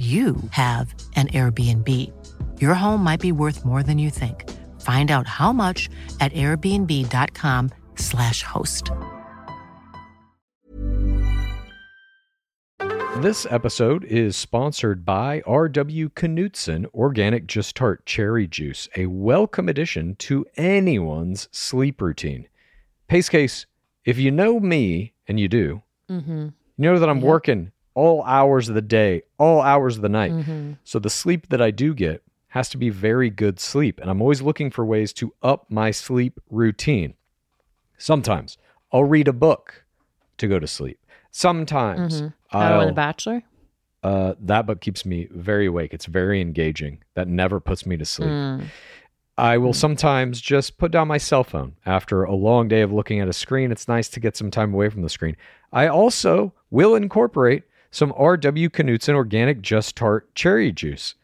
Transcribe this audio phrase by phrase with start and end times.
[0.00, 1.86] you have an Airbnb.
[2.58, 4.48] Your home might be worth more than you think.
[4.80, 8.90] Find out how much at airbnb.com/slash host.
[13.18, 16.08] This episode is sponsored by R.W.
[16.16, 22.48] Knudsen Organic Just Tart Cherry Juice, a welcome addition to anyone's sleep routine.
[23.08, 23.66] Pace case,
[24.06, 26.42] if you know me, and you do, Mm-hmm.
[26.42, 27.26] you know that I'm Yep.
[27.26, 30.32] working all hours of the day, all hours of the night.
[30.32, 30.72] Mm-hmm.
[30.84, 34.00] So the sleep that I do get has to be very good sleep.
[34.00, 37.14] And I'm always looking for ways to up my sleep routine.
[37.98, 38.58] Sometimes
[38.92, 39.84] I'll read a book
[40.38, 40.98] to go to sleep.
[41.30, 42.32] Sometimes Mhm.
[42.52, 43.42] Oh, and I'll, The Bachelor?
[44.02, 45.92] uh, that book keeps me very awake.
[45.94, 47.02] It's very engaging.
[47.14, 48.30] That never puts me to sleep.
[48.30, 48.64] Mm.
[49.38, 53.20] I will sometimes just put down my cell phone after a long day of looking
[53.20, 53.70] at a screen.
[53.72, 55.36] It's nice to get some time away from the screen.
[55.72, 58.68] I also will incorporate some R.W.
[58.68, 61.14] Knudsen organic Just Tart cherry juice.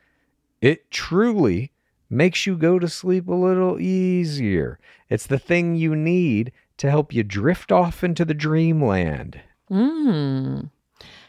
[0.60, 1.72] It truly
[2.10, 4.78] makes you go to sleep a little easier.
[5.08, 9.40] It's the thing you need to help you drift off into the dreamland.
[9.70, 10.70] Mm.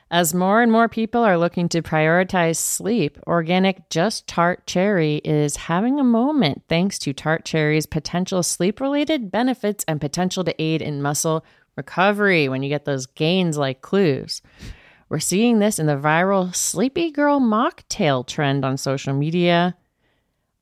[0.09, 5.57] As more and more people are looking to prioritize sleep, organic Just Tart Cherry is
[5.57, 10.81] having a moment thanks to Tart Cherry's potential sleep related benefits and potential to aid
[10.81, 11.43] in muscle
[11.75, 14.41] recovery when you get those gains like clues.
[15.09, 19.77] We're seeing this in the viral Sleepy Girl mocktail trend on social media.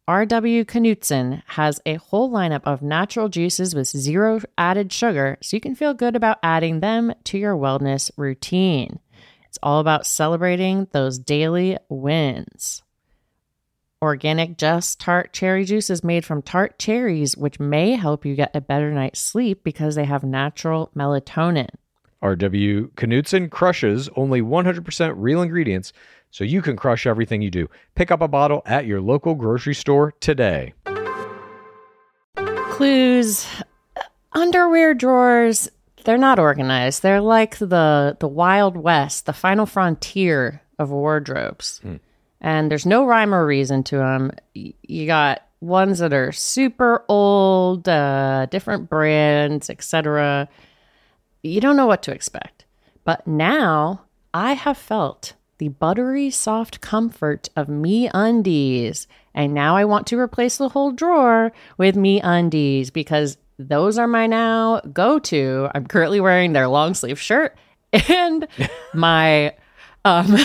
[0.07, 5.61] RW Knudsen has a whole lineup of natural juices with zero added sugar, so you
[5.61, 8.99] can feel good about adding them to your wellness routine.
[9.47, 12.83] It's all about celebrating those daily wins.
[13.99, 18.55] Organic Just Tart Cherry Juice is made from tart cherries, which may help you get
[18.55, 21.69] a better night's sleep because they have natural melatonin.
[22.23, 25.93] RW Knudsen crushes only 100% real ingredients,
[26.31, 27.69] so you can crush everything you do.
[27.95, 30.73] Pick up a bottle at your local grocery store today.
[32.35, 33.47] clues.
[34.33, 35.69] Underwear drawers
[36.05, 37.01] they're not organized.
[37.01, 41.81] They're like the the wild west the final frontier of wardrobes.
[42.41, 47.89] And there's no rhyme or reason to them you got ones that are super old
[47.89, 50.47] uh, different brands etc
[51.45, 52.65] you don't know what to expect.
[53.03, 54.01] But now
[54.33, 59.07] i have felt the buttery soft comfort of me undies.
[59.33, 64.07] And now i want to replace the whole drawer with me undies because those are
[64.07, 67.57] my now go to i'm currently wearing their long sleeve shirt
[68.09, 68.47] and
[68.93, 69.55] my
[70.03, 70.37] um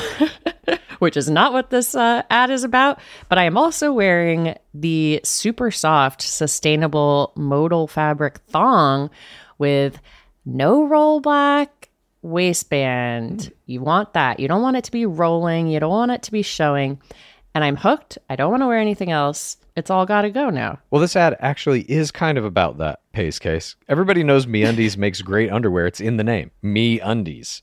[1.01, 5.21] which is not what this uh, ad is about but i am also wearing the
[5.25, 9.11] super soft sustainable modal fabric thong
[9.59, 10.01] with
[10.45, 11.89] no roll back
[12.23, 13.41] waistband.
[13.41, 13.53] Mm.
[13.67, 14.41] You want that.
[14.41, 15.69] You don't want it to be rolling.
[15.69, 17.01] You don't want it to be showing.
[17.55, 18.19] And I'm hooked.
[18.29, 19.57] I don't want to wear anything else.
[19.77, 20.79] It's all got to go now.
[20.91, 23.77] Well, this ad actually is kind of about that pace case.
[23.89, 25.87] Everybody knows MeUndies makes great underwear.
[25.87, 27.63] It's in the name, MeUndies.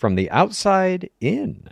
[0.00, 1.68] from the outside in.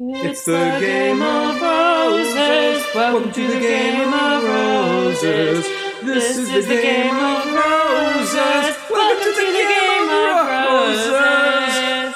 [0.00, 2.84] It's the game of roses.
[2.92, 5.64] Welcome to the game of roses.
[6.02, 8.76] This is the game of roses.
[8.90, 12.14] Welcome to the game of roses.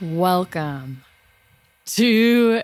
[0.00, 1.04] Welcome
[1.86, 2.62] to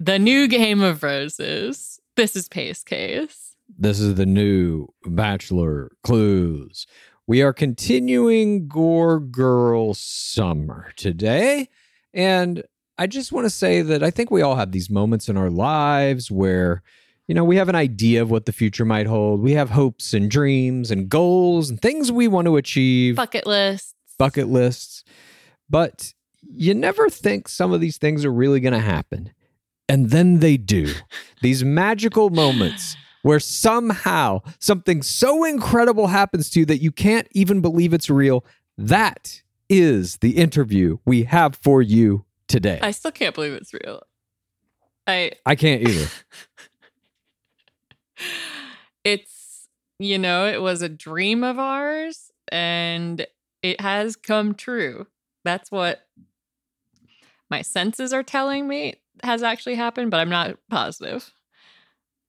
[0.00, 2.00] the new game of roses.
[2.16, 3.49] This is Pace Case.
[3.78, 6.86] This is the new Bachelor Clues.
[7.26, 11.68] We are continuing Gore Girl Summer today.
[12.12, 12.64] And
[12.98, 15.50] I just want to say that I think we all have these moments in our
[15.50, 16.82] lives where,
[17.26, 19.40] you know, we have an idea of what the future might hold.
[19.40, 23.94] We have hopes and dreams and goals and things we want to achieve Bucket list.
[24.18, 25.04] bucket lists.
[25.68, 26.12] But
[26.42, 29.32] you never think some of these things are really going to happen.
[29.88, 30.92] And then they do.
[31.42, 37.60] these magical moments where somehow something so incredible happens to you that you can't even
[37.60, 38.44] believe it's real.
[38.78, 42.80] That is the interview we have for you today.
[42.82, 44.02] I still can't believe it's real.
[45.06, 46.08] I I can't either.
[49.04, 49.68] it's
[49.98, 53.26] you know, it was a dream of ours and
[53.62, 55.06] it has come true.
[55.44, 56.06] That's what
[57.50, 61.32] my senses are telling me has actually happened, but I'm not positive.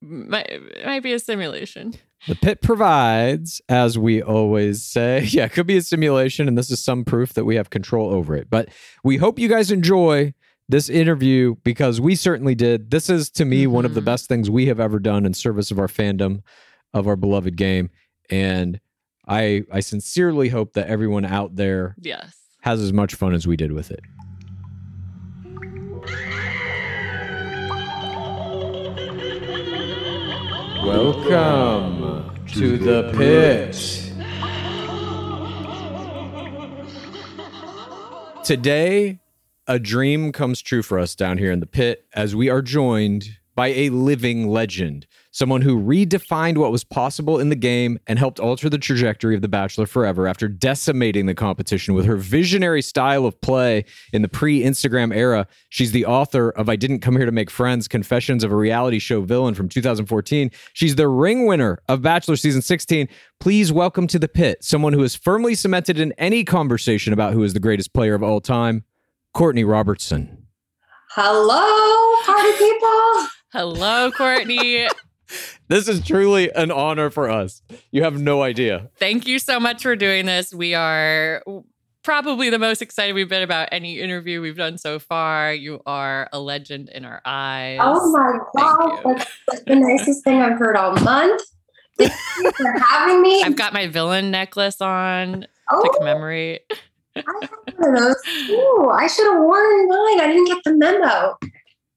[0.02, 1.94] Might, it might be a simulation.
[2.28, 5.24] The pit provides, as we always say.
[5.32, 8.10] Yeah, it could be a simulation, and this is some proof that we have control
[8.12, 8.50] over it.
[8.50, 8.70] But
[9.04, 10.34] we hope you guys enjoy
[10.70, 12.92] this interview because we certainly did.
[12.92, 14.06] This is, to me, one of the Mhm.
[14.06, 16.42] best things we have ever done in service of our fandom,
[16.94, 17.90] of our beloved game.
[18.30, 18.80] And
[19.28, 22.36] I, I sincerely hope that everyone out there Yes.
[22.62, 24.00] has as much fun as we did with it.
[30.84, 33.76] Welcome to the pit.
[38.44, 39.20] Today,
[39.68, 43.30] a dream comes true for us down here in the pit as we are joined
[43.56, 48.40] by a living legend, someone who redefined what was possible in the game and helped
[48.40, 53.26] alter the trajectory of The Bachelor forever after decimating the competition with her visionary style
[53.26, 55.48] of play in the pre Instagram era.
[55.70, 59.00] She's the author of I Didn't Come Here to Make Friends Confessions of a Reality
[59.00, 60.52] Show Villain from 2014.
[60.74, 63.08] She's the ring winner of Bachelor Season 16.
[63.40, 67.44] Please welcome to the pit someone who is firmly cemented in any conversation about who
[67.44, 68.84] is the greatest player of all time,
[69.34, 70.46] Courtney Robertson.
[71.16, 73.28] Hello, party people.
[73.54, 74.88] Hello, Courtney.
[75.68, 77.62] This is truly an honor for us.
[77.92, 78.90] You have no idea.
[78.98, 80.54] Thank you so much for doing this.
[80.54, 81.44] We are
[82.04, 85.54] probably the most excited we've been about any interview we've done so far.
[85.54, 87.80] You are a legend in our eyes.
[87.82, 89.26] Oh my god, you.
[89.48, 91.42] that's the nicest thing I've heard all month.
[91.98, 93.44] Thank you for having me.
[93.44, 96.62] I've got my villain necklace on to oh, commemorate.
[97.16, 98.16] I have one of those
[98.48, 98.92] too.
[98.94, 100.22] I should have worn mine.
[100.22, 101.38] I didn't get the memo.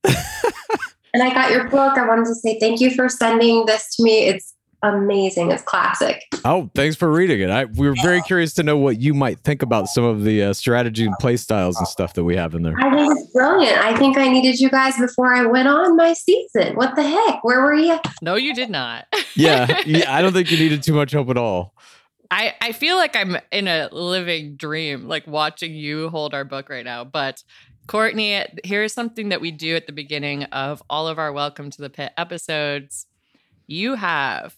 [1.15, 1.97] and I got your book.
[1.97, 4.27] I wanted to say thank you for sending this to me.
[4.27, 5.51] It's amazing.
[5.51, 6.23] It's classic.
[6.45, 7.51] Oh, thanks for reading it.
[7.51, 10.43] I, we were very curious to know what you might think about some of the
[10.43, 12.75] uh, strategy and play styles and stuff that we have in there.
[12.79, 13.79] I think it's brilliant.
[13.79, 16.75] I think I needed you guys before I went on my season.
[16.77, 17.43] What the heck?
[17.43, 17.99] Where were you?
[18.21, 19.07] No, you did not.
[19.37, 21.75] Yeah, yeah, I don't think you needed too much help at all.
[22.31, 26.69] I, I feel like I'm in a living dream, like watching you hold our book
[26.69, 27.03] right now.
[27.03, 27.43] But
[27.87, 31.83] Courtney, here's something that we do at the beginning of all of our Welcome to
[31.83, 33.05] the Pit episodes.
[33.67, 34.57] You have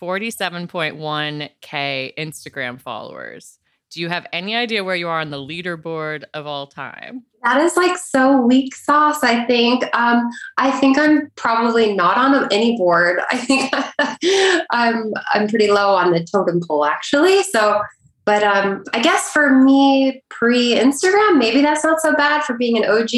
[0.00, 3.58] 47.1K Instagram followers.
[3.90, 7.24] Do you have any idea where you are on the leaderboard of all time?
[7.44, 9.22] That is like so weak sauce.
[9.22, 9.84] I think.
[9.96, 10.28] Um,
[10.58, 13.20] I think I'm probably not on any board.
[13.30, 13.72] I think
[14.70, 17.42] I'm I'm pretty low on the totem pole actually.
[17.44, 17.80] So,
[18.26, 22.76] but um, I guess for me pre Instagram, maybe that's not so bad for being
[22.76, 23.10] an OG.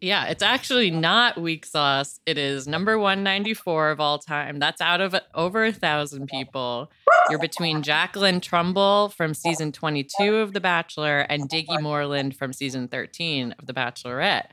[0.00, 2.20] Yeah, it's actually not weak sauce.
[2.24, 4.58] It is number 194 of all time.
[4.58, 6.90] That's out of over a thousand people.
[7.28, 12.88] You're between Jacqueline Trumbull from season 22 of The Bachelor and Diggy Moreland from season
[12.88, 14.46] 13 of The Bachelorette.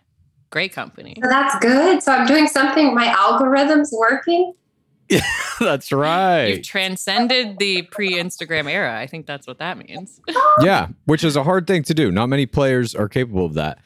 [0.49, 1.15] Great company.
[1.23, 2.03] So that's good.
[2.03, 2.93] So I'm doing something.
[2.93, 4.53] My algorithm's working.
[5.59, 6.47] That's right.
[6.47, 8.99] You've transcended the pre Instagram era.
[8.99, 10.21] I think that's what that means.
[10.61, 12.11] Yeah, which is a hard thing to do.
[12.11, 13.79] Not many players are capable of that.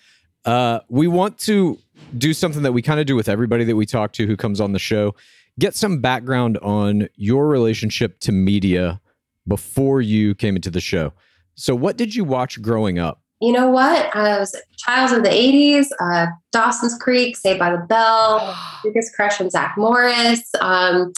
[0.45, 1.77] Uh, we want to
[2.17, 4.61] do something that we kind of do with everybody that we talk to who comes
[4.61, 5.13] on the show.
[5.59, 9.01] Get some background on your relationship to media
[9.47, 11.13] before you came into the show.
[11.55, 13.20] So, what did you watch growing up?
[13.41, 14.15] You know what?
[14.15, 19.15] I was a child of the 80s, uh, Dawson's Creek, Saved by the Bell, biggest
[19.15, 20.43] crush on Zach Morris.
[20.59, 21.11] Um,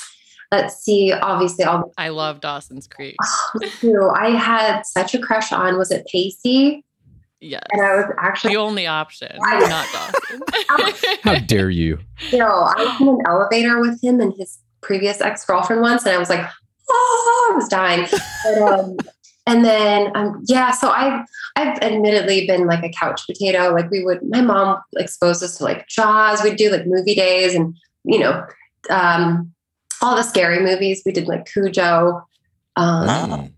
[0.51, 3.18] let's see, obviously, all I love Dawson's Creek.
[3.80, 4.10] Too.
[4.15, 6.86] I had such a crush on, was it Pacey?
[7.42, 7.63] Yes.
[7.74, 11.20] And I was actually, The only option, I- not Dawson.
[11.24, 12.00] How dare you?
[12.32, 16.06] you know, I was in an elevator with him and his previous ex girlfriend once,
[16.06, 16.46] and I was like,
[16.89, 18.08] oh, I was dying.
[18.46, 18.98] But, um,
[19.46, 23.74] and then, um, yeah, so I've, I've admittedly been like a couch potato.
[23.74, 26.44] Like we would, my mom exposed us to like Jaws.
[26.44, 28.46] We'd do like movie days and, you know,
[28.90, 29.52] um,
[30.02, 31.02] all the scary movies.
[31.06, 32.26] We did like Cujo.
[32.76, 33.06] Um,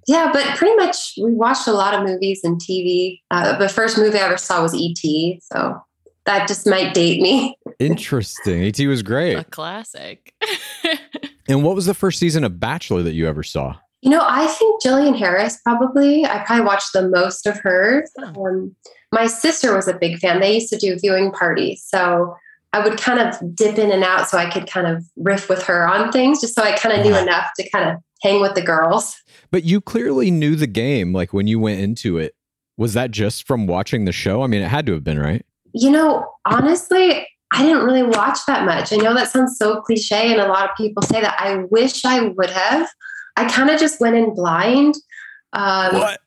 [0.07, 3.21] Yeah, but pretty much we watched a lot of movies and TV.
[3.31, 5.81] Uh, the first movie I ever saw was E.T., so
[6.25, 7.57] that just might date me.
[7.79, 8.63] Interesting.
[8.63, 9.33] et was great.
[9.33, 9.51] A great.
[9.51, 10.33] classic.
[11.47, 13.75] And what was the first season of Bachelor that you ever saw?
[14.05, 16.25] You know, I think Jillian Harris probably.
[16.25, 18.11] I probably watched the most of hers.
[18.23, 18.75] Um,
[19.11, 20.39] my sister was a big fan.
[20.39, 21.83] They used to do viewing parties.
[21.83, 22.35] So
[22.71, 25.63] I would kind of dip in and out so I could kind of riff with
[25.63, 28.53] her on things, just so I kind of knew enough to kind of hang with
[28.53, 29.15] the girls.
[29.49, 32.35] But you clearly knew the game, like when you went into it.
[32.77, 34.43] Was that just from watching the show?
[34.43, 35.43] I mean, it had to have been, right?
[35.73, 38.93] You know, honestly, I didn't really watch that much.
[38.93, 41.37] I know that sounds so cliche, and a lot of people say that.
[41.39, 42.87] I wish I would have.
[43.37, 44.95] I kind of just went in blind.
[45.53, 46.19] Um, What?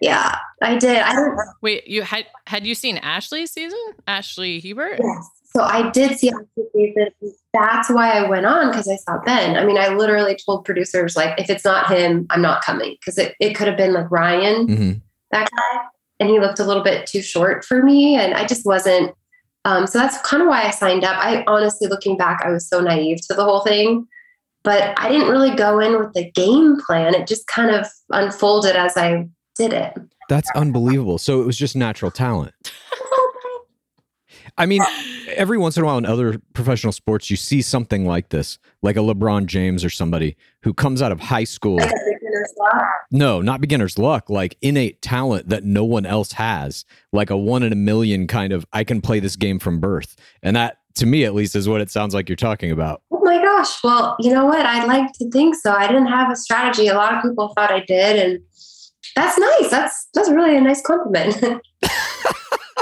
[0.00, 0.98] Yeah, I did.
[0.98, 1.38] I don't.
[1.62, 3.78] Wait, you had had you seen Ashley's season?
[4.08, 4.98] Ashley Hebert?
[5.00, 5.28] Yes.
[5.56, 7.08] So I did see Ashley season.
[7.52, 9.56] That's why I went on because I saw Ben.
[9.56, 13.18] I mean, I literally told producers like, if it's not him, I'm not coming because
[13.18, 14.92] it, it could have been like Ryan, hmm
[15.30, 15.80] that guy,
[16.20, 19.12] and he looked a little bit too short for me, and I just wasn't.
[19.64, 21.16] Um, so that's kind of why I signed up.
[21.18, 24.06] I honestly, looking back, I was so naive to the whole thing,
[24.64, 27.14] but I didn't really go in with the game plan.
[27.14, 29.94] It just kind of unfolded as I did it.
[30.28, 31.18] That's unbelievable.
[31.18, 32.54] So it was just natural talent.
[34.56, 34.82] I mean,
[35.28, 38.96] every once in a while in other professional sports, you see something like this, like
[38.96, 41.76] a LeBron James or somebody who comes out of high school.
[41.76, 42.84] Like a beginner's luck.
[43.12, 47.62] No, not beginner's luck, like innate talent that no one else has, like a one
[47.62, 50.16] in a million kind of, I can play this game from birth.
[50.42, 53.02] And that, to me at least, is what it sounds like you're talking about.
[53.10, 53.82] Oh my gosh.
[53.82, 54.64] Well, you know what?
[54.64, 55.72] I'd like to think so.
[55.72, 56.88] I didn't have a strategy.
[56.88, 58.16] A lot of people thought I did.
[58.16, 58.40] And
[59.16, 59.70] that's nice.
[59.70, 61.42] That's that's really a nice compliment.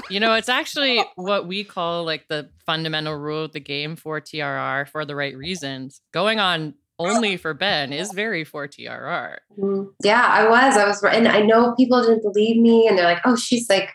[0.09, 4.21] You know, it's actually what we call like the fundamental rule of the game for
[4.21, 6.01] TRR for the right reasons.
[6.13, 9.39] Going on only for Ben is very for TRR.
[9.59, 10.77] Mm, yeah, I was.
[10.77, 13.91] I was and I know people didn't believe me and they're like, "Oh, she's like,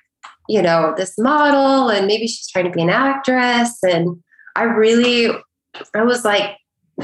[0.50, 4.22] you know, this model and maybe she's trying to be an actress." And
[4.56, 5.30] I really
[5.96, 6.58] I was like,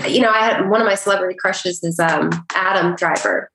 [0.07, 3.49] you know, I had one of my celebrity crushes is um Adam Driver.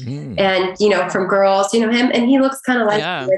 [0.00, 0.40] Mm.
[0.40, 3.28] and you know from girls you know him and he looks kind of like Yeah.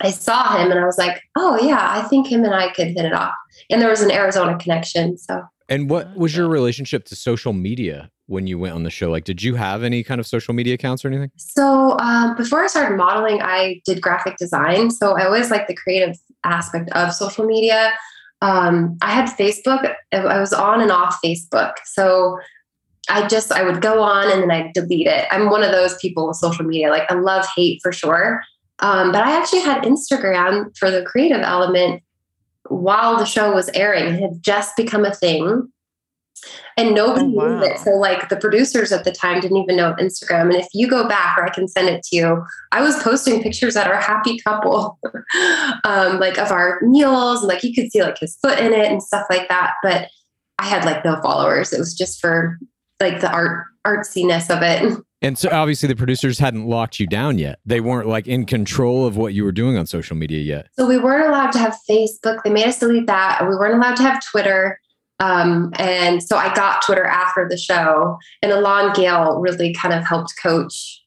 [0.00, 2.86] i saw him and i was like oh yeah i think him and i could
[2.86, 3.34] hit it off
[3.68, 8.10] and there was an arizona connection so And what was your relationship to social media
[8.26, 9.10] when you went on the show?
[9.10, 11.30] Like, did you have any kind of social media accounts or anything?
[11.36, 15.74] so um, before i started modeling i did graphic design so i always like the
[15.74, 17.92] creative aspect of social media
[18.42, 22.38] um, i had facebook i was on and off facebook so
[23.08, 25.28] I just I would go on and then I'd delete it.
[25.30, 26.90] I'm one of those people with social media.
[26.90, 28.42] Like I love hate for sure.
[28.80, 32.02] Um, but I actually had Instagram for the creative element
[32.68, 34.14] while the show was airing.
[34.14, 35.70] It had just become a thing.
[36.76, 37.78] And nobody Oh, knew it.
[37.78, 40.42] So like the producers at the time didn't even know Instagram.
[40.42, 43.42] And if you go back or I can send it to you, I was posting
[43.42, 44.98] pictures at our happy couple,
[45.84, 48.90] um, like of our meals, and like you could see like his foot in it
[48.90, 49.74] and stuff like that.
[49.82, 50.08] But
[50.58, 51.72] I had like no followers.
[51.72, 52.58] It was just for
[53.00, 54.98] like the art artsiness of it.
[55.22, 57.58] And so obviously the producers hadn't locked you down yet.
[57.64, 60.68] They weren't like in control of what you were doing on social media yet.
[60.78, 62.42] So we weren't allowed to have Facebook.
[62.44, 63.40] They made us delete that.
[63.48, 64.78] We weren't allowed to have Twitter.
[65.20, 68.18] Um, and so I got Twitter after the show.
[68.42, 71.02] And Elan Gale really kind of helped coach.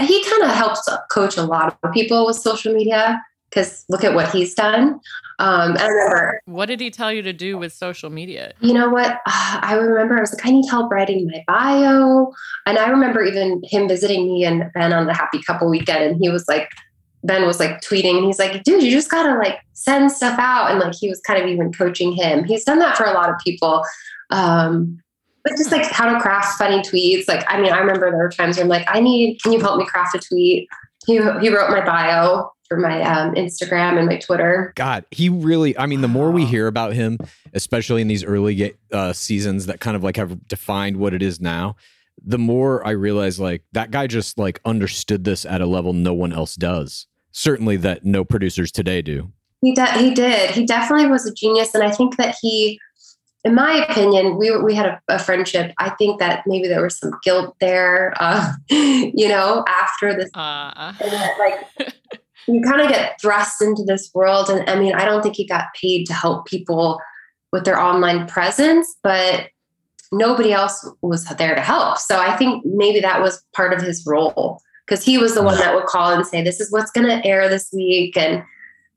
[0.00, 4.14] He kind of helps coach a lot of people with social media because look at
[4.14, 5.00] what he's done.
[5.40, 8.52] Um, I remember What did he tell you to do with social media?
[8.60, 9.18] you know what?
[9.26, 12.32] I remember I was like, I need help writing my bio.
[12.66, 16.04] And I remember even him visiting me and Ben on the Happy Couple weekend.
[16.04, 16.70] And he was like,
[17.22, 20.70] Ben was like tweeting and he's like, dude, you just gotta like send stuff out.
[20.70, 22.44] And like he was kind of even coaching him.
[22.44, 23.84] He's done that for a lot of people.
[24.30, 25.00] Um,
[25.44, 27.28] but just like how to craft funny tweets.
[27.28, 29.60] Like, I mean, I remember there were times where I'm like, I need, can you
[29.60, 30.68] help me craft a tweet?
[31.06, 34.72] He, he wrote my bio for my um, Instagram and my Twitter.
[34.76, 37.18] God, he really, I mean, the more we hear about him,
[37.52, 41.40] especially in these early uh, seasons that kind of like have defined what it is
[41.40, 41.76] now,
[42.22, 46.14] the more I realize like that guy just like understood this at a level no
[46.14, 47.06] one else does.
[47.32, 49.32] Certainly that no producers today do.
[49.62, 50.50] He de- he did.
[50.50, 52.80] He definitely was a genius, and I think that he,
[53.44, 55.72] in my opinion, we we had a, a friendship.
[55.78, 60.92] I think that maybe there was some guilt there, uh, you know, after this, Uh,
[61.00, 61.94] that, like
[62.48, 64.48] you kind of get thrust into this world.
[64.48, 67.00] And I mean, I don't think he got paid to help people
[67.52, 69.48] with their online presence, but
[70.12, 71.98] nobody else was there to help.
[71.98, 74.60] So I think maybe that was part of his role
[74.90, 77.24] because he was the one that would call and say, "This is what's going to
[77.24, 78.42] air this week," and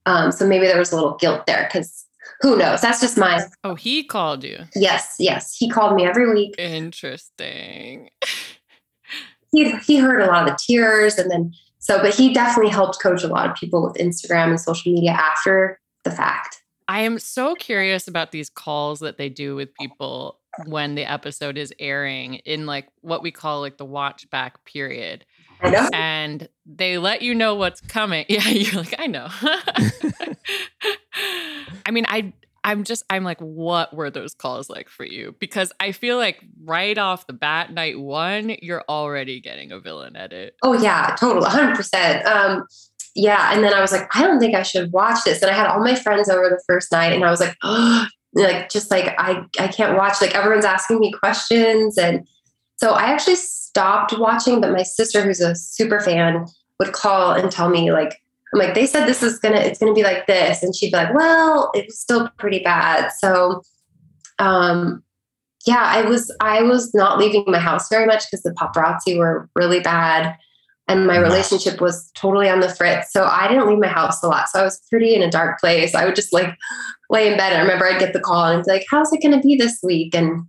[0.07, 2.05] um, so maybe there was a little guilt there because
[2.41, 2.81] who knows?
[2.81, 4.57] That's just my oh, he called you.
[4.75, 5.55] yes, yes.
[5.55, 6.55] He called me every week.
[6.57, 8.09] Interesting.
[9.55, 12.99] He he heard a lot of the tears, and then so, but he definitely helped
[12.99, 16.63] coach a lot of people with Instagram and social media after the fact.
[16.87, 21.57] I am so curious about these calls that they do with people when the episode
[21.57, 25.23] is airing in like what we call like the watch back period.
[25.93, 28.25] And they let you know what's coming.
[28.29, 29.27] Yeah, you're like, I know.
[31.85, 35.35] I mean, I I'm just I'm like, what were those calls like for you?
[35.39, 40.15] Because I feel like right off the bat, night one, you're already getting a villain
[40.15, 40.55] edit.
[40.63, 42.25] Oh yeah, total, hundred percent.
[42.25, 42.65] Um,
[43.15, 45.41] yeah, and then I was like, I don't think I should watch this.
[45.41, 48.07] And I had all my friends over the first night, and I was like, oh,
[48.33, 50.21] like just like I I can't watch.
[50.21, 52.25] Like everyone's asking me questions, and
[52.83, 54.59] so I actually stopped watching.
[54.59, 56.45] But my sister, who's a super fan,
[56.79, 58.19] would call and tell me like
[58.53, 60.97] I'm like, they said this is gonna, it's gonna be like this, and she'd be
[60.97, 63.11] like, well, it was still pretty bad.
[63.17, 63.63] So,
[64.37, 65.01] um,
[65.65, 69.49] yeah, I was, I was not leaving my house very much because the paparazzi were
[69.55, 70.35] really bad,
[70.89, 73.13] and my relationship was totally on the fritz.
[73.13, 74.49] So I didn't leave my house a lot.
[74.49, 75.95] So I was pretty in a dark place.
[75.95, 76.53] I would just like
[77.09, 77.53] lay in bed.
[77.53, 80.13] I remember I'd get the call and it's like, how's it gonna be this week?
[80.13, 80.45] And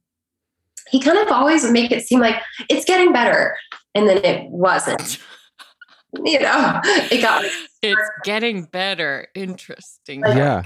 [0.95, 3.57] he kind of always would make it seem like it's getting better,
[3.97, 5.19] and then it wasn't.
[6.25, 7.45] You know, it got
[7.83, 9.27] It's getting better.
[9.35, 10.23] Interesting.
[10.25, 10.63] Yeah.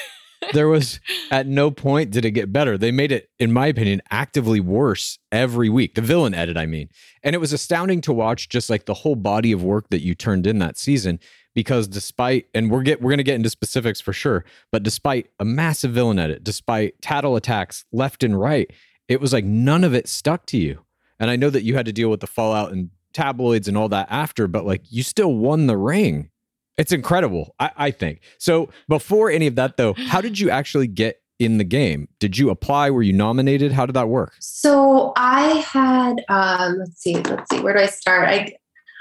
[0.52, 0.98] there was
[1.30, 2.76] at no point did it get better.
[2.76, 5.94] They made it, in my opinion, actively worse every week.
[5.94, 6.88] The villain edit, I mean.
[7.22, 10.16] And it was astounding to watch just like the whole body of work that you
[10.16, 11.20] turned in that season.
[11.54, 15.44] Because despite, and we're get we're gonna get into specifics for sure, but despite a
[15.44, 18.68] massive villain edit, despite tattle attacks left and right,
[19.08, 20.84] it was like none of it stuck to you.
[21.18, 23.88] And I know that you had to deal with the fallout and tabloids and all
[23.88, 26.30] that after, but like you still won the ring.
[26.76, 28.20] It's incredible, I, I think.
[28.38, 32.08] So before any of that, though, how did you actually get in the game?
[32.18, 32.90] Did you apply?
[32.90, 33.72] Were you nominated?
[33.72, 34.34] How did that work?
[34.40, 38.28] So I had um let's see, let's see, where do I start?
[38.28, 38.54] I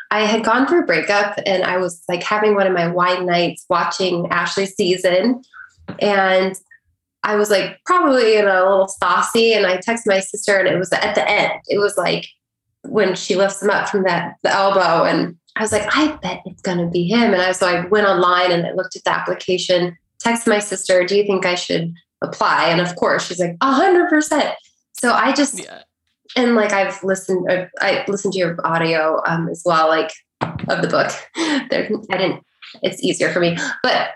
[0.10, 3.26] I had gone through a breakup and I was like having one of my wine
[3.26, 5.42] nights watching Ashley's season.
[6.00, 6.56] And
[7.24, 10.78] I was like probably in a little saucy and I texted my sister and it
[10.78, 11.54] was at the end.
[11.68, 12.28] It was like
[12.84, 16.42] when she lifts him up from that the elbow and I was like, I bet
[16.46, 17.34] it's gonna be him.
[17.34, 21.04] And I so I went online and I looked at the application, texted my sister,
[21.06, 22.70] do you think I should apply?
[22.70, 24.54] And of course she's like, a hundred percent.
[24.94, 25.82] So I just Yeah.
[26.36, 30.82] and like I've listened, uh, I listened to your audio um, as well, like of
[30.82, 31.12] the book.
[31.70, 32.44] There, I didn't.
[32.84, 34.12] It's easier for me, but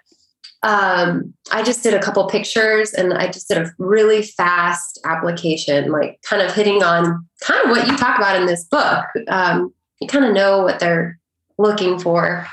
[0.64, 5.92] um, I just did a couple pictures, and I just did a really fast application,
[5.92, 9.06] like kind of hitting on kind of what you talk about in this book.
[9.28, 11.20] Um, you kind of know what they're
[11.58, 12.48] looking for,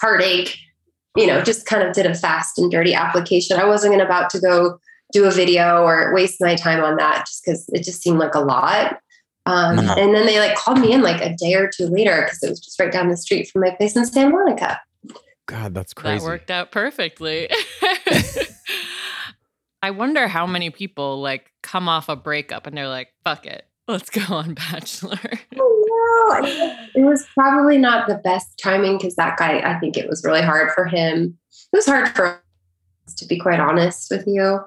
[0.00, 0.56] heartache.
[1.16, 3.58] You know, just kind of did a fast and dirty application.
[3.58, 4.78] I wasn't about to go
[5.12, 8.36] do a video or waste my time on that just because it just seemed like
[8.36, 9.00] a lot.
[9.46, 9.96] Um, Mhm.
[9.96, 12.48] And then they like called me in like a day or two later because it
[12.48, 14.80] was just right down the street from my place in Santa Monica.
[15.50, 16.18] God, that's crazy.
[16.20, 17.48] That worked out perfectly.
[19.82, 23.64] I wonder how many people like come off a breakup and they're like, fuck it,
[23.88, 25.18] let's go on Bachelor.
[25.62, 26.46] Oh, no.
[26.48, 30.24] It it was probably not the best timing because that guy, I think it was
[30.24, 31.36] really hard for him.
[31.72, 32.42] It was hard for
[33.06, 34.60] us, to be quite honest with you.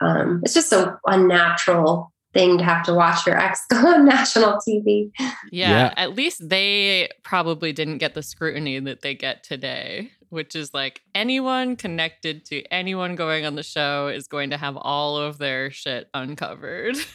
[0.00, 4.58] Um, it's just a unnatural thing to have to watch your ex go on national
[4.66, 5.10] TV.
[5.18, 5.32] Yeah,
[5.70, 5.94] Yeah.
[5.96, 11.02] at least they probably didn't get the scrutiny that they get today, which is like
[11.14, 15.70] anyone connected to anyone going on the show is going to have all of their
[15.70, 16.96] shit uncovered.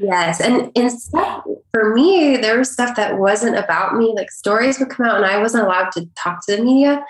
[0.00, 0.40] Yes.
[0.40, 4.12] And in stuff, for me, there was stuff that wasn't about me.
[4.14, 7.04] Like stories would come out, and I wasn't allowed to talk to the media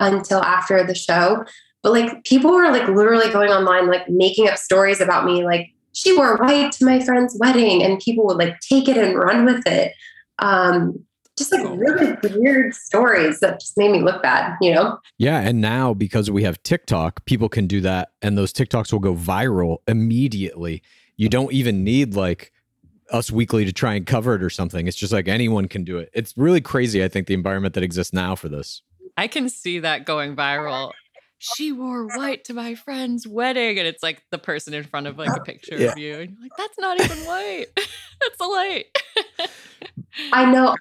[0.00, 1.44] until after the show.
[1.82, 5.44] But like people were like literally going online, like making up stories about me.
[5.44, 9.16] Like she wore white to my friend's wedding, and people would like take it and
[9.16, 9.92] run with it.
[10.38, 11.04] Um,
[11.36, 14.98] just like really weird stories that just made me look bad, you know?
[15.18, 19.00] Yeah, and now because we have TikTok, people can do that and those TikToks will
[19.00, 20.82] go viral immediately.
[21.16, 22.52] You don't even need like
[23.12, 24.86] us weekly to try and cover it or something.
[24.88, 26.10] It's just like anyone can do it.
[26.12, 28.82] It's really crazy, I think, the environment that exists now for this.
[29.16, 30.92] I can see that going viral.
[31.38, 35.18] She wore white to my friend's wedding, and it's like the person in front of
[35.18, 35.92] like a picture Yeah.
[35.92, 37.66] of you, and you're like, "That's not even white.
[37.76, 38.86] That's a light."
[40.32, 40.74] I know.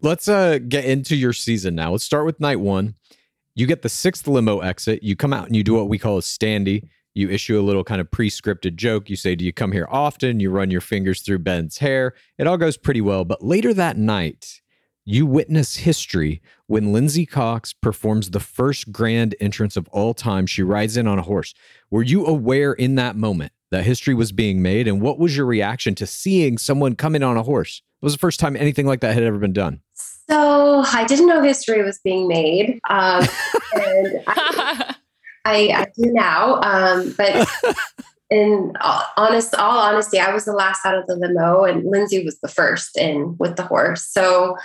[0.00, 1.92] Let's uh get into your season now.
[1.92, 2.94] Let's start with night one.
[3.54, 5.02] You get the sixth limo exit.
[5.02, 6.88] You come out and you do what we call a standy.
[7.14, 9.10] You issue a little kind of pre-scripted joke.
[9.10, 12.14] You say, "Do you come here often?" You run your fingers through Ben's hair.
[12.38, 13.24] It all goes pretty well.
[13.26, 14.61] But later that night,
[15.04, 20.46] you witness history when Lindzi Cox performs the first grand entrance of all time.
[20.46, 21.54] She rides in on a horse.
[21.90, 24.86] Were you aware in that moment that history was being made?
[24.86, 27.82] And what was your reaction to seeing someone come in on a horse?
[28.00, 29.80] It was the first time anything like that had ever been done.
[29.94, 32.78] So I didn't know history was being made.
[32.88, 33.26] Um,
[33.74, 34.94] and I,
[35.44, 36.60] I, I do now.
[36.62, 37.48] Um, but
[38.30, 42.24] in all- honest, all honesty, I was the last out of the limo, and Lindsay
[42.24, 44.06] was the first in with the horse.
[44.06, 44.56] So,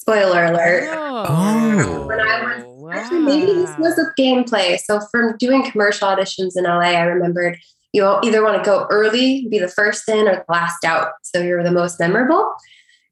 [0.00, 0.88] spoiler alert.
[0.92, 2.06] Oh.
[2.06, 4.78] When I was oh, Actually, maybe this was a gameplay.
[4.78, 7.58] So, from doing commercial auditions in LA, I remembered
[7.92, 11.12] you either want to go early, be the first in, or the last out.
[11.22, 12.54] So, you're the most memorable.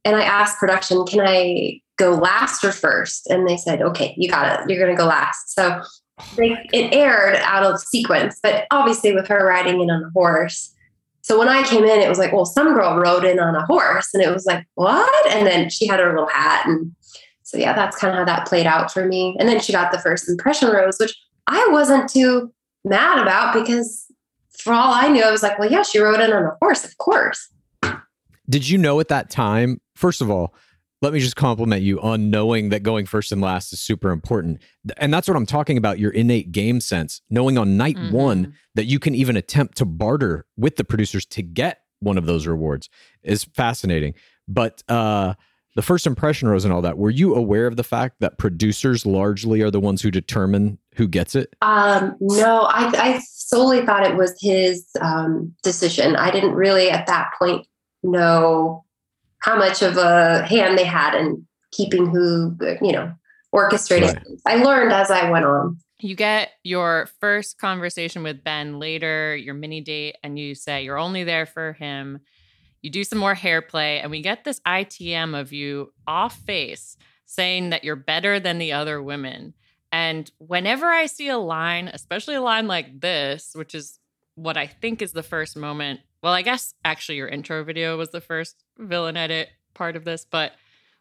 [0.04, 3.26] And I asked production, can I go last or first?
[3.28, 4.70] And they said, okay, you got it.
[4.70, 5.54] You're going to go last.
[5.54, 5.82] So,
[6.36, 10.72] they, it aired out of sequence, but obviously with her riding in on a horse.
[11.26, 13.66] So when I came in, it was like, well, some girl rode in on a
[13.66, 15.32] horse, and it was like, what?
[15.32, 16.94] And then she had her little hat, and
[17.42, 19.34] so yeah, that's kind of how that played out for me.
[19.40, 21.12] And then she got the first impression rose, which
[21.48, 22.52] I wasn't too
[22.84, 24.06] mad about because
[24.56, 26.84] for all I knew, I was like, well, yeah, she rode in on a horse,
[26.84, 27.52] of course.
[28.48, 29.80] Did you know at that time?
[29.96, 30.54] First of all,
[31.02, 34.60] let me just compliment you on knowing that going first and last is super important.
[34.96, 38.12] And that's what I'm talking about your innate game sense, knowing on night Mhm.
[38.12, 42.26] one that you can even attempt to barter with the producers to get one of
[42.26, 42.88] those rewards
[43.22, 44.14] is fascinating.
[44.48, 45.34] But uh,
[45.74, 49.04] the first impression rose and all that, were you aware of the fact that producers
[49.04, 51.54] largely are the ones who determine who gets it?
[51.60, 56.16] Um, no, I, I solely thought it was his um, decision.
[56.16, 57.66] I didn't really at that point
[58.02, 58.84] know
[59.40, 63.12] how much of a hand they had in keeping who, you know,
[63.54, 64.14] orchestrating.
[64.14, 64.26] Right.
[64.46, 65.78] I learned as I went on.
[65.98, 70.98] You get your first conversation with Ben later, your mini date, and you say you're
[70.98, 72.20] only there for him.
[72.82, 76.96] You do some more hair play, and we get this ITM of you off face
[77.24, 79.54] saying that you're better than the other women.
[79.90, 83.98] And whenever I see a line, especially a line like this, which is
[84.34, 88.10] what I think is the first moment, well, I guess actually your intro video was
[88.10, 90.54] the first villain edit part of this, but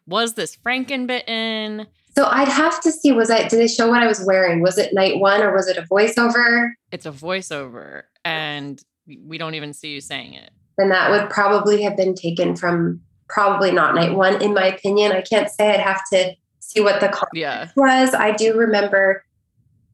[0.06, 1.88] was this Frankenbitten?
[2.16, 4.62] So I'd have to see was I did they show what I was wearing?
[4.62, 6.70] Was it night one or was it a voiceover?
[6.92, 8.80] It's a voiceover, and
[9.20, 10.50] we don't even see you saying it.
[10.78, 15.10] Then that would probably have been taken from probably not night one, in my opinion.
[15.10, 17.66] I can't say I'd have to see what the context Yeah.
[17.74, 18.14] was.
[18.14, 19.24] I do remember,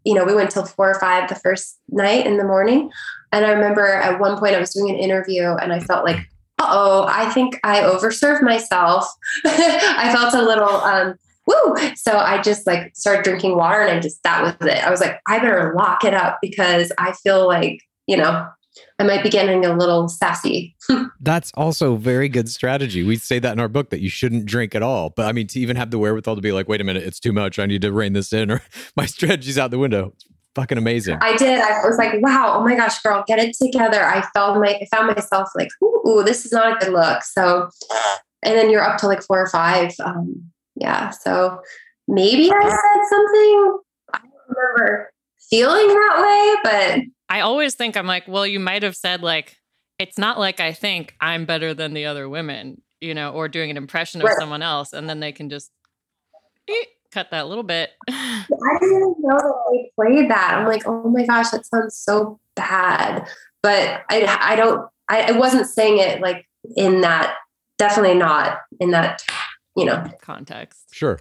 [0.05, 2.90] you know, we went till four or five the first night in the morning.
[3.33, 6.18] And I remember at one point I was doing an interview and I felt like,
[6.59, 9.07] oh, I think I overserved myself.
[9.45, 11.14] I felt a little um
[11.47, 11.75] woo.
[11.97, 14.85] So I just like started drinking water and I just that was it.
[14.85, 18.47] I was like, I better lock it up because I feel like, you know,
[18.99, 20.77] I might be getting a little sassy.
[21.21, 23.03] That's also very good strategy.
[23.03, 25.11] We say that in our book that you shouldn't drink at all.
[25.11, 27.21] But I mean, to even have the wherewithal to be like, wait a minute, it's
[27.21, 27.59] too much.
[27.59, 28.62] I need to rein this in, or
[28.97, 30.12] my strategy's out the window.
[30.14, 31.19] It's fucking amazing.
[31.21, 31.61] I did.
[31.61, 34.03] I was like, wow, oh my gosh, girl, get it together.
[34.05, 37.23] I felt my I found myself like, ooh, this is not a good look.
[37.23, 37.69] So
[38.43, 39.93] and then you're up to like four or five.
[40.05, 41.11] Um, yeah.
[41.11, 41.61] So
[42.09, 43.79] maybe I said something.
[44.15, 45.12] I don't remember
[45.51, 46.23] feeling that
[46.65, 49.57] way, but I always think I'm like, well, you might have said like,
[49.99, 53.71] it's not like I think I'm better than the other women, you know, or doing
[53.71, 54.37] an impression of Right.
[54.38, 55.71] someone else, and then they can just
[57.12, 57.90] cut that little bit.
[58.11, 58.44] I
[58.81, 60.55] didn't even know that they played that.
[60.55, 63.29] I'm like, oh my gosh, that sounds so bad.
[63.62, 66.46] But I, I don't, I, I wasn't saying it like
[66.77, 67.37] in that,
[67.79, 69.22] definitely not in that,
[69.77, 70.05] you know.
[70.20, 70.87] Context.
[70.90, 71.18] Sure.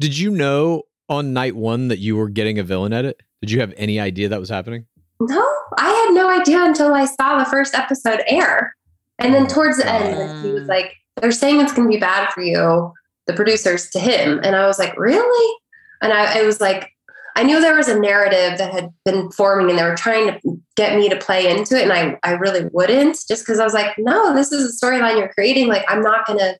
[0.00, 3.20] Did you know on night one that you were getting a villain edit?
[3.40, 4.86] Did you have any idea that was happening?
[5.20, 5.44] No,
[5.76, 8.76] I had no idea until I saw the first episode air.
[9.18, 11.98] And then oh, towards the end, he was like, they're saying it's going to be
[11.98, 12.92] bad for you,
[13.28, 14.40] the producers to him.
[14.42, 15.56] And I was like, really?
[16.02, 16.90] And I, was like,
[17.36, 20.60] I knew there was a narrative that had been forming and they were trying to
[20.74, 21.82] get me to play into it.
[21.82, 25.18] And I, I really wouldn't just because I was like, no, this is a storyline
[25.18, 25.68] you're creating.
[25.68, 26.58] Like, I'm not going to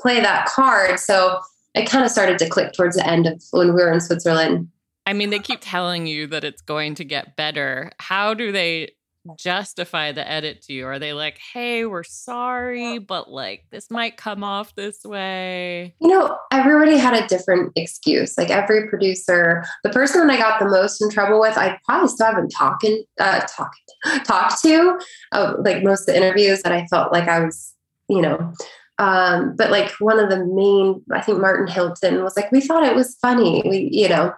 [0.00, 1.00] play that card.
[1.00, 1.40] So
[1.74, 4.68] it kind of started to click towards the end of when we were in Switzerland.
[5.06, 7.90] I mean, they keep telling you that it's going to get better.
[7.98, 8.92] How do they
[9.38, 10.86] justify the edit to you?
[10.86, 15.94] Are they like, hey, we're sorry, but like this might come off this way?
[16.00, 18.36] You know, everybody had a different excuse.
[18.38, 22.08] Like every producer, the person that I got the most in trouble with, I probably
[22.08, 23.80] still haven't talking, uh, talked,
[24.24, 24.98] talked to.
[25.32, 27.74] Uh, like most of the interviews that I felt like I was,
[28.08, 28.52] you know,
[28.98, 32.84] um, but like one of the main, I think Martin Hilton was like, we thought
[32.84, 33.62] it was funny.
[33.64, 34.32] We, you know,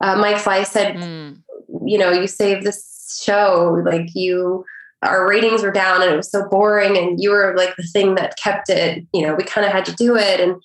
[0.00, 1.42] uh, Mike Fleiss said, Mm.
[1.84, 3.82] you know, you saved this show.
[3.84, 4.64] Like you,
[5.02, 8.14] our ratings were down and it was so boring, and you were like the thing
[8.16, 9.04] that kept it.
[9.12, 10.56] You know, we kind of had to do it, and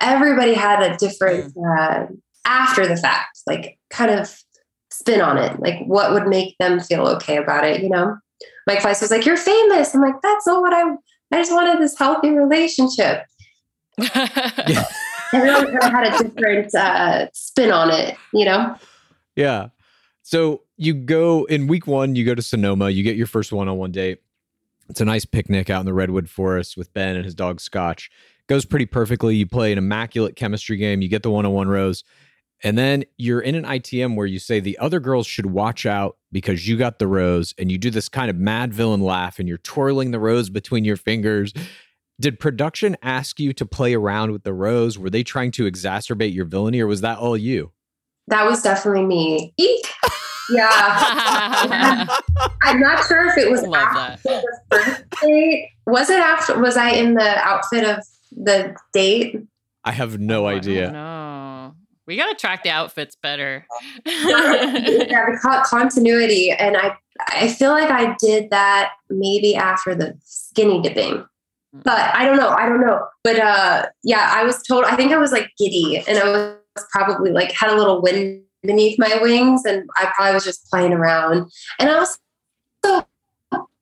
[0.00, 2.06] everybody had a different uh,
[2.44, 4.36] after the fact, like kind of
[4.90, 5.58] spin on it.
[5.60, 7.82] Like what would make them feel okay about it?
[7.82, 8.16] You know,
[8.66, 10.94] Mike Fleiss was like, "You're famous." I'm like, "That's not what I.
[11.32, 13.24] I just wanted this healthy relationship."
[15.34, 18.16] Everyone kind of had a different uh, spin on it.
[18.32, 18.76] You know.
[19.36, 19.68] Yeah.
[20.22, 23.68] So you go in week one, you go to Sonoma, you get your first one
[23.68, 24.18] on one date.
[24.88, 28.10] It's a nice picnic out in the redwood forest with Ben and his dog Scotch.
[28.48, 29.36] Goes pretty perfectly.
[29.36, 32.02] You play an immaculate chemistry game, you get the one on one rose.
[32.64, 36.16] And then you're in an ITM where you say the other girls should watch out
[36.30, 39.48] because you got the rose, and you do this kind of mad villain laugh and
[39.48, 41.52] you're twirling the rose between your fingers.
[42.20, 44.98] Did production ask you to play around with the rose?
[44.98, 47.72] Were they trying to exacerbate your villainy, or was that all you?
[48.28, 49.54] That was definitely me.
[49.56, 49.86] Eek.
[50.50, 52.06] Yeah.
[52.62, 55.68] I'm not sure if it was Love after the first date.
[55.86, 56.58] Was it after?
[56.58, 59.40] Was I in the outfit of the date?
[59.84, 60.90] I have no idea.
[60.90, 61.74] No.
[62.06, 63.66] We got to track the outfits better.
[64.04, 66.96] yeah, the co- continuity, and I
[67.28, 71.24] I feel like I did that maybe after the skinny dipping,
[71.72, 72.48] but I don't know.
[72.48, 73.06] I don't know.
[73.22, 74.84] But uh, yeah, I was told.
[74.84, 78.42] I think I was like giddy, and I was probably like had a little wind
[78.62, 81.50] beneath my wings, and I probably was just playing around.
[81.78, 83.06] And I also,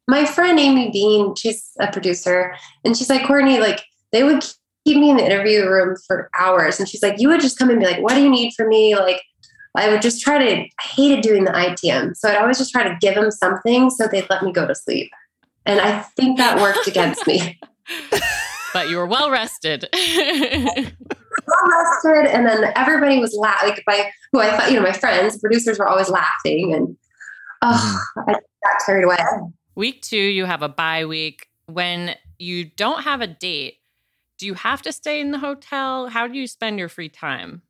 [0.09, 4.45] my friend Amy Bean, she's a producer, and she's like, Courtney, like they would
[4.85, 6.79] keep me in the interview room for hours.
[6.79, 8.69] And she's like, you would just come and be like, what do you need from
[8.69, 8.97] me?
[8.97, 9.23] Like,
[9.77, 12.17] I would just try to, I hated doing the ITM.
[12.17, 14.75] So I'd always just try to give them something so they'd let me go to
[14.75, 15.11] sleep.
[15.67, 17.61] And I think that worked against me.
[18.73, 19.89] but you were well rested.
[21.47, 22.35] Well rested.
[22.35, 25.79] And then everybody was laughing, like my, who I thought, you know, my friends, producers
[25.79, 26.75] were always laughing.
[26.75, 26.97] And
[27.63, 29.19] oh, I got carried away.
[29.75, 31.47] week two, you have a bye week.
[31.67, 33.77] When you don't have a date,
[34.39, 36.09] do you have to stay in the hotel?
[36.09, 37.63] How do you spend your free time?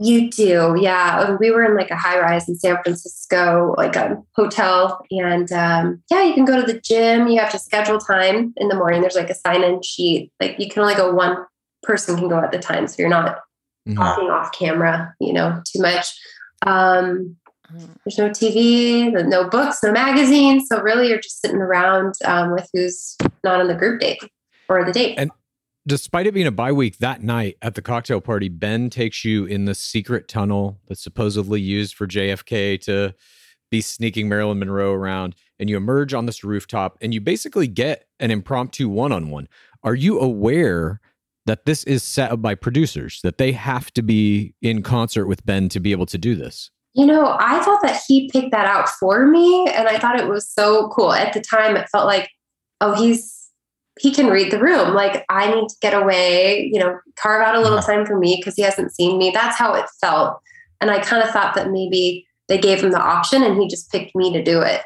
[0.00, 1.24] You do, yeah.
[1.26, 5.04] Um, We were in like a high rise in San Francisco, like a hotel.
[5.10, 7.26] And um, yeah, you can go to the gym.
[7.26, 9.00] You have to schedule time in the morning.
[9.00, 10.32] There's like a sign in sheet.
[10.40, 11.36] Like you can only go one
[11.82, 12.86] person can go at the time.
[12.86, 13.38] So you're not
[13.88, 13.96] Mhm.
[13.96, 16.06] talking off camera, you know, too much.
[16.66, 17.36] Um,
[18.04, 20.66] there's no TV, no books, no magazines.
[20.68, 24.22] So really, you're just sitting around um, with who's not on the group date
[24.68, 25.14] or the date.
[25.18, 25.30] And-
[25.86, 29.46] Despite it being a bye week, that night at the cocktail party, Ben takes you
[29.46, 33.14] in the secret tunnel that's supposedly used for JFK to
[33.70, 35.34] be sneaking Marilyn Monroe around.
[35.58, 39.48] And you emerge on this rooftop and you basically get an impromptu one on one.
[39.82, 41.00] Are you aware
[41.48, 45.44] that this is set up by producers, that they have to be in concert with
[45.44, 46.70] Ben to be able to do this?
[46.94, 50.28] You know, I thought that he picked that out for me, and I thought it
[50.28, 51.12] was so cool.
[51.12, 52.28] At the time, it felt like,
[52.80, 53.36] oh, he's
[54.00, 54.94] he can read the room.
[54.94, 58.36] Like I need to get away, you know, carve out a little time for me
[58.36, 59.30] because he hasn't seen me.
[59.30, 60.40] That's how it felt,
[60.80, 63.92] and I kind of thought that maybe they gave him the option and he just
[63.92, 64.82] picked me to do it.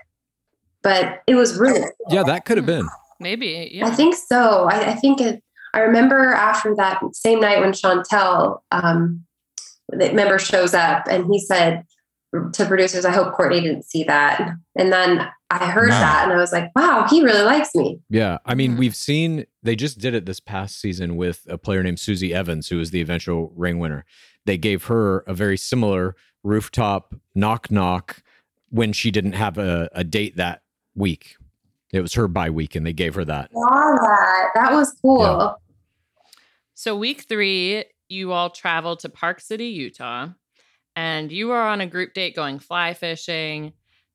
[0.83, 2.89] But it was really, Yeah, that could have been.
[3.21, 3.87] Maybe, yeah.
[3.87, 4.65] I think so.
[4.65, 5.43] I, I think it.
[5.75, 9.25] I remember after that same night when Shawntel, um,
[9.89, 11.85] the member shows up and he said
[12.55, 16.01] to producers, "I hope Courtney didn't see that." And then I heard Wow.
[16.01, 18.39] that and I was like, "Wow, he really likes me." Yeah.
[18.47, 22.01] I mean, we've seen they just did it this past season with a player named
[22.01, 24.05] Susie Evans, who was the eventual ring winner.
[24.47, 28.23] They gave her a very similar rooftop knock knock
[28.71, 30.63] when she didn't have a, a date that
[30.95, 31.37] week.
[31.93, 33.51] It was her bye week, and they gave her that.
[33.53, 34.49] Saw that.
[34.55, 35.21] That was cool.
[35.23, 35.53] Yeah.
[36.83, 40.31] So, week three, you all travel to Park City, Utah,
[40.97, 43.75] and you are on a group date going fly fishing.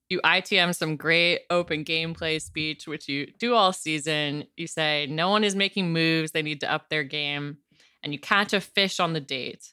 [0.09, 4.47] You ITM some great open gameplay speech, which you do all season.
[4.57, 6.31] You say, No one is making moves.
[6.31, 7.59] They need to up their game.
[8.03, 9.71] And you catch a fish on the date.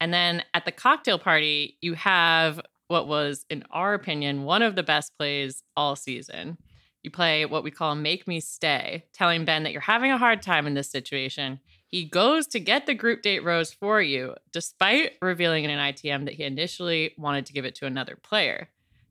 [0.00, 4.76] And then at the cocktail party, you have what was, in our opinion, one of
[4.76, 6.56] the best plays all season.
[7.02, 10.40] You play what we call Make Me Stay, telling Ben that you're having a hard
[10.40, 11.60] time in this situation.
[11.90, 16.24] He goes to get the group date rose for you, despite revealing in an ITM
[16.26, 18.68] that he initially wanted to give it to another player.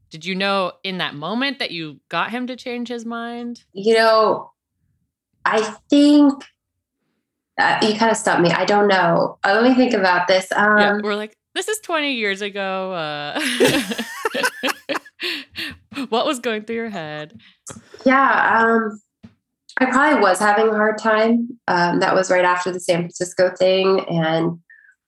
[0.09, 3.65] Did you know in that moment that you got him to change his mind?
[3.73, 4.51] You know,
[5.45, 6.43] I think
[7.59, 8.51] uh, you kind of stumped me.
[8.51, 9.37] I don't know.
[9.43, 10.51] Uh, let me think about this.
[10.53, 12.93] Um, yeah, we're like, this is 20 years ago.
[12.93, 13.41] Uh,
[16.09, 17.39] what was going through your head?
[18.05, 18.99] Yeah, um,
[19.79, 21.47] I probably was having a hard time.
[21.67, 24.59] Um, that was right after the San Francisco thing, and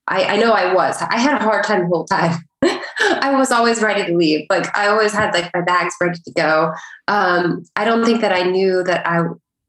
[0.07, 1.01] I, I know I was.
[1.01, 2.39] I had a hard time the whole time.
[2.63, 4.45] I was always ready to leave.
[4.49, 6.73] Like I always had like my bags ready to go.
[7.07, 9.23] Um, I don't think that I knew that I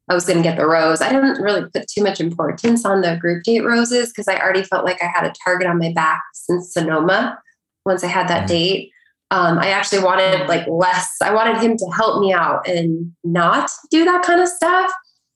[0.09, 1.01] I was going to get the rose.
[1.01, 4.63] I didn't really put too much importance on the group date roses because I already
[4.63, 7.39] felt like I had a target on my back since Sonoma.
[7.85, 8.47] Once I had that Mhm.
[8.47, 8.91] date,
[9.33, 11.15] um, I actually wanted like less.
[11.23, 14.91] I wanted him to help me out and not do that kind of stuff.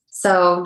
[0.08, 0.62] So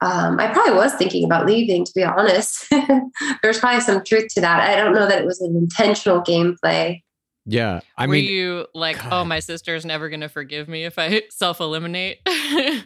[0.00, 2.72] um, I probably was thinking about leaving, to be honest.
[3.42, 4.60] There's probably some truth to that.
[4.60, 7.02] I don't know that it was an intentional gameplay.
[7.46, 7.80] Yeah.
[7.98, 9.12] I Were mean, you like, God.
[9.12, 12.18] oh, my sister's never going to forgive me if I self eliminate?
[12.26, 12.84] I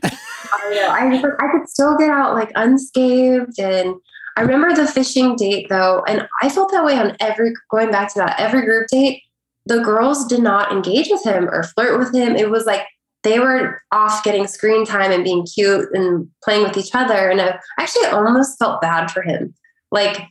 [0.70, 0.88] know.
[0.88, 3.60] I, I could still get out like unscathed.
[3.60, 3.94] And
[4.38, 6.02] I remember the fishing date though.
[6.08, 9.22] And I felt that way on every, going back to that, every group date,
[9.66, 12.36] the girls did not engage with him or flirt with him.
[12.36, 12.82] It was like
[13.24, 17.28] they were off getting screen time and being cute and playing with each other.
[17.28, 19.54] And I actually almost felt bad for him.
[19.90, 20.22] Like,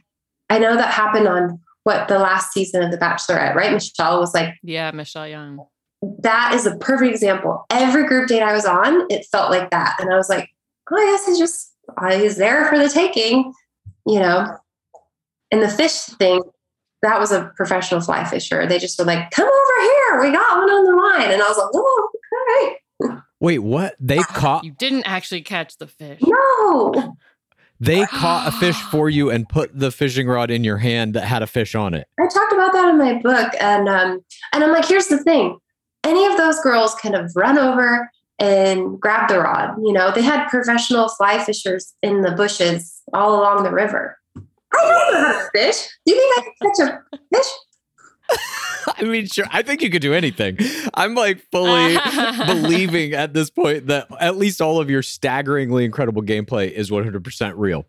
[0.49, 3.73] I know that happened on what the last season of The Bachelorette, right?
[3.73, 5.59] Michelle was like, yeah, Michelle Young.
[6.19, 7.65] that is a perfect example.
[7.69, 9.97] Every group date I was on, it felt like that.
[9.99, 10.49] And I was like,
[10.91, 11.73] oh, I guess he's just,
[12.11, 13.53] he's there for the taking,
[14.05, 14.57] you know?
[15.51, 16.41] And the fish thing,
[17.05, 18.65] that was a professional fly fisher.
[18.65, 20.21] They just were like, come over here.
[20.21, 21.31] We got one on the line.
[21.31, 23.21] And I was like, oh, all right.
[23.39, 23.95] wait, what?
[23.99, 26.21] They caught You didn't actually catch the fish.
[26.23, 27.15] No,
[27.79, 31.25] they caught a fish for you and put the fishing rod in your hand that
[31.25, 32.07] had a fish on it.
[32.19, 33.53] I talked about that in my book.
[33.59, 35.57] And, um, and I'm like, here's the thing.
[36.03, 39.75] Any of those girls could have run over and grabbed the rod.
[39.77, 44.17] You know, they had professional fly fishers in the bushes all along the river.
[44.77, 45.87] I don't know how to fish.
[46.05, 47.47] Do you think I can catch a fish?
[48.97, 49.45] I mean, sure.
[49.51, 50.57] I think you could do anything.
[50.93, 51.97] I'm like fully
[52.45, 57.53] believing at this point that at least all of your staggeringly incredible gameplay is 100%
[57.57, 57.85] real.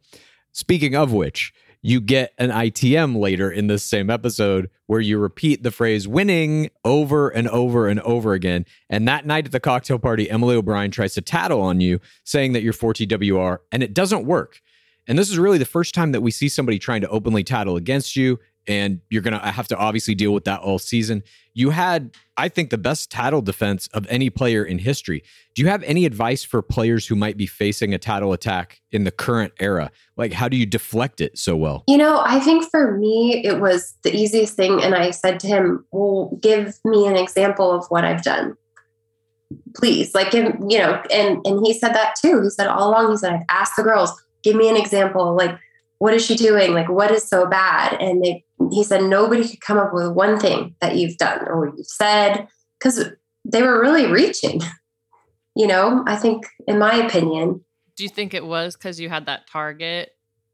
[0.53, 5.63] Speaking of which, you get an ITM later in this same episode where you repeat
[5.63, 8.67] the phrase winning over and over and over again.
[8.91, 12.55] And that night at the cocktail party, Emily O'Brien tries to tattle on you, saying
[12.55, 14.61] that you're 4TWR, and it doesn't work.
[15.09, 17.77] And this is really the first time that we see somebody trying to openly tattle
[17.77, 18.39] against you.
[18.69, 21.23] And you're going to uh, have to obviously deal with that all season.
[21.55, 25.23] You had, I think, the best tattle defense of any player in history.
[25.55, 29.05] Do you have any advice for players who might be facing a tattle attack in
[29.05, 29.93] the current era?
[30.17, 31.85] Like, how do you deflect it so well?
[31.87, 34.83] You know, I think for me, it was the easiest thing.
[34.83, 38.57] And I said to him, Well, give me an example of what I've done.
[39.77, 40.13] Please.
[40.13, 42.43] Like, give, you know, and, and he said that too.
[42.43, 44.11] He said all along, he said, I've asked the girls,
[44.47, 45.35] give me an example.
[45.35, 45.59] Like,
[45.99, 46.73] what is she doing?
[46.73, 48.01] Like, what is so bad?
[48.01, 51.67] And they, he said, nobody could come up with one thing that you've done or
[51.67, 52.47] what you've said
[52.79, 53.05] because
[53.45, 54.63] they were really reaching.
[55.59, 57.65] You know, I think, in my opinion,
[57.97, 60.11] Do you think it was because you had that target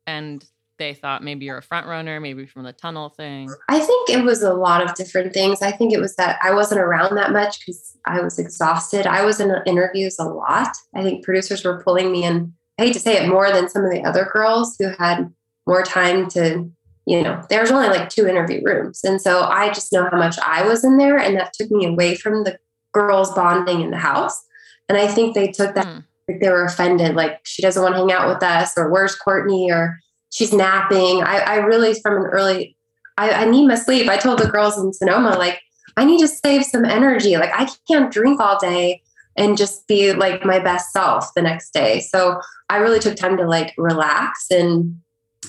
[0.07, 0.44] and
[0.78, 3.52] they thought maybe you're a front runner, maybe from the tunnel thing?
[3.68, 5.61] I think it was a lot of different things.
[5.61, 9.05] I think it was that I wasn't around that much because I was exhausted.
[9.05, 10.70] I was in interviews a lot.
[10.94, 13.85] I think producers were pulling me in, I hate to say it, more than some
[13.85, 15.33] of the other girls who had
[15.67, 16.71] more time to,
[17.07, 19.05] you know, there was only like two interview rooms.
[19.05, 21.19] And so I just know how much I was in there.
[21.19, 22.59] And that took me away from the
[22.93, 24.43] girls bonding in the house.
[24.89, 25.99] And I think they took that Hmm.
[26.29, 29.15] like they were offended, like she doesn't want to hang out with us, or where's
[29.15, 29.99] Courtney, or
[30.31, 31.23] she's napping.
[31.23, 32.77] I, I really, from an early,
[33.19, 34.09] I, I need my sleep.
[34.09, 35.61] I told the girls in Sonoma, like,
[35.97, 37.37] I need to save some energy.
[37.37, 39.02] Like, I can't drink all day
[39.37, 42.01] and just be like my best self the next day.
[42.01, 45.01] So I really took time to like relax and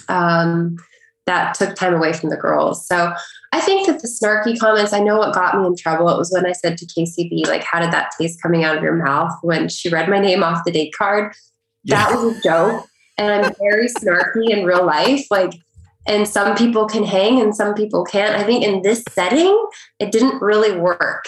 [0.08, 0.78] um,
[1.26, 2.88] that took time away from the girls.
[2.88, 3.13] So
[3.52, 6.10] I think that the snarky comments, I know what got me in trouble.
[6.10, 8.84] It was when I said to KCB, like, how did that taste coming out of
[8.84, 11.34] your mouth when she read my name off the date card?
[11.86, 12.88] That was a joke.
[13.17, 15.26] And I'm very snarky in real life.
[15.30, 15.54] Like,
[16.08, 18.36] and some people can hang and some people can't.
[18.36, 19.67] I think in this setting,
[20.00, 21.26] it didn't really work.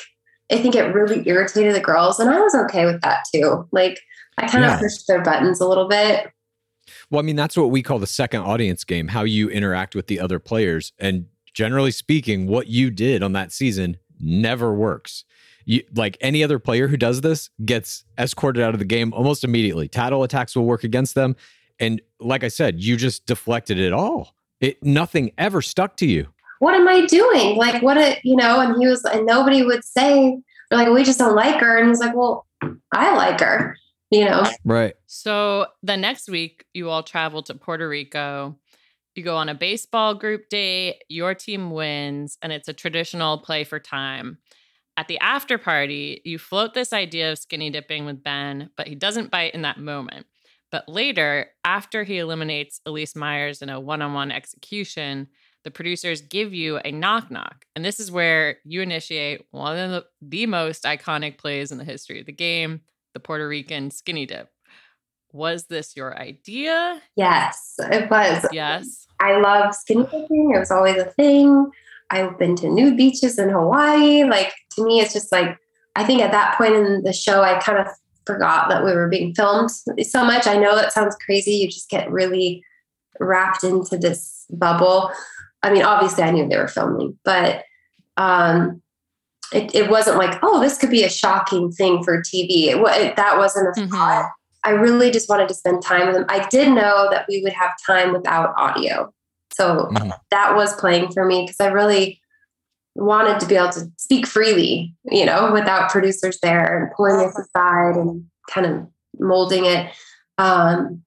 [0.52, 3.68] I think it really irritated the girls, and I was okay with that too.
[3.72, 4.00] Like,
[4.38, 4.76] I kind Yeah.
[4.76, 6.30] of pushed their buttons a little bit.
[7.10, 10.08] Well, I mean, that's what we call the second audience game, how you interact with
[10.08, 10.94] the other players.
[11.00, 15.24] And generally speaking, what you did on that season never works.
[15.66, 19.44] You, like any other player who does this gets escorted out of the game almost
[19.44, 19.88] immediately.
[19.88, 21.36] Tattle attacks will work against them.
[21.80, 24.36] And like I said, you just deflected it all.
[24.62, 26.28] It nothing ever stuck to you.
[26.60, 27.58] What am I doing?
[27.58, 28.60] Like, what, a, you know?
[28.60, 30.38] And he was, and nobody would say,
[30.70, 31.78] they're like, we just don't like her.
[31.78, 32.46] And he's like, well,
[32.92, 33.78] I like her,
[34.10, 34.44] you know?
[34.64, 34.96] Right.
[35.06, 38.58] So the next week, you all travel to Puerto Rico.
[39.16, 43.64] You go on a baseball group date, your team wins, and it's a traditional play
[43.64, 44.40] for time.
[44.98, 48.96] At the after party, you float this idea of skinny dipping with Ben, but he
[48.96, 50.26] doesn't bite in that moment.
[50.72, 55.28] But later, after he eliminates Elyse Myers in a one on one execution,
[55.66, 57.66] the producers give you a knock knock.
[57.76, 61.84] And this is where you initiate one of the, the most iconic plays in the
[61.84, 62.82] history of the game
[63.14, 64.50] the Puerto Rican skinny dip.
[65.32, 67.02] Was this your idea?
[67.16, 68.46] Yes, it was.
[68.52, 69.08] Yes.
[69.22, 70.52] I love skinny dipping.
[70.54, 71.72] It was always a thing.
[72.12, 74.24] I've been to nude beaches in Hawaii.
[74.24, 75.58] Like to me, it's just like
[75.96, 77.88] I think at that point in the show, I kind of
[78.26, 80.46] forgot that we were being filmed so much.
[80.46, 81.52] I know that sounds crazy.
[81.52, 82.64] You just get really
[83.20, 85.12] wrapped into this bubble.
[85.66, 87.64] I mean, obviously, I knew they were filming, but
[88.18, 88.84] um,
[89.52, 92.68] it, it wasn't like, oh, this could be a shocking thing for TV.
[92.68, 93.90] It, it, that wasn't a Mhm.
[93.90, 94.30] thought.
[94.64, 96.26] I really just wanted to spend time with him.
[96.30, 99.12] I did know that we would have time without audio.
[99.56, 100.12] So Mhm.
[100.30, 102.22] that was playing for me because I really
[102.94, 107.38] wanted to be able to speak freely, you know, without producers there and pulling us
[107.40, 108.88] aside and kind of
[109.20, 109.92] molding it.
[110.38, 111.04] Um,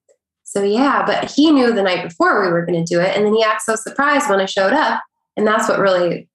[0.49, 3.23] so yeah, but he knew the night before we were going to do it, and
[3.23, 4.99] then he acted so surprised when I showed up,
[5.37, 6.27] and that's what really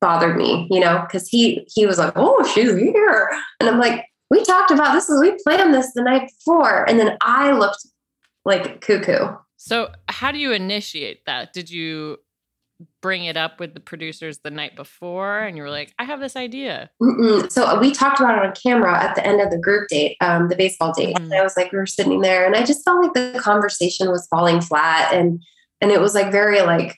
[0.00, 4.06] bothered me, you know, because he he was like, "Oh, she's here," and I'm like,
[4.30, 5.10] "We talked about this.
[5.20, 7.86] We planned this the night before," and then I looked
[8.46, 9.34] like cuckoo.
[9.58, 11.52] So, how do you initiate that?
[11.52, 12.20] Did you
[13.00, 16.20] bring it up with the producers the night before and you were like, I have
[16.20, 16.90] this idea?
[17.02, 17.50] Mm-mm.
[17.50, 20.48] So we talked about it on camera at the end of the group date, um,
[20.48, 21.16] the baseball date.
[21.16, 21.24] Mhm.
[21.24, 24.10] And I was like, we were sitting there, and I just felt like the conversation
[24.10, 25.42] was falling flat, and
[25.80, 26.96] and it was like very like,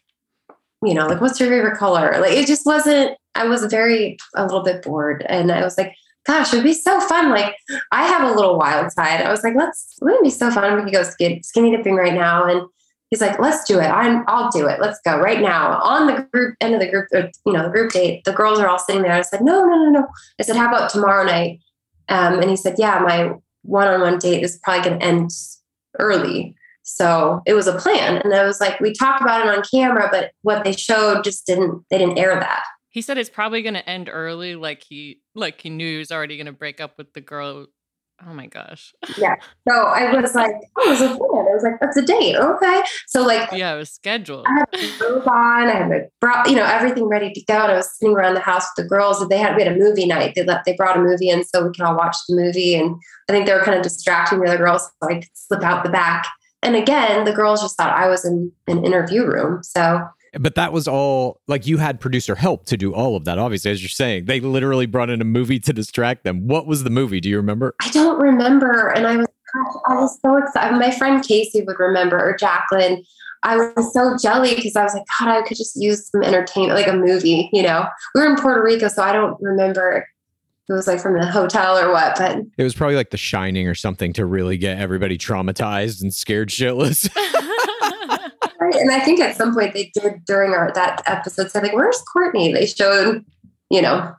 [0.85, 2.17] you know, like what's your favorite color?
[2.21, 3.17] Like it just wasn't.
[3.35, 5.95] I was very a little bit bored, and I was like,
[6.27, 7.31] gosh, it'd be so fun.
[7.31, 7.55] Like
[7.93, 9.23] I have a little wild side.
[9.23, 10.77] I was like, let's wouldn't it be so fun?
[10.77, 12.67] We could go skin, skinny dipping right now, and
[13.11, 13.87] he's like, let's do it.
[13.87, 14.81] I'm, I'll do it.
[14.81, 15.81] Let's go right now.
[15.83, 18.59] On the group end of the group, or, you know, the group date, the girls
[18.59, 19.13] are all sitting there.
[19.13, 20.07] I said, no, no, no, no.
[20.39, 21.61] I said, how about tomorrow night?
[22.09, 23.33] Um, and he said, yeah, my
[23.63, 25.31] one-on-one date is probably going to end
[25.99, 26.55] early.
[26.83, 28.19] So it was a plan.
[28.25, 31.47] And I was like, we talked about it on camera, but what they showed just
[31.47, 32.63] didn't, they didn't air that.
[32.89, 36.11] He said it's probably going to end early, like he like he knew he was
[36.11, 37.67] already going to break up with the girl.
[38.27, 38.95] Oh my gosh.
[39.19, 39.35] Yeah.
[39.69, 41.19] So I was like, oh, it was a plan.
[41.21, 42.37] I was like, that's a date.
[42.37, 42.83] Okay.
[43.07, 44.47] So like yeah, it was scheduled.
[44.47, 45.69] I had my robe on.
[45.69, 47.55] I had my bra, you know, everything ready to go.
[47.55, 49.21] And I was sitting around the house with the girls.
[49.21, 50.35] And they had we had a movie night.
[50.35, 52.75] They let they brought a movie in so we can all watch the movie.
[52.77, 52.97] And
[53.29, 55.85] I think they were kind of distracting the other girls, so I could slip out
[55.85, 56.27] the back.
[56.63, 59.63] And again, the girls just thought I was in an interview room.
[59.63, 60.07] So
[60.39, 63.39] But that was all like you had producer help to do all of that.
[63.39, 66.47] Obviously, as you're saying, they literally brought in a movie to distract them.
[66.47, 67.21] What was the movie?
[67.21, 67.75] Do you remember?
[67.83, 68.89] I don't remember.
[68.89, 69.27] And I was
[69.87, 70.79] I was so excited.
[70.79, 73.05] My friend Casey would remember or Jacqueline.
[73.43, 76.79] I was so jelly because I was like, God, I could just use some entertainment,
[76.79, 77.87] like a movie, you know.
[78.15, 80.07] We were in Puerto Rico, so I don't remember
[80.71, 83.67] it was like from the hotel or what, but It was probably like The Shining
[83.67, 87.11] or something to really get everybody traumatized and scared shitless.
[88.71, 88.81] Right.
[88.81, 92.01] And I think at some point they did during our that episode said like, "Where's
[92.03, 93.25] Courtney?" They showed,
[93.71, 94.15] you know,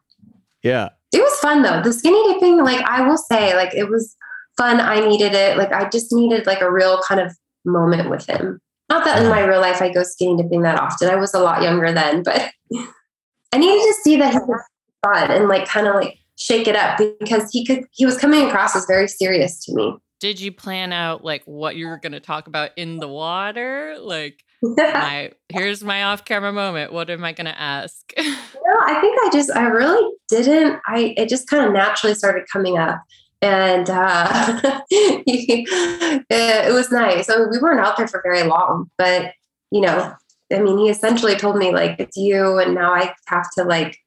[0.63, 0.89] yeah.
[1.13, 1.81] it was fun though.
[1.81, 4.15] The skinny dipping, like I will say, like it was
[4.57, 4.79] fun.
[4.79, 5.57] I needed it.
[5.57, 7.35] Like I just needed like a real kind of
[7.65, 8.59] moment with him.
[8.89, 11.09] Not that in my real life I go skinny dipping that often.
[11.09, 12.51] I was a lot younger then, but
[13.53, 14.61] I needed to see that he was
[15.03, 17.85] fun and like kind of like shake it up because he could.
[17.91, 19.95] He was coming across as very serious to me.
[20.21, 23.97] Did you plan out like what you were going to talk about in the water?
[23.99, 26.93] Like, my here's my off-camera moment.
[26.93, 28.13] What am I going to ask?
[28.15, 28.23] No,
[28.85, 30.79] I think I just I really didn't.
[30.87, 33.01] I it just kind of naturally started coming up,
[33.41, 34.61] and uh,
[34.91, 35.67] it,
[36.29, 37.27] it was nice.
[37.27, 39.33] I mean, we weren't out there for very long, but
[39.71, 40.13] you know,
[40.53, 43.97] I mean, he essentially told me like it's you, and now I have to like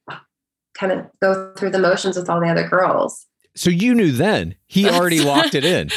[0.74, 3.26] kind of go through the motions with all the other girls.
[3.57, 5.90] So you knew then he already locked it in,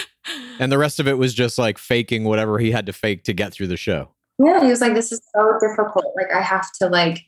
[0.59, 3.33] and the rest of it was just like faking whatever he had to fake to
[3.33, 4.09] get through the show.
[4.39, 6.13] Yeah, he was like, "This is so difficult.
[6.15, 7.21] Like, I have to like."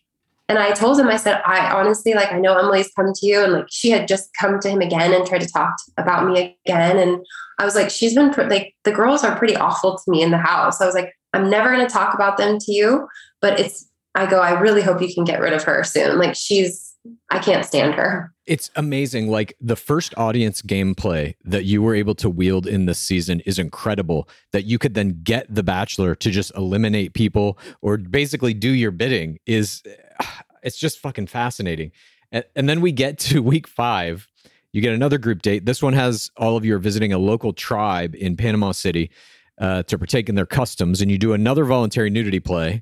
[0.48, 3.44] And I told him, I said, I honestly like, I know Emily's come to you,
[3.44, 6.26] and like, she had just come to him again and tried to talk t- about
[6.26, 6.98] me again.
[6.98, 7.24] And
[7.60, 10.32] I was like, she's been pr- like, the girls are pretty awful to me in
[10.32, 10.82] the house.
[10.82, 13.08] I was like, I'm never going to talk about them to you,
[13.42, 13.88] but it's.
[14.16, 16.18] I go, I really hope you can get rid of her soon.
[16.18, 16.96] Like, she's,
[17.30, 18.34] I can't stand her.
[18.50, 19.30] It's amazing.
[19.30, 23.60] Like the first audience gameplay that you were able to wield in this season is
[23.60, 24.28] incredible.
[24.54, 28.90] That you could then get the Bachelor to just eliminate people or basically do your
[28.90, 29.84] bidding is,
[30.64, 31.92] it's just fucking fascinating.
[32.32, 34.28] And, and then we get to week five.
[34.72, 35.66] You get another group date.
[35.68, 39.12] This one has all of you are visiting a local tribe in Panama City
[39.60, 42.82] uh, to partake in their customs, and you do another voluntary nudity play.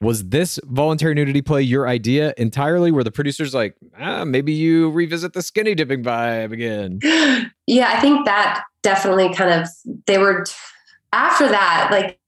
[0.00, 2.92] Was this voluntary nudity play your idea entirely?
[2.92, 7.00] Were the producers like, ah, maybe you revisit the skinny dipping vibe again?
[7.66, 9.68] yeah, I think that definitely kind of
[10.06, 10.44] they were
[11.12, 12.18] after that, like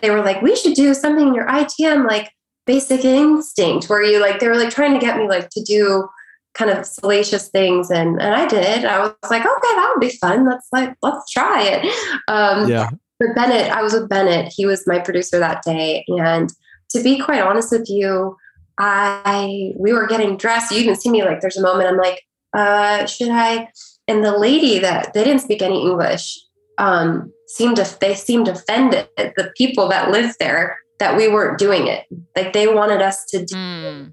[0.00, 2.30] they were like, we should do something in your ITM like
[2.66, 6.08] basic instinct, where you like they were like trying to get me like to do
[6.54, 8.84] kind of salacious things and and I did.
[8.84, 10.48] I was like, okay, that would be fun.
[10.48, 11.84] Let's like let's try it.
[12.28, 12.90] Um Yeah.
[13.20, 14.52] but Bennett, I was with Bennett.
[14.54, 16.04] He was my producer that day.
[16.08, 16.50] And
[16.90, 18.36] to be quite honest with you,
[18.78, 20.72] I we were getting dressed.
[20.72, 22.22] You even see me like there's a moment I'm like,
[22.56, 23.68] uh, should I?
[24.06, 26.38] And the lady that they didn't speak any English,
[26.78, 31.58] um, seemed to they seemed offended at the people that lived there that we weren't
[31.58, 32.06] doing it.
[32.36, 34.12] Like they wanted us to do Mm.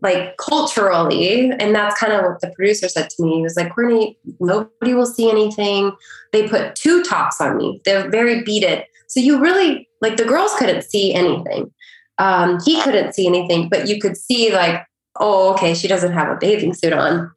[0.00, 3.36] like culturally, and that's kind of what the producer said to me.
[3.36, 5.92] He was like, Courtney, nobody will see anything.
[6.32, 7.80] They put two tops on me.
[7.84, 8.84] They're very beaded.
[9.08, 11.72] So you really like the girls couldn't see anything.
[12.18, 14.84] Um, he couldn't see anything, but you could see like,
[15.20, 17.30] oh, okay, she doesn't have a bathing suit on.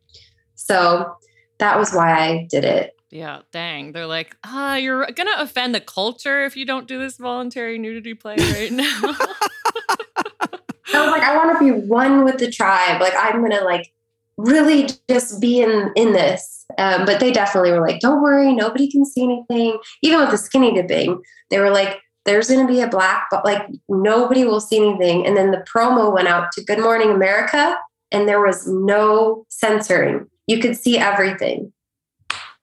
[0.55, 1.15] So
[1.59, 2.95] that was why I did it.
[3.09, 3.91] Yeah, dang.
[3.91, 8.13] They're like, ah, you're gonna offend the culture if you don't do this voluntary nudity
[8.13, 9.01] play right now.
[10.93, 13.01] I was like, I want to be one with the tribe.
[13.01, 13.93] Like I'm gonna like
[14.37, 16.65] really just be in in this.
[16.77, 19.77] Um, but they definitely were like, don't worry, nobody can see anything.
[20.01, 23.67] Even with the skinny dipping, they were like, there's gonna be a black, but like
[23.89, 25.25] nobody will see anything.
[25.25, 27.77] And then the promo went out to Good Morning America,
[28.11, 30.27] and there was no censoring.
[30.47, 31.71] You could see everything.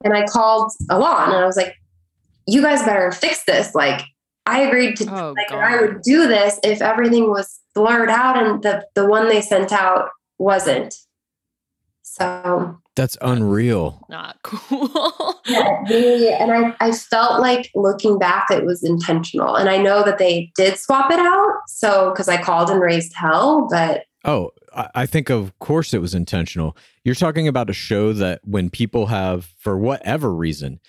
[0.04, 1.74] And I called Elan and I was like,
[2.46, 3.74] you guys better fix this.
[3.74, 4.02] Like,
[4.46, 5.58] I agreed to Oh, like God.
[5.58, 9.72] I would do this if everything was blurred out and the the one they sent
[9.72, 10.94] out wasn't.
[12.18, 14.04] So That's unreal.
[14.08, 15.40] Not cool.
[15.46, 19.54] yeah, really, and I, I felt like looking back it was intentional.
[19.56, 21.52] And I know that they did swap it out.
[21.68, 26.00] So because I called and raised hell, but Oh, I I think of course it
[26.00, 26.76] was intentional.
[27.04, 30.80] You're talking about a show that when people have, for whatever reason,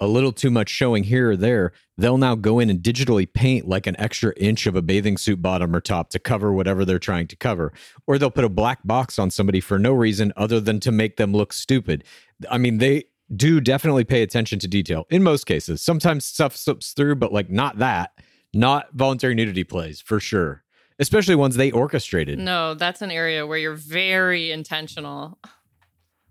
[0.00, 3.66] a little too much showing here or there, they'll now go in and digitally paint
[3.66, 6.98] like an extra inch of a bathing suit bottom or top to cover whatever they're
[6.98, 7.72] trying to cover.
[8.06, 11.16] Or they'll put a black box on somebody for no reason other than to make
[11.16, 12.04] them look stupid.
[12.50, 15.82] I mean, they do definitely pay attention to detail in most cases.
[15.82, 18.12] Sometimes stuff slips through, but like not that,
[18.54, 20.62] not voluntary nudity plays for sure.
[20.98, 22.38] Especially ones they orchestrated.
[22.38, 25.38] no, that's an area where you're very intentional.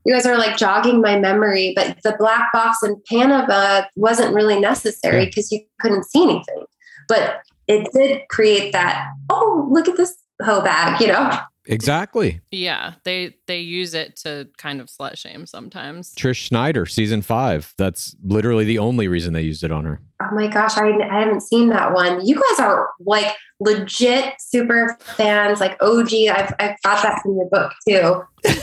[0.06, 1.74] You guys are like jogging my memory.
[1.76, 6.66] But the black box in Panama wasn't really necessary because you couldn't see anything.
[7.08, 11.38] But it did create that, oh, look at this hoe bag, you know?
[11.68, 12.42] Exactly.
[12.52, 16.14] Yeah, they they use it to kind of slut shame sometimes.
[16.14, 17.74] Trish Schneider, season five.
[17.80, 20.00] That's literally the only reason they used it on her.
[20.22, 22.24] Oh my gosh, I, I haven't seen that one.
[22.24, 26.14] You guys are like legit super fans, like OG.
[26.30, 28.22] I've, I've got that from your book too.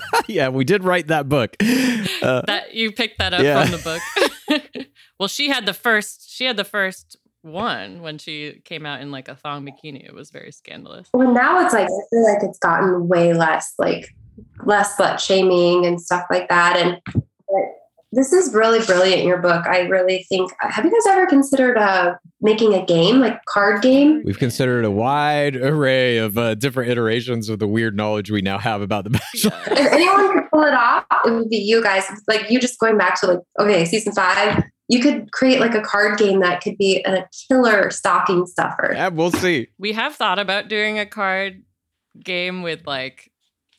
[0.28, 1.56] yeah, we did write that book.
[1.60, 3.64] Uh, That you picked that up Yeah.
[3.64, 3.78] from the
[4.78, 4.86] book.
[5.18, 6.30] well, she had the first.
[6.30, 10.04] She had the first one when she came out in like a thong bikini.
[10.04, 11.08] It was very scandalous.
[11.12, 14.14] Well, now it's like, I feel like it's gotten way less, like
[14.64, 16.76] less slut shaming and stuff like that.
[16.76, 17.62] And but
[18.12, 19.66] this is really brilliant, your book.
[19.66, 24.22] I really think, have you guys ever considered uh, making a game, like card game?
[24.24, 28.58] we've considered a wide array of uh, different iterations of the weird knowledge we now
[28.58, 29.58] have about the Bachelor.
[29.66, 32.04] If anyone could pull it off, it would be you guys.
[32.28, 35.80] Like you just going back to like, okay, season five, you could create like a
[35.80, 38.92] card game that could be a killer stocking stuffer.
[38.94, 39.68] Yeah, we'll see.
[39.78, 41.62] We have thought about doing a card
[42.22, 43.31] game with like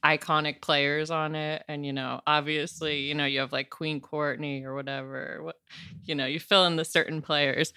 [0.06, 4.66] iconic players on it and you know obviously you know you have like queen courtney
[4.66, 5.56] or whatever what
[6.04, 7.72] you know you fill in the certain players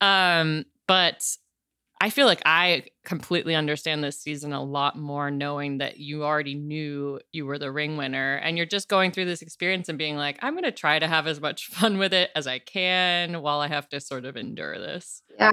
[0.00, 1.36] um but
[2.00, 6.54] i feel like i completely understand this season a lot more knowing that you already
[6.54, 10.16] knew you were the ring winner and you're just going through this experience and being
[10.16, 13.42] like i'm going to try to have as much fun with it as i can
[13.42, 15.52] while i have to sort of endure this Yeah.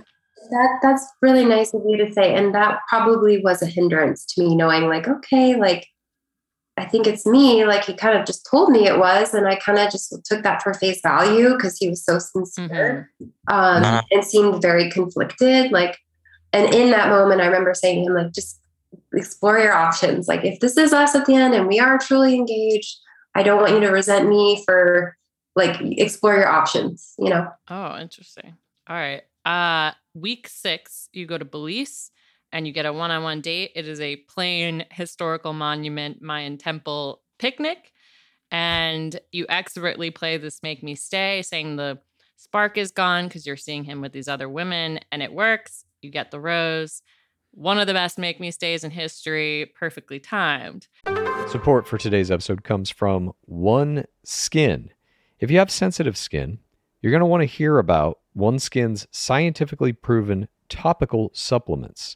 [0.49, 4.41] That that's really nice of you to say, and that probably was a hindrance to
[4.41, 5.85] me knowing, like, okay, like
[6.77, 7.65] I think it's me.
[7.65, 10.43] Like he kind of just told me it was, and I kind of just took
[10.43, 13.11] that for face value because he was so sincere
[13.47, 14.01] um, Uh-huh.
[14.11, 15.71] and seemed very conflicted.
[15.71, 15.97] Like,
[16.53, 18.59] and in that moment, I remember saying to him, like, just
[19.13, 20.27] explore your options.
[20.27, 22.97] Like, if this is us at the end and we are truly engaged,
[23.35, 25.17] I don't want you to resent me for
[25.55, 27.13] like explore your options.
[27.19, 27.47] You know.
[27.69, 28.55] Oh, interesting.
[28.87, 29.23] All right.
[29.45, 32.11] Uh week 6, you go to Belize
[32.51, 33.71] and you get a one-on-one date.
[33.75, 37.91] It is a plain historical monument Mayan temple picnic
[38.51, 41.99] and you expertly play this make me stay saying the
[42.35, 45.85] spark is gone cuz you're seeing him with these other women and it works.
[46.01, 47.01] You get the rose.
[47.53, 50.87] One of the best make me stays in history, perfectly timed.
[51.49, 54.91] Support for today's episode comes from One Skin.
[55.39, 56.59] If you have sensitive skin,
[57.01, 62.15] you're going to want to hear about One Skin's scientifically proven topical supplements.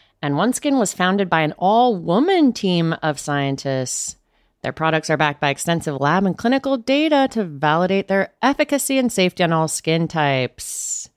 [0.21, 4.17] And One Skin was founded by an all woman team of scientists
[4.61, 9.11] Their products are backed by extensive lab and clinical data to validate their efficacy and
[9.11, 11.09] safety on all skin types.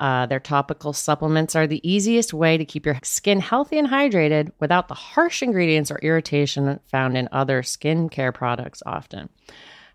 [0.00, 4.50] Uh, their topical supplements are the easiest way to keep your skin healthy and hydrated
[4.58, 9.28] without the harsh ingredients or irritation found in other skincare products often.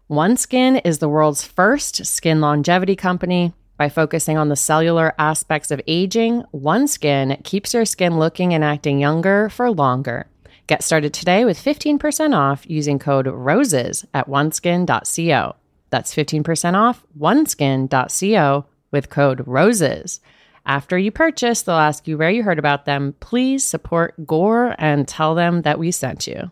[0.09, 3.51] OneSkin is the world's first skin longevity company.
[3.77, 8.99] By focusing on the cellular aspects of aging, OneSkin keeps your skin looking and acting
[8.99, 10.27] younger for longer.
[10.65, 15.55] Get started today with 15% off using code ROSES at oneskin.co.
[15.89, 20.19] That's 15% off oneskin.co with code ROSES.
[20.65, 23.15] After you purchase, they'll ask you where you heard about them.
[23.21, 26.51] Please support Gore and tell them that we sent you.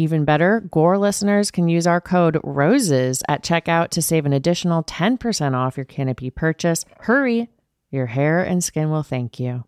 [0.00, 4.84] Even better, Gore listeners can use our code ROSES at checkout to save an additional
[4.84, 6.84] 10% off your Canopy purchase.
[7.00, 7.48] Hurry,
[7.90, 9.64] your hair and skin will thank you.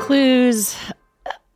[0.00, 0.74] Clues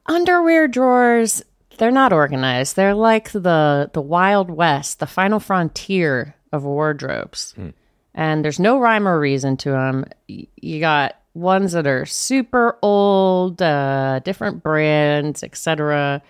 [0.05, 1.43] underwear drawers,
[1.79, 2.77] they're not organized.
[2.77, 7.53] They're like the the Wild West, the final frontier of wardrobes.
[7.53, 7.71] Hmm.
[8.15, 10.05] And there's no rhyme or reason to them.
[10.29, 16.23] You got ones that are super old, uh, different brands, etc.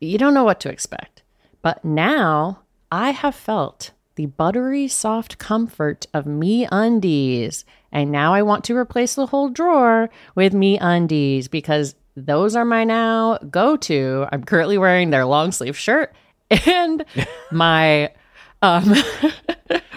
[0.00, 1.22] You don't know what to expect.
[1.62, 2.60] But now
[2.90, 7.64] I have felt the buttery soft comfort of Me Undies.
[7.92, 12.64] And now I want to replace the whole drawer with Me Undies because those are
[12.64, 14.26] my now go to.
[14.32, 16.12] I'm currently wearing their long sleeve shirt
[16.50, 17.04] and
[17.52, 18.12] my
[18.62, 18.92] um,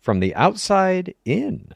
[0.00, 1.68] from the outside in.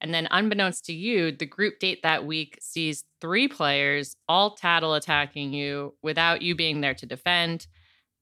[0.00, 4.94] And then, unbeknownst to you, the group date that week sees three players all tattle
[4.94, 7.66] attacking you without you being there to defend.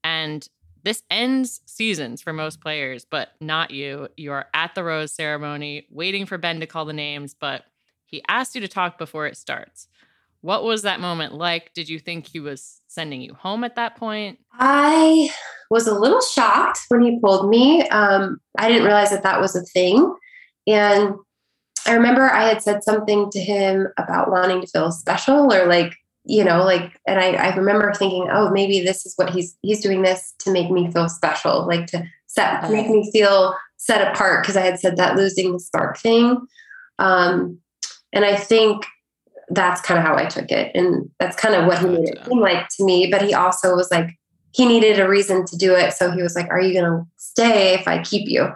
[0.03, 0.49] And
[0.85, 4.09] this ends seasons for most players, but not you.
[4.17, 7.65] You are at the rose ceremony waiting for Ben to call the names, but
[8.07, 9.89] he asks you to talk before it starts.
[10.47, 11.75] What was that moment like?
[11.75, 14.39] Did you think he was sending you home at that point?
[14.53, 15.29] I
[15.71, 17.83] was a little shocked when he pulled me.
[17.89, 20.15] Um, I didn't realize that that was a thing.
[20.69, 21.15] And
[21.85, 25.97] I remember I had said something to him about wanting to feel special or like,
[26.23, 29.81] you know, like, and I, I remember thinking, oh, maybe this is what he's, he's
[29.81, 34.13] doing this to make me feel special, like to set, to make me feel set
[34.13, 34.47] apart.
[34.47, 36.47] Cause I had said that losing the spark thing.
[37.01, 37.59] Um,
[38.13, 38.87] and I think
[39.51, 40.73] that's kind of how I took it.
[40.75, 43.09] And that's kind of what he made it seem like to me.
[43.11, 44.09] But he also was like,
[44.53, 45.93] he needed a reason to do it.
[45.93, 48.49] So he was like, Are you going to stay if I keep you?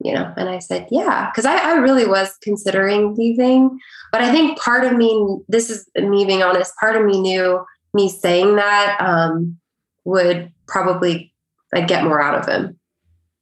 [0.00, 3.78] You know, and I said, Yeah, because I, I really was considering leaving.
[4.12, 7.64] But I think part of me, this is me being honest, part of me knew
[7.94, 9.58] me saying that um,
[10.04, 11.32] would probably
[11.72, 12.78] like get more out of him.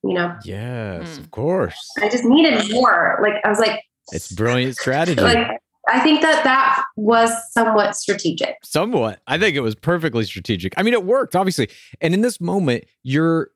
[0.04, 1.22] You know, Yes, Hmm.
[1.22, 1.90] of course.
[2.00, 3.18] I just needed more.
[3.22, 3.82] Like I was like,
[4.12, 5.20] It's brilliant strategy.
[5.20, 5.58] like
[5.88, 8.56] I think that that was somewhat strategic.
[8.64, 9.20] Somewhat.
[9.26, 10.74] I think it was perfectly strategic.
[10.76, 11.68] I mean, it worked, obviously.
[12.00, 13.50] And in this moment, you're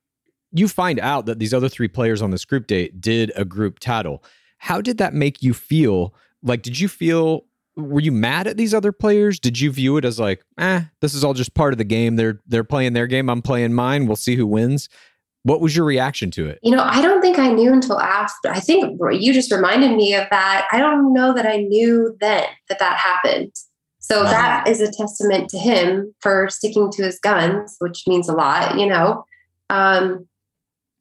[0.52, 3.78] you find out that these other three players on this group date did a group
[3.78, 4.24] tattle.
[4.58, 6.14] How did that make you feel?
[6.42, 7.44] Like, did you feel
[7.76, 9.38] were you mad at these other players?
[9.38, 12.16] Did you view it as like, eh, this is all just part of the game.
[12.16, 13.30] They're they're playing their game.
[13.30, 14.06] I'm playing mine.
[14.06, 14.88] We'll see who wins.
[15.42, 16.58] What was your reaction to it?
[16.62, 18.50] You know, I don't think I knew until after.
[18.50, 20.66] I think you just reminded me of that.
[20.70, 23.52] I don't know that I knew then that that happened.
[24.00, 24.30] So Uh-huh.
[24.32, 28.78] that is a testament to him for sticking to his guns, which means a lot,
[28.78, 29.24] you know.
[29.70, 30.26] Um,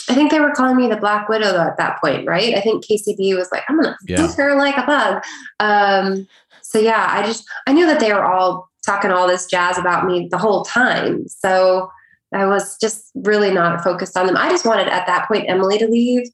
[0.09, 2.55] I think they were calling me the Black Widow though, at that point, right?
[2.55, 4.25] I think KCB was like, I'm gonna Yeah.
[4.27, 5.23] stick her like a bug.
[5.59, 6.27] Um,
[6.61, 10.05] so yeah, I just I knew that they were all talking all this jazz about
[10.05, 11.27] me the whole time.
[11.27, 11.89] So
[12.34, 14.38] I was just really not focused on them.
[14.38, 16.27] I just wanted at that point Emily to leave.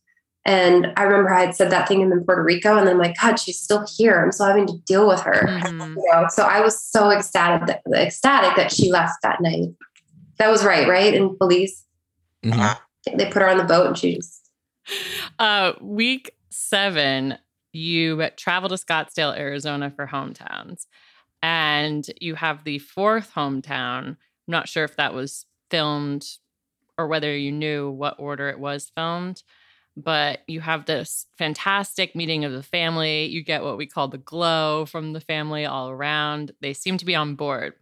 [0.47, 3.39] And I remember I had said that thing in Puerto Rico, and then like, God,
[3.39, 4.23] she's still here.
[4.23, 5.47] I'm still having to deal with her.
[5.47, 5.95] Mhm.
[5.95, 9.69] You know, so I was so ecstatic that, ecstatic that she left that night.
[10.37, 11.13] That was right, right?
[11.13, 11.85] In Belize,
[12.43, 12.77] Mhm.
[13.15, 14.51] they put her on the boat, and she just
[15.39, 17.39] Uh, week seven,
[17.73, 20.85] you travel to Scottsdale, Arizona for hometowns.
[21.41, 24.09] And you have the fourth hometown.
[24.09, 24.17] I'm
[24.47, 26.25] not sure if that was filmed
[26.97, 29.43] or whether you knew what order it was filmed,
[29.97, 33.25] but you have this fantastic meeting of the family.
[33.25, 36.51] You get what we call the glow from the family all around.
[36.61, 37.73] They seem to be on board.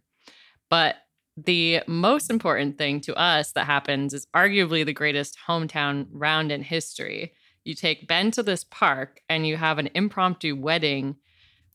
[0.70, 0.96] But
[1.36, 6.62] the most important thing to us that happens is arguably the greatest hometown round in
[6.62, 7.32] history.
[7.64, 11.16] You take Ben to this park and you have an impromptu wedding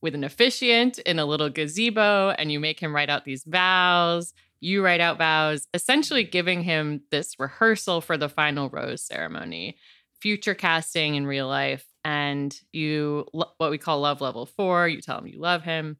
[0.01, 4.33] with an officiant in a little gazebo, and you make him write out these vows.
[4.61, 9.77] You write out vows, essentially giving him this rehearsal for the final rose ceremony,
[10.21, 11.85] future casting in real life.
[12.03, 15.97] And you, what we call love level four, you tell him you love him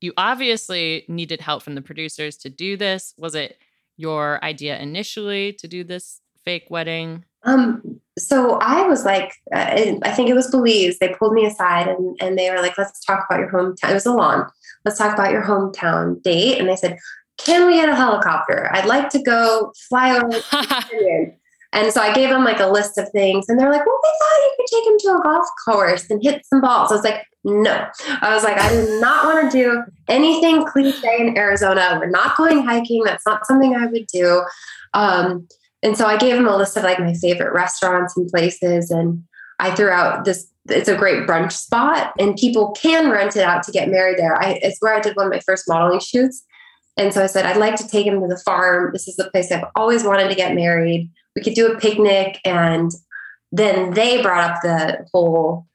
[0.00, 3.14] you obviously needed help from the producers to do this.
[3.16, 3.58] Was it
[3.96, 7.24] your idea initially to do this fake wedding?
[7.42, 10.98] Um, so I was like, uh, I think it was Belize.
[10.98, 13.90] They pulled me aside and, and they were like, let's talk about your hometown.
[13.90, 14.46] It was a lawn.
[14.84, 16.58] Let's talk about your hometown date.
[16.58, 16.98] And they said,
[17.44, 18.68] can we get a helicopter?
[18.72, 21.34] I'd like to go fly over the.
[21.72, 24.10] And so I gave them like a list of things, and they're like, "Well, we
[24.18, 27.04] thought you could take him to a golf course and hit some balls." I was
[27.04, 27.86] like, "No."
[28.20, 31.96] I was like, "I do not want to do anything cliche in Arizona.
[32.00, 33.04] We're not going hiking.
[33.04, 34.42] That's not something I would do."
[34.94, 35.46] Um,
[35.82, 39.22] and so I gave him a list of like my favorite restaurants and places, and
[39.60, 40.48] I threw out this.
[40.68, 44.36] It's a great brunch spot, and people can rent it out to get married there.
[44.42, 46.44] I, it's where I did one of my first modeling shoots.
[47.00, 48.90] And so I said, I'd like to take him to the farm.
[48.92, 51.10] This is the place I've always wanted to get married.
[51.34, 52.38] We could do a picnic.
[52.44, 52.92] And
[53.50, 55.66] then they brought up the whole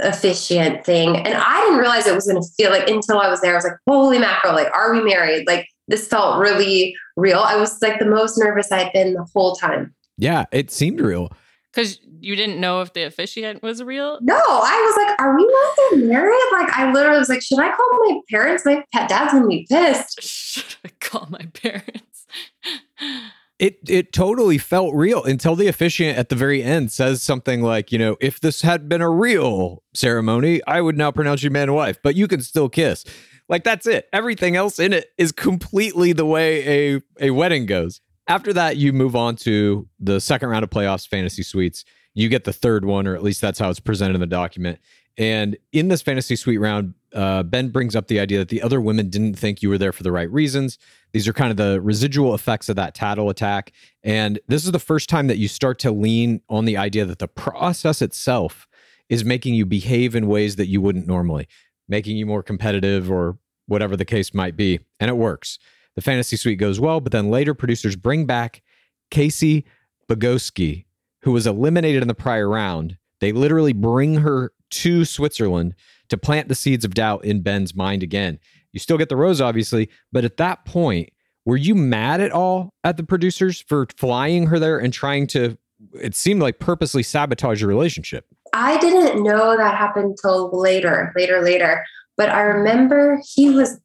[0.00, 1.16] officiant thing.
[1.16, 3.52] And I didn't realize it was going to feel like until I was there.
[3.52, 5.46] I was like, holy mackerel, like, are we married?
[5.46, 7.38] Like, this felt really real.
[7.38, 9.94] I was like the most nervous I'd been the whole time.
[10.18, 11.32] Yeah, it seemed real.
[11.72, 14.18] Because you didn't know if the officiant was real.
[14.22, 16.40] No, I was like, are we not getting married?
[16.52, 18.64] Like, I literally was like, should I call my parents?
[18.66, 20.20] My pet dad's going to be pissed.
[20.50, 22.26] Should I call my parents?
[23.60, 27.92] It it totally felt real until the officiant at the very end says something like,
[27.92, 31.64] you know, if this had been a real ceremony, I would now pronounce you man
[31.64, 33.04] and wife, but you can still kiss.
[33.50, 34.08] Like that's it.
[34.14, 38.00] Everything else in it is completely the way a a wedding goes.
[38.30, 41.84] After that, you move on to the second round of playoffs, fantasy suites.
[42.14, 44.78] You get the third one, or at least that's how it's presented in the document.
[45.18, 48.80] And in this fantasy suite round, uh, Ben brings up the idea that the other
[48.80, 50.78] women didn't think you were there for the right reasons.
[51.10, 53.72] These are kind of the residual effects of that tattle attack.
[54.04, 57.18] And this is the first time that you start to lean on the idea that
[57.18, 58.68] the process itself
[59.08, 61.48] is making you behave in ways that you wouldn't normally,
[61.88, 64.78] making you more competitive or whatever the case might be.
[65.00, 65.58] And it works.
[65.96, 68.62] The fantasy suite goes well, but then later producers bring back
[69.10, 69.64] Kacie
[70.08, 70.86] Boguskie,
[71.22, 72.96] who was eliminated in the prior round.
[73.20, 75.74] They literally bring her to Switzerland
[76.08, 78.38] to plant the seeds of doubt in Ben's mind again.
[78.72, 81.10] You still get the rose, obviously, but at that point,
[81.44, 85.58] were you mad at all at the producers for flying her there and trying to,
[85.94, 88.26] it seemed like purposely sabotage your relationship?
[88.52, 91.84] I didn't know that happened till later, later, later.
[92.16, 93.80] But I remember he was,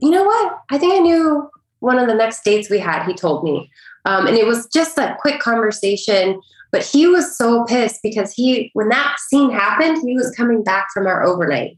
[0.00, 0.58] you know what?
[0.70, 3.70] I think I knew one of the next dates we had, he told me.
[4.04, 6.40] Um, and it was just a quick conversation.
[6.72, 10.88] But he was so pissed because he, when that scene happened, he was coming back
[10.94, 11.76] from our overnight.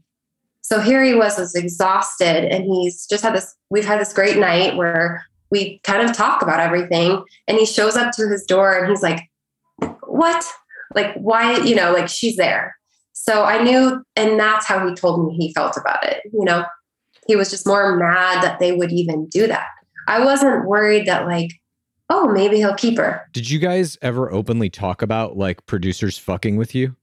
[0.61, 3.53] So here he was, was exhausted, and he's just had this.
[3.69, 7.97] We've had this great night where we kind of talk about everything, and he shows
[7.97, 9.29] up to his door, and he's like,
[10.07, 10.45] "What?
[10.95, 11.57] Like, why?
[11.57, 12.77] You know, like she's there."
[13.11, 16.21] So I knew, and that's how he told me he felt about it.
[16.31, 16.65] You know,
[17.27, 19.67] he was just more mad that they would even do that.
[20.07, 21.51] I wasn't worried that like,
[22.09, 23.27] oh, maybe he'll keep her.
[23.31, 26.95] Did you guys ever openly talk about like producers fucking with you?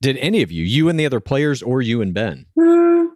[0.00, 2.46] Did any of you, you and the other players, or you and Ben?
[2.58, 3.06] Hmm.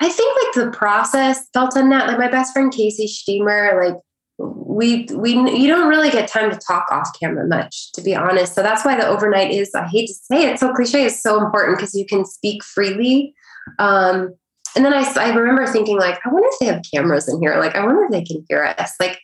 [0.00, 2.06] I think like the process felt on that.
[2.06, 4.00] Like my best friend Casey Shteamer, like
[4.38, 8.54] we we you don't really get time to talk off camera much, to be honest.
[8.54, 9.74] So that's why the overnight is.
[9.74, 13.34] I hate to say it, so cliche is so important because you can speak freely.
[13.78, 14.34] Um,
[14.76, 17.58] and then I I remember thinking like, I wonder if they have cameras in here.
[17.58, 18.92] Like I wonder if they can hear us.
[19.00, 19.20] Like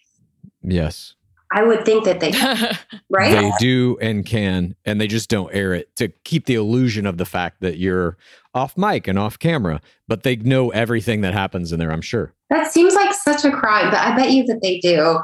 [0.63, 1.15] Yes.
[1.53, 2.33] I would think that they
[3.11, 3.31] right.
[3.31, 7.17] They do and can, and they just don't air it to keep the illusion of
[7.17, 8.17] the fact that you're
[8.55, 12.33] off mic and off camera, but they know everything that happens in there, I'm sure.
[12.51, 15.21] That seems like such a crime, but I bet you that they do.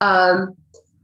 [0.00, 0.54] Um,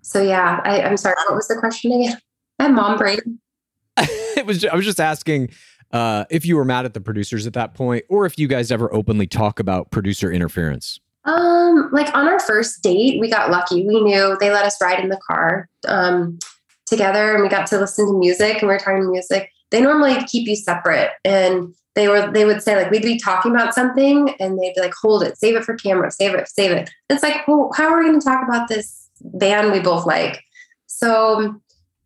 [0.02, 1.14] so yeah, I, I'm sorry.
[1.28, 2.18] What was the question again?
[2.58, 3.40] I have mom brain.
[3.98, 5.50] it was I was just asking
[5.94, 8.72] uh, if you were mad at the producers at that point, or if you guys
[8.72, 10.98] ever openly talk about producer interference.
[11.24, 13.86] Um, like on our first date, we got lucky.
[13.86, 16.40] We knew they let us ride in the car um,
[16.84, 19.48] together, and we got to listen to music, and we were talking music.
[19.70, 23.52] They normally keep you separate, and they were they would say like we'd be talking
[23.52, 26.72] about something, and they'd be like, "Hold it, save it for camera, save it, save
[26.72, 30.04] it." It's like, well, how are we going to talk about this band we both
[30.04, 30.42] like?
[30.86, 31.60] So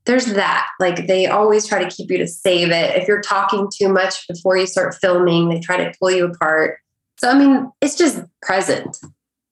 [0.08, 0.66] there's that.
[0.80, 2.96] Like they always try to keep you to save it.
[2.96, 6.78] If you're talking too much before you start filming, they try to pull you apart.
[7.18, 8.96] So, I mean, it's just present.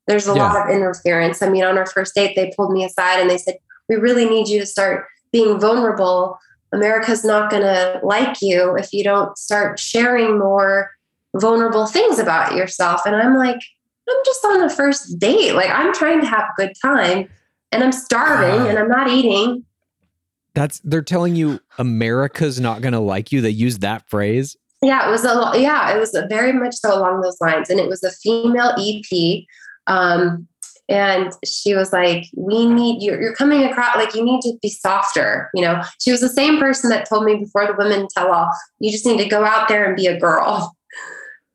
[0.07, 0.53] There's a Yeah.
[0.53, 1.43] lot of interference.
[1.43, 4.25] I mean, on our first date, they pulled me aside and they said, We really
[4.29, 6.39] need you to start being vulnerable.
[6.73, 10.91] America's not going to like you if you don't start sharing more
[11.37, 13.03] vulnerable things about yourself.
[13.05, 13.61] And I'm like,
[14.09, 15.53] I'm just on the first date.
[15.55, 17.29] Like, I'm trying to have a good time
[17.73, 18.67] and I'm starving Ah.
[18.69, 19.66] and I'm not eating.
[20.57, 23.43] That's they're telling you America's not gonna like you.
[23.43, 24.57] They use that phrase.
[24.81, 27.79] Yeah, it was a lo- yeah, it was very much so along those lines, and
[27.79, 29.45] it was a female EP,
[29.87, 30.49] um,
[30.89, 33.13] and she was like, "We need you.
[33.21, 36.59] You're coming across like you need to be softer." You know, she was the same
[36.59, 39.69] person that told me before the women tell all, "You just need to go out
[39.69, 40.75] there and be a girl,"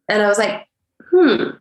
[0.09, 0.67] and I was like,
[1.09, 1.55] "Hmm,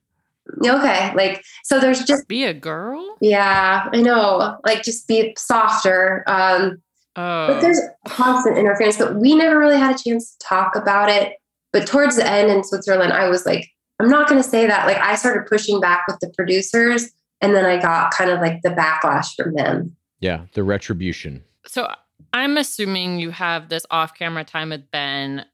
[0.62, 3.16] okay." Like, so there's just Be a girl?
[3.22, 6.22] yeah, I know, like just be softer.
[6.26, 6.82] Um,
[7.16, 7.48] Oh.
[7.48, 11.34] but there's constant interference, but we never really had a chance to talk about it.
[11.72, 13.68] But towards the end in Switzerland, I was like,
[14.00, 14.86] I'm not going to say that.
[14.86, 18.62] Like, I started pushing back with the producers, and then I got kind of like
[18.62, 19.96] the backlash from them.
[20.20, 21.44] Yeah, the retribution.
[21.66, 21.88] So
[22.32, 25.44] I'm assuming you have this off camera time with Ben.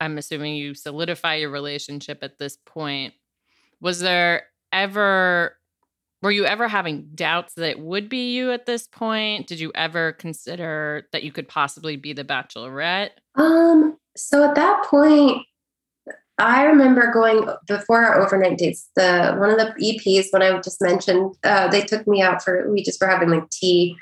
[0.00, 3.14] I'm assuming you solidify your relationship at this point.
[3.80, 5.56] Was there ever,
[6.24, 9.46] were you ever having doubts that it would be you at this point?
[9.46, 13.10] Did you ever consider that you could possibly be the bachelorette?
[13.34, 15.42] Um, so at that point,
[16.38, 18.88] I remember going before our overnight dates.
[18.96, 22.70] The one of the EPs when I just mentioned, uh, they took me out for
[22.72, 23.94] we just were having like tea,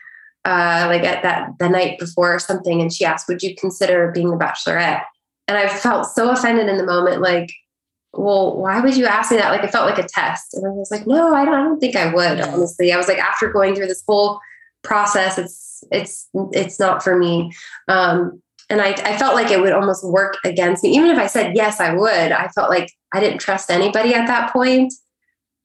[0.44, 4.12] uh, like at that the night before or something, and she asked, "Would you consider
[4.12, 5.02] being the bachelorette?"
[5.48, 7.50] And I felt so offended in the moment, like,
[8.14, 9.50] well, why would you ask me that?
[9.50, 11.80] Like, it felt like a test, and I was like, no, I don't, I don't
[11.80, 12.40] think I would.
[12.40, 14.38] Honestly, I was like, after going through this whole
[14.82, 17.52] process, it's it's it's not for me.
[17.88, 20.94] Um, and I, I felt like it would almost work against me.
[20.96, 22.32] Even if I said yes, I would.
[22.32, 24.92] I felt like I didn't trust anybody at that point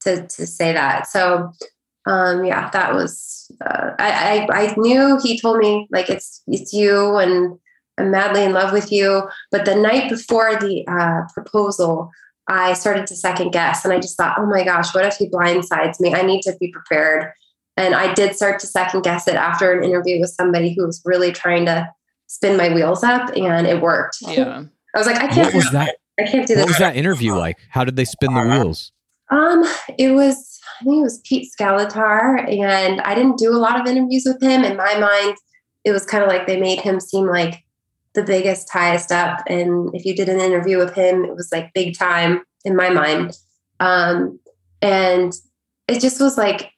[0.01, 1.07] to to say that.
[1.07, 1.51] So,
[2.05, 3.51] um, yeah, that was.
[3.65, 7.57] Uh, I, I I knew he told me like it's it's you and
[7.97, 9.29] I'm madly in love with you.
[9.51, 12.11] But the night before the uh, proposal,
[12.47, 15.29] I started to second guess, and I just thought, oh my gosh, what if he
[15.29, 16.13] blindsides me?
[16.13, 17.31] I need to be prepared.
[17.75, 21.01] And I did start to second guess it after an interview with somebody who was
[21.05, 21.89] really trying to
[22.27, 24.17] spin my wheels up and it worked.
[24.21, 24.63] Yeah.
[24.95, 25.97] I was like, I can't What was that?
[26.19, 26.63] I can't do this.
[26.63, 27.57] What was that interview like?
[27.69, 28.91] How did they spin the wheels?
[29.29, 29.63] Um,
[29.97, 33.87] it was I think it was Pete Scalettar, and I didn't do a lot of
[33.87, 34.63] interviews with him.
[34.63, 35.35] In my mind,
[35.83, 37.63] it was kind of like they made him seem like
[38.17, 39.43] the biggest, highest up.
[39.47, 42.89] And if you did an interview with him, it was like big time in my
[42.89, 43.37] mind.
[43.79, 44.39] Um,
[44.81, 45.31] and
[45.87, 46.71] it just was like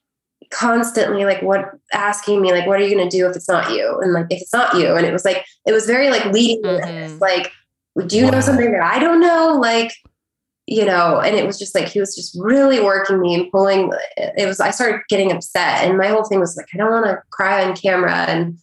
[0.51, 3.71] constantly like what asking me like what are you going to do if it's not
[3.71, 6.25] you and like if it's not you and it was like it was very like
[6.25, 7.21] leading me with this, Mhm.
[7.21, 7.51] like
[8.07, 9.91] do you know something that i don't know like
[10.65, 13.91] you know and it was just like he was just really working me and pulling
[14.17, 17.05] it was i started getting upset and my whole thing was like i don't want
[17.05, 18.57] to cry on camera and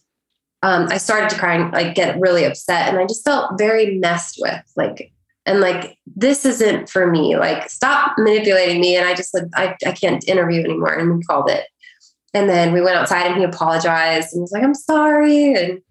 [0.63, 3.97] um, i started to cry and like get really upset and i just felt very
[3.97, 5.11] messed with like
[5.45, 9.75] and like this isn't for me like stop manipulating me and i just said i,
[9.85, 11.65] I can't interview anymore and we called it.
[12.33, 15.81] And then we went outside and he apologized and was like i'm sorry and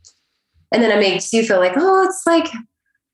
[0.70, 2.48] and then it makes you feel like oh it's like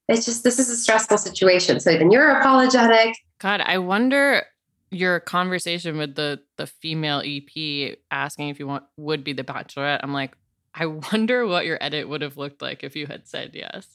[0.09, 1.81] it's just this is a stressful situation.
[1.81, 3.17] So then you're apologetic.
[3.39, 4.45] God, I wonder
[4.91, 10.01] your conversation with the the female EP asking if you want would be the bachelorette,
[10.03, 10.37] I'm like,
[10.75, 13.87] I wonder what your edit would have looked like if you had said yes.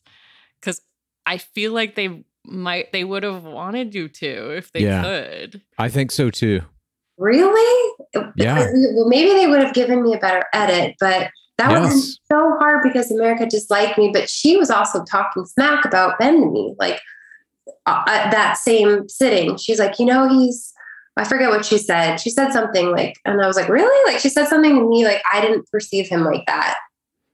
[0.62, 0.82] Cause
[1.26, 5.02] I feel like they might they would have wanted you to if they Yeah.
[5.04, 5.62] could.
[5.78, 6.62] I think so too.
[7.18, 7.94] Really?
[8.36, 8.70] Yeah.
[8.94, 11.94] Well, maybe they would have given me a better edit, but that Yes.
[11.96, 14.12] was so hard because America disliked me.
[14.14, 17.02] But she was also talking smack about Ben to me, like
[17.88, 19.58] uh, at that same sitting.
[19.58, 20.74] She's like, you know, he's.
[21.18, 22.18] I forget what she said.
[22.18, 24.12] She said something like, and I was like, really?
[24.12, 26.78] Like she said something to me, like I didn't perceive him like that,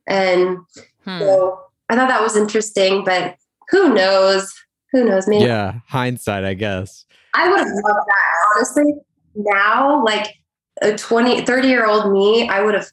[0.08, 0.58] and
[1.06, 1.20] Hmm.
[1.20, 1.60] so
[1.90, 3.04] I thought that was interesting.
[3.04, 3.36] But
[3.70, 4.52] who knows?
[4.92, 5.28] Who knows?
[5.28, 7.06] Maybe Yeah, hindsight, I guess.
[7.34, 8.56] I would have loved that.
[8.56, 8.94] Honestly,
[9.36, 10.34] now, like
[10.82, 12.88] a 20, 30 year old me, I would have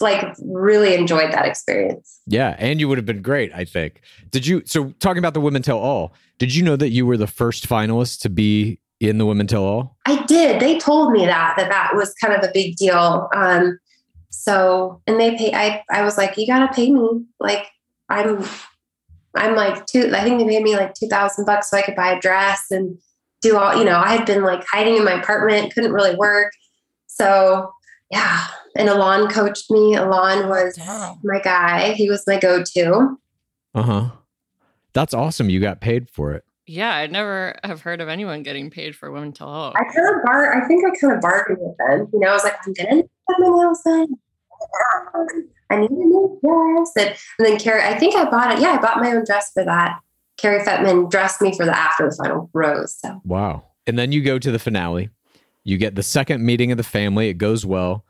[0.00, 2.20] like really enjoyed that experience.
[2.26, 4.00] Yeah, and you would have been great, I think.
[4.30, 7.16] Did you so talking about the women tell all, did you know that you were
[7.16, 9.96] the first finalist to be in the women tell all?
[10.06, 10.60] I did.
[10.60, 13.28] They told me that, that that was kind of a big deal.
[13.34, 13.78] Um,
[14.30, 17.24] so, and they pay, I, I was like, you gotta pay me.
[17.40, 17.66] Like
[18.08, 18.44] I'm,
[19.34, 22.12] I'm like two, I think they paid me like 2000 bucks so I could buy
[22.12, 22.98] a dress and
[23.42, 26.52] do all, you know, I had been like hiding in my apartment, couldn't really work.
[27.06, 27.70] So
[28.10, 28.46] yeah.
[28.76, 29.94] And Elan coached me.
[29.96, 30.78] Elan was
[31.22, 31.92] my guy.
[31.92, 33.18] He was my go-to.
[33.74, 34.10] Uh-huh.
[34.92, 35.50] That's awesome.
[35.50, 36.44] You got paid for it.
[36.66, 39.72] Yeah, I never have heard of anyone getting paid for women to all.
[39.76, 42.08] I kind of bar, I think I kind of bargained with them.
[42.12, 44.08] You know, I was like, I'm gonna have my nails done.
[45.70, 46.92] I need a new dress.
[46.96, 48.60] And, and then Carrie, I think I bought it.
[48.60, 50.00] Yeah, I bought my own dress for that.
[50.36, 52.96] Carrie Fettman dressed me for the after the final rose.
[53.00, 53.64] So Wow.
[53.86, 55.10] And then you go to the finale.
[55.64, 57.28] You get the second meeting of the family.
[57.28, 58.04] It goes well.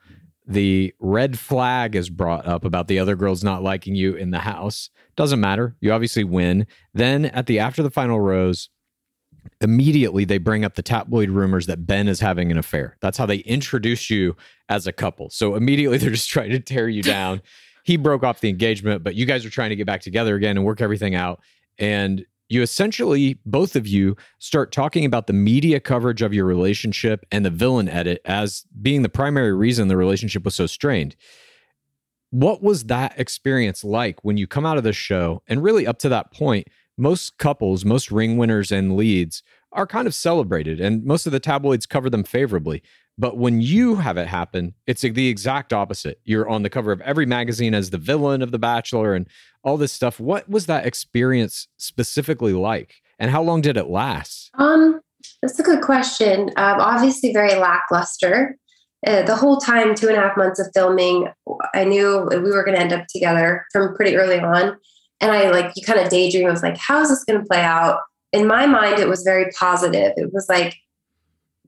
[0.47, 4.39] The red flag is brought up about the other girls not liking you in the
[4.39, 4.91] house.
[5.17, 5.75] Doesn't matter.
[5.81, 6.67] You obviously win.
[6.95, 8.69] Then at the after the final rose,
[9.61, 12.97] immediately they bring up the tabloid rumors that Ben is having an affair.
[13.01, 14.37] That's how they introduce you
[14.69, 15.31] as a couple.
[15.31, 17.43] So immediately they're just trying to tear you down.
[17.85, 20.57] he broke off the engagement, but you guys are trying to get back together again
[20.57, 21.41] and work everything out.
[21.79, 27.27] And you essentially, both of you, start talking about the media coverage of your relationship
[27.31, 31.17] and the villain edit as being the primary reason the relationship was so strained.
[32.31, 35.43] What was that experience like when you come out of the show?
[35.49, 36.69] And really, up to that point,
[36.99, 39.43] most couples, most ring winners and leads
[39.73, 42.83] are kind of celebrated, and most of the tabloids cover them favorably.
[43.19, 46.21] But when you have it happen, it's the exact opposite.
[46.25, 49.27] You're on the cover of every magazine as the villain of The Bachelor and
[49.67, 50.21] all this stuff.
[50.21, 52.95] What was that experience specifically like?
[53.19, 54.51] And how long did it last?
[54.55, 55.01] Um,
[55.43, 56.51] that's a good question.
[56.57, 58.57] Um, obviously, very lackluster.
[59.07, 61.29] Uh, the whole time, two and a half months of filming,
[61.75, 64.77] I knew we were going to end up together from pretty early on.
[65.21, 66.45] And I like, you kind of daydream.
[66.45, 67.99] Was like, how is this going to play out?
[68.33, 70.12] In my mind, it was very positive.
[70.17, 70.77] It was like,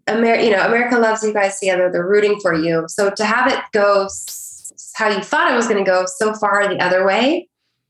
[0.08, 1.90] Amer- you know, America loves you guys together.
[1.92, 2.84] They're rooting for you.
[2.88, 6.34] So to have it go s- how you thought it was going to go so
[6.34, 7.48] far the other way,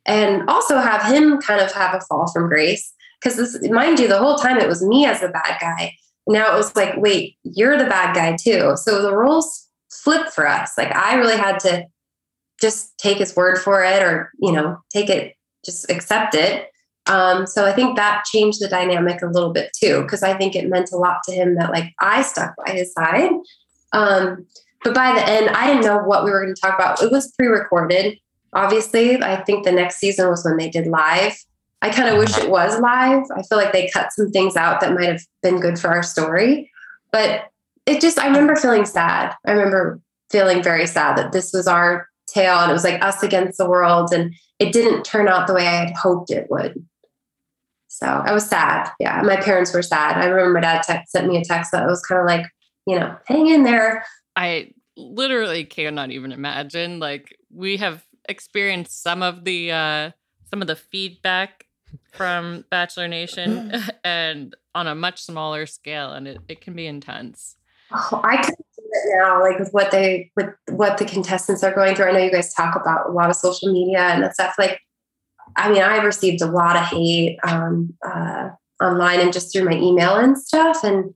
[0.09, 2.93] and also have him kind of have a fall from grace.
[3.21, 5.95] Because this mind you the whole time it was me as the bad guy.
[6.27, 8.77] Now it was like wait you're the bad guy too.
[8.77, 10.73] So the roles flipped for us.
[10.79, 11.85] Like i really had to
[12.61, 15.35] just take his word for it or you know take it
[15.65, 16.69] just accept it.
[17.07, 20.55] Um, so i think that changed the dynamic a little bit too because i think
[20.55, 23.31] it meant a lot to him that like i stuck by his side.
[23.93, 24.47] Um,
[24.85, 27.03] but by the end i didn't know what we were going to talk about.
[27.03, 28.19] It was pre-recorded
[28.53, 31.37] obviously i think the next season was when they did live.
[31.81, 33.23] I kind of wish it was live.
[33.37, 36.03] I feel like they cut some things out that might have been good for our
[36.03, 36.71] story.
[37.13, 37.45] But
[37.87, 39.35] it just i remember feeling sad.
[39.47, 43.23] I remember feeling very sad that this was our tale and it was like us
[43.23, 46.85] against the world and it didn't turn out the way i had hoped it would.
[47.87, 48.91] So i was sad.
[48.99, 50.19] Yeah my parents were sad.
[50.19, 52.47] I remember my dad sent me a text that was kind of like
[52.87, 54.05] you know hang in there.
[54.35, 56.99] I literally cannot even imagine.
[56.99, 60.11] Like we have experienced some of the uh
[60.51, 61.67] some of the feedback
[62.13, 63.73] from Bachelor Nation
[64.05, 67.57] and on a much smaller scale and it, it can be intense.
[67.91, 71.75] Oh, I can do it now, like with what they with what the contestants are
[71.75, 72.07] going through.
[72.07, 74.55] I know you guys talk about a lot of social media and stuff.
[74.59, 74.81] Like,
[75.57, 78.51] I mean, I've received a lot of hate um, uh,
[78.83, 81.15] online and just through my email and stuff, and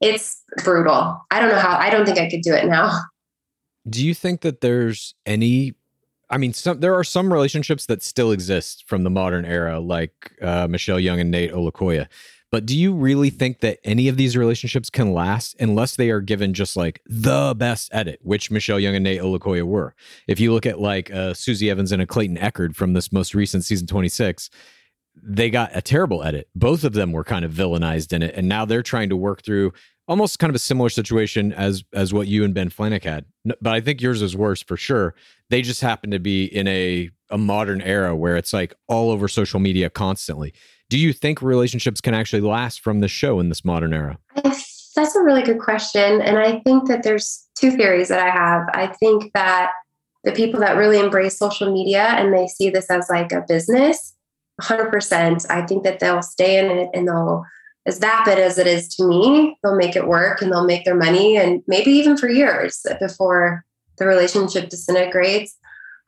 [0.00, 1.24] it's brutal.
[1.30, 1.78] I don't know how.
[1.78, 3.00] I don't think I could do it now.
[3.88, 5.74] Do you think that there's any?
[6.30, 10.32] I mean, some there are some relationships that still exist from the modern era, like
[10.40, 12.06] uh, Michelle Young and Nayte Olukoya.
[12.50, 16.20] But do you really think that any of these relationships can last unless they are
[16.20, 19.94] given just like the best edit, which Michelle Young and Nayte Olukoya were?
[20.26, 23.34] If you look at like uh, Susie Evans and a Clayton Echard from this most
[23.34, 24.50] recent season 26,
[25.22, 26.48] they got a terrible edit.
[26.54, 28.34] Both of them were kind of villainized in it.
[28.34, 29.72] And now they're trying to work through
[30.10, 33.72] almost kind of a similar situation as as what you and Ben Flajnik had, but
[33.72, 35.14] I think yours is worse for sure.
[35.48, 39.28] They just happen to be in a a modern era where it's like all over
[39.28, 40.52] social media constantly.
[40.90, 44.18] Do you think relationships can actually last from the show in this modern era?
[44.96, 46.20] That's a really good question.
[46.20, 48.68] And I think that there's two theories that I have.
[48.74, 49.70] I think that
[50.24, 54.14] the people that really embrace social media and they see this as like a business,
[54.60, 57.44] 100%, I think that they'll stay in it and they'll,
[57.86, 60.94] as vapid as it is to me, they'll make it work and they'll make their
[60.94, 63.64] money and maybe even for years before
[63.98, 65.56] the relationship disintegrates.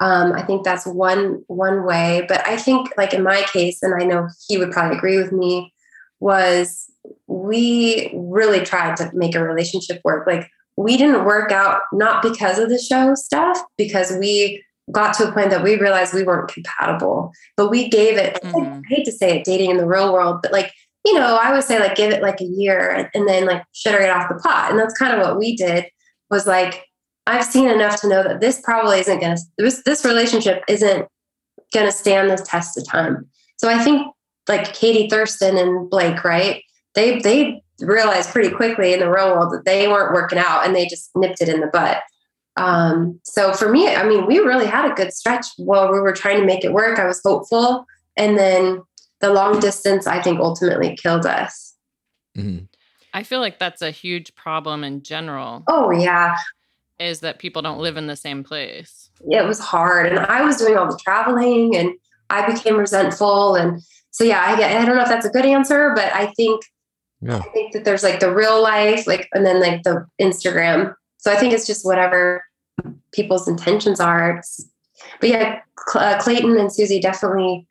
[0.01, 2.25] Um, I think that's one one way.
[2.29, 5.33] But I think, like in my case, and I know he would probably agree with
[5.33, 5.73] me,
[6.21, 6.91] was
[7.27, 10.27] we really tried to make a relationship work.
[10.27, 15.29] Like we didn't work out not because of the show stuff, because we got to
[15.29, 17.33] a point that we realized we weren't compatible.
[17.57, 18.39] But we gave it.
[18.43, 18.83] Mhm.
[18.85, 20.73] I hate to say it, dating in the real world, but like
[21.05, 24.01] you know, I would say like give it like a year and, then like shut
[24.01, 24.71] it off the pot.
[24.71, 25.87] And that's kind of what we did.
[26.31, 26.87] Was like
[27.27, 31.07] I've seen enough to know that this probably isn't going to this this relationship isn't
[31.73, 33.29] going to stand the test of time.
[33.57, 34.07] So I think
[34.49, 36.63] like Katie Thurston and Blake, right?
[36.95, 40.75] They they realized pretty quickly in the real world that they weren't working out, and
[40.75, 41.99] they just nipped it in the butt.
[42.57, 46.13] Um, so for me, I mean, we really had a good stretch while we were
[46.13, 46.99] trying to make it work.
[46.99, 47.87] I was hopeful,
[48.17, 48.83] and then
[49.23, 51.75] the long distance, I think, ultimately killed us.
[52.37, 52.69] Mhm.
[53.15, 56.37] I feel like that's a huge problem in general Oh yeah,
[56.99, 59.11] is that people don't live in the same place.
[59.31, 61.91] it was hard and i was doing all the traveling and
[62.31, 65.47] i became resentful and so yeah i get i don't know if that's a good
[65.47, 66.61] answer but i think
[67.21, 67.37] Yeah.
[67.37, 71.31] i think that there's like the real life like and then like the instagram so
[71.31, 72.43] i think it's just whatever
[73.13, 74.65] people's intentions are It's-
[75.21, 77.65] but yeah Cl- uh, clayton and susie definitely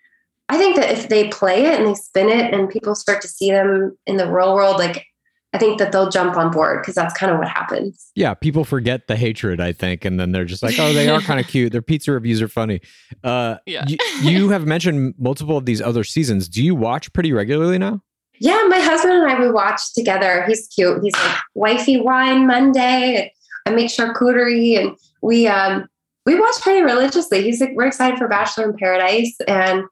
[0.51, 3.27] i think that if they play it and they spin it and people start to
[3.27, 5.05] see them in the real world like
[5.53, 8.63] i think that they'll jump on board because that's kind of what happens Yeah, people
[8.65, 11.47] forget the hatred, I think, and then they're just like, "Oh, they are kind of
[11.47, 11.71] cute.
[11.71, 12.81] Their pizza reviews are funny."
[13.23, 13.85] Uh, Yeah.
[13.87, 16.47] y- you have mentioned multiple of these other seasons.
[16.49, 18.01] Do you watch pretty regularly now?
[18.39, 20.43] Yeah, my husband and I we watch together.
[20.47, 20.99] He's cute.
[21.03, 23.31] He's like wifey wine Monday,
[23.65, 25.87] I make charcuterie, and we um
[26.25, 27.43] we watch pretty religiously.
[27.43, 29.83] He's like we're excited for Bachelor in Paradise, and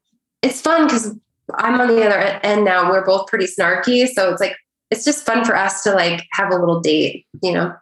[0.42, 1.16] it's fun because
[1.56, 2.90] I'm on the other end now.
[2.90, 4.56] We're both pretty snarky, so it's like
[4.92, 7.74] it's just fun for us to like have a little date, you know.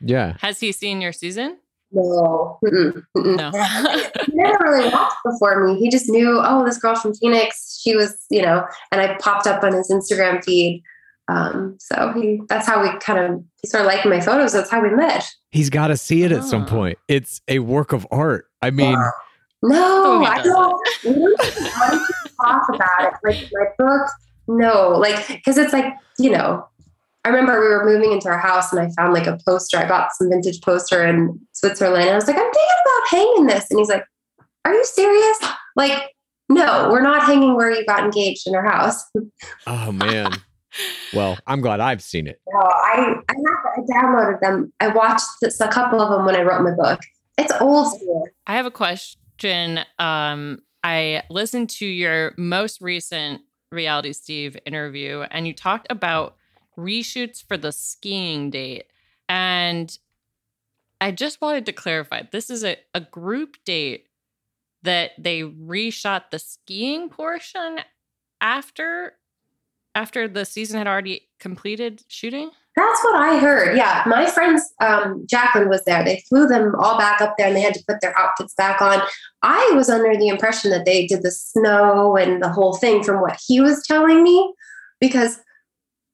[0.00, 1.58] Yeah, Has he seen your season?
[1.92, 3.36] No, mm-mm, mm-mm.
[3.36, 3.50] No.
[4.26, 5.78] he never really watched before me.
[5.78, 9.46] He just knew, oh, this girl from Phoenix, she was, you know, and I popped
[9.46, 10.82] up on his Instagram feed.
[11.28, 14.52] Um, so he that's how we kind of he started liking my photos.
[14.52, 15.24] That's how we met.
[15.52, 16.66] he's got to see it at some Ah.
[16.68, 16.98] point.
[17.08, 18.46] It's a work of art.
[18.60, 18.98] I mean,
[19.64, 23.14] No, he I don't we don't want to talk about it.
[23.24, 24.08] Like my book,
[24.46, 26.68] no, like because it's like, you know,
[27.24, 29.78] I remember we were moving into our house and I found like a poster.
[29.78, 32.02] I bought some vintage poster in Switzerland.
[32.02, 33.70] And I was like, I'm thinking about hanging this.
[33.70, 34.04] And he's like,
[34.66, 35.38] Are you serious?
[35.76, 36.14] Like,
[36.50, 39.02] no, we're not hanging where you got engaged in our house.
[39.66, 40.32] oh man.
[41.14, 42.40] Well, I'm glad I've seen it.
[42.52, 44.72] No, I I, have, I downloaded them.
[44.80, 47.00] I watched this, a couple of them when I wrote my book.
[47.38, 48.28] It's old school.
[48.46, 49.20] I have a question.
[49.98, 56.36] Um, I listened to your most recent Reality Steve interview, and you talked about
[56.78, 58.84] reshoots for the skiing date.
[59.28, 59.96] And
[61.00, 64.08] I just wanted to clarify this is a, a group date
[64.82, 67.80] that they reshot the skiing portion
[68.40, 69.14] after
[69.94, 72.50] after the season had already completed shooting.
[72.76, 73.76] That's what I heard.
[73.76, 76.04] Yeah, my friends, um, Jacqueline was there.
[76.04, 78.82] They flew them all back up there, and they had to put their outfits back
[78.82, 79.00] on.
[79.42, 83.20] I was under the impression that they did the snow and the whole thing from
[83.20, 84.52] what he was telling me,
[85.00, 85.38] because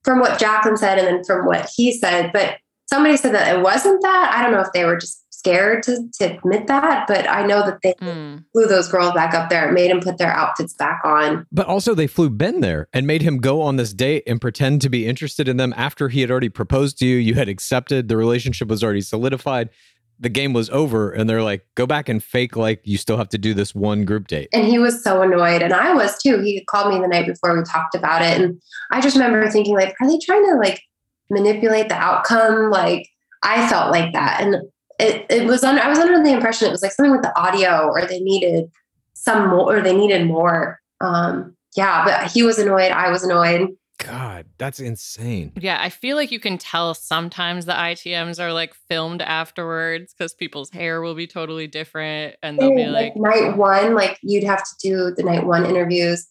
[0.04, 3.62] from what Jacqueline said and then from what he said, but somebody said that it
[3.62, 4.34] wasn't that.
[4.34, 7.64] I don't know if they were just scared to, to admit that, but I know
[7.64, 8.44] that they Mm.
[8.52, 11.46] flew those girls back up there made him put their outfits back on.
[11.50, 14.80] But also, they flew Ben there and made him go on this date and pretend
[14.82, 17.16] to be interested in them after he had already proposed to you.
[17.16, 19.70] You had accepted, the relationship was already solidified,
[20.18, 23.30] the game was over, and they're like, go back and fake like you still have
[23.30, 24.48] to do this one group date.
[24.52, 25.62] And he was so annoyed.
[25.62, 26.40] And I was too.
[26.40, 28.40] He called me the night before we talked about it.
[28.40, 28.60] And
[28.92, 30.82] I just remember thinking, like, are they trying to like
[31.30, 32.70] manipulate the outcome?
[32.70, 33.08] Like,
[33.42, 34.42] I felt like that.
[34.42, 34.56] And
[35.00, 37.36] it, it was under, I was under the impression it was like something with the
[37.38, 38.70] audio or they needed
[39.14, 40.80] some more or they needed more.
[41.00, 42.92] Um, yeah, but he was annoyed.
[42.92, 43.68] I was annoyed.
[43.98, 45.52] God, that's insane.
[45.60, 50.32] Yeah, I feel like you can tell sometimes the ITMs are like filmed afterwards because
[50.32, 54.64] people's hair will be totally different and they'll be like, night one, like you'd have
[54.64, 56.26] to do the night one interviews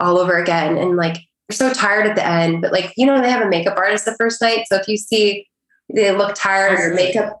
[0.00, 0.76] all over again.
[0.76, 1.16] And like
[1.48, 2.60] you're so tired at the end.
[2.60, 4.66] But like, you know, they have a makeup artist the first night.
[4.66, 5.48] So if you see
[5.92, 7.40] they look tired or makeup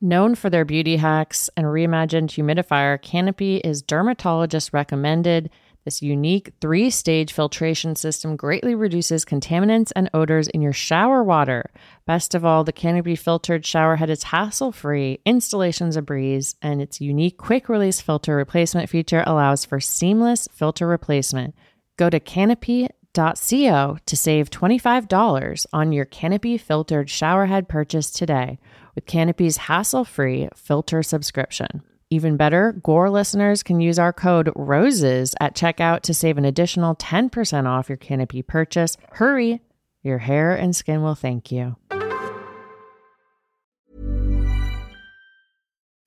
[0.00, 5.50] Known for their beauty hacks and reimagined humidifier, Canopy is dermatologist recommended.
[5.84, 11.72] This unique three stage filtration system greatly reduces contaminants and odors in your shower water.
[12.06, 16.80] Best of all, the Canopy filtered shower head is hassle free, installation's a breeze, and
[16.80, 21.56] its unique quick release filter replacement feature allows for seamless filter replacement.
[21.96, 28.60] Go to canopy.co to save $25 on your Canopy filtered showerhead purchase today
[28.98, 31.82] with Canopy's hassle free filter subscription.
[32.10, 36.96] Even better, Gore listeners can use our code ROSES at checkout to save an additional
[36.96, 38.96] 10% off your Canopy purchase.
[39.12, 39.60] Hurry,
[40.02, 41.76] your hair and skin will thank you.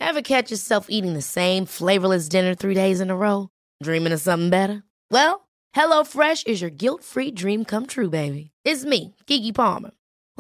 [0.02, 3.48] Ever catch yourself eating the same flavorless dinner three days in a row?
[3.82, 4.84] Dreaming of something better?
[5.10, 8.52] Well, HelloFresh is your guilt free dream come true, baby.
[8.66, 9.92] It's me, Keke Palmer.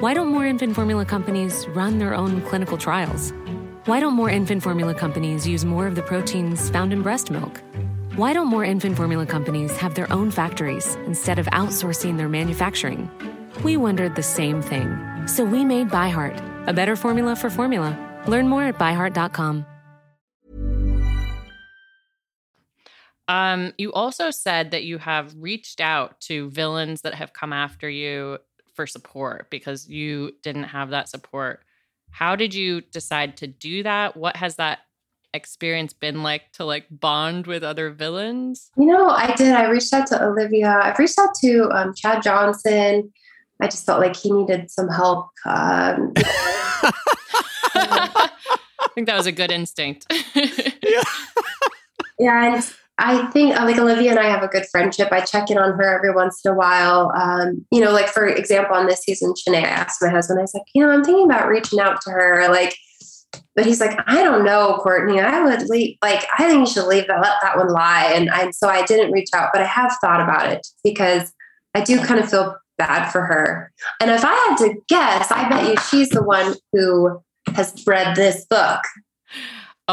[0.00, 3.34] Why don't more infant formula companies run their own clinical trials?
[3.84, 7.60] Why don't more infant formula companies use more of the proteins found in breast milk?
[8.16, 13.10] Why don't more infant formula companies have their own factories instead of outsourcing their manufacturing?
[13.62, 14.88] We wondered the same thing.
[15.26, 17.92] So we made ByHeart, a better formula for formula.
[18.26, 19.66] Learn more at byheart.com.
[23.28, 27.88] Um, you also said that you have reached out to villains that have come after
[27.88, 28.38] you
[28.80, 31.60] for support because you didn't have that support.
[32.12, 34.16] How did you decide to do that?
[34.16, 34.78] What has that
[35.34, 38.70] experience been like to like bond with other villains?
[38.78, 39.52] You know, I did.
[39.52, 40.80] I reached out to Olivia.
[40.82, 43.12] I've reached out to um, Chad Johnson.
[43.60, 45.28] I just felt like he needed some help.
[45.44, 46.14] Um,
[47.74, 48.30] I
[48.94, 50.06] think that was a good instinct.
[52.18, 55.08] yeah, and I think uh, like Olivia and I have a good friendship.
[55.10, 57.10] I check in on her every once in a while.
[57.16, 60.42] Um, you know, like for example, on this season, Shanae, I asked my husband, I
[60.42, 62.48] was like, you know, I'm thinking about reaching out to her.
[62.48, 62.76] Like,
[63.56, 65.18] but he's like, I don't know, Courtney.
[65.18, 65.96] I would leave.
[66.02, 68.12] Like, I think you should leave that, let that one lie.
[68.14, 71.32] And I, so I didn't reach out, but I have thought about it because
[71.74, 73.72] I do kind of feel bad for her.
[74.00, 77.20] And if I had to guess, I bet you she's the one who
[77.54, 78.80] has read this book.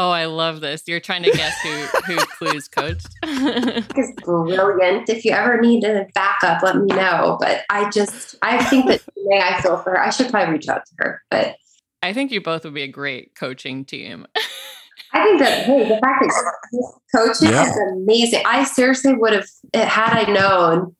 [0.00, 0.84] Oh, I love this.
[0.86, 1.70] You're trying to guess who
[2.06, 3.08] who clues coached.
[3.24, 5.08] It's brilliant.
[5.08, 7.36] If you ever need a backup, let me know.
[7.40, 10.00] But I just I think that today I feel for her.
[10.00, 11.22] I should probably reach out to her.
[11.32, 11.56] But
[12.00, 14.24] I think you both would be a great coaching team.
[15.12, 17.68] I think that hey, the fact that coaching Yeah.
[17.68, 18.42] is amazing.
[18.46, 20.94] I seriously would have had I known,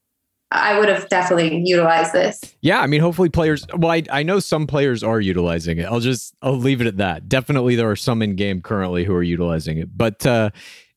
[0.50, 2.40] I would have definitely utilized this.
[2.62, 3.66] Yeah, I mean, hopefully players.
[3.76, 5.84] Well, I, I know some players are utilizing it.
[5.84, 7.28] I'll just I'll leave it at that.
[7.28, 9.96] Definitely, there are some in game currently who are utilizing it.
[9.96, 10.50] But uh,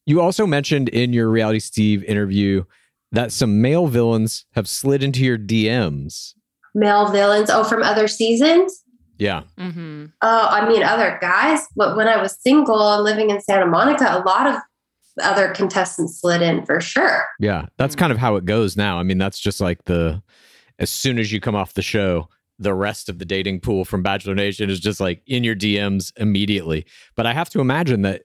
[0.05, 2.63] you also mentioned in your Reality Steve interview
[3.11, 6.33] that some male villains have slid into your DMs.
[6.73, 7.49] Male villains.
[7.49, 8.83] Oh, from other seasons.
[9.17, 10.05] Yeah, Mm-hmm.
[10.23, 11.67] Oh, I mean, other guys.
[11.75, 14.55] But when I was single and living in Santa Monica, a lot of
[15.21, 17.25] other contestants slid in for sure.
[17.39, 17.65] yeah.
[17.77, 18.99] That's kind of how it goes now.
[18.99, 20.21] I mean, that's just like the
[20.79, 22.27] as soon as you come off the show,
[22.57, 26.11] the rest of the dating pool from Bachelor Nation is just like in your DMs
[26.17, 26.85] immediately.
[27.15, 28.23] But I have to imagine that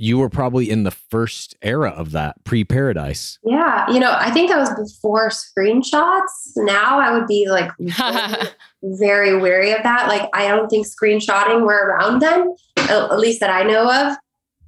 [0.00, 3.38] you were probably in the first era of that pre Paradise.
[3.42, 6.52] Yeah, you know, I think that was before screenshots.
[6.56, 8.48] Now I would be like very,
[8.82, 10.06] very wary of that.
[10.06, 14.16] Like, I don't think screenshotting were around then, at at least that I know of.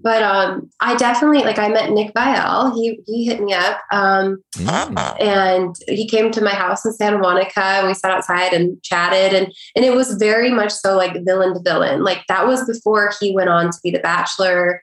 [0.02, 2.74] But um, I definitely like I met Nick Viall.
[2.74, 3.80] He he hit me up.
[3.92, 5.20] Um, Mm.
[5.20, 9.32] and he came to my house in Santa Monica and we sat outside and chatted
[9.32, 13.12] and and it was very much so like villain to villain like that was before
[13.20, 14.82] he went on to be the bachelor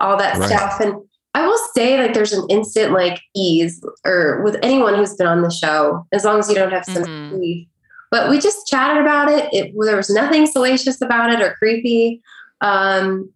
[0.00, 0.48] all that Right.
[0.48, 0.94] stuff and
[1.34, 5.42] I will say like there's an instant like ease or with anyone who's been on
[5.42, 7.06] the show as long as you don't have some Mhm.
[7.30, 7.68] sympathy
[8.10, 9.48] But we just chatted about it.
[9.52, 12.22] it there was nothing salacious about it or creepy.
[12.60, 13.30] Um,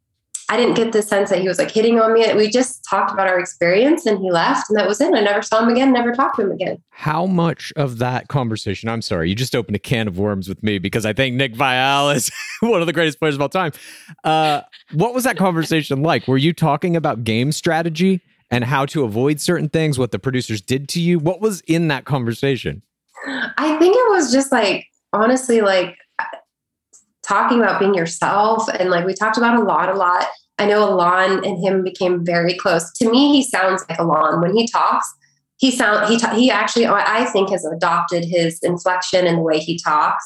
[0.49, 2.33] I didn't get the sense that he was like hitting on me.
[2.35, 5.13] We just talked about our experience and he left and that was it.
[5.13, 6.81] I never saw him again, never talked to him again.
[6.91, 8.89] How much of that conversation?
[8.89, 11.55] I'm sorry, you just opened a can of worms with me because I think Nick
[11.55, 13.73] Viall is one of the greatest players of all time.
[14.23, 14.63] Uh,
[14.93, 16.29] what was that conversation like?
[16.29, 18.21] Were you talking about game strategy
[18.51, 21.19] and how to avoid certain things, what the producers did to you?
[21.19, 22.83] What was in that conversation?
[23.27, 25.97] I think it was just like, honestly, like
[27.27, 28.69] talking about being yourself.
[28.79, 30.27] And like we talked about Elan a lot.
[30.59, 32.93] I know Elan and him became very close.
[32.95, 35.07] To me, he sounds like Elan when he talks.
[35.59, 39.59] He sound he ta- he actually I think has adopted his inflection and the way
[39.59, 40.25] he talks.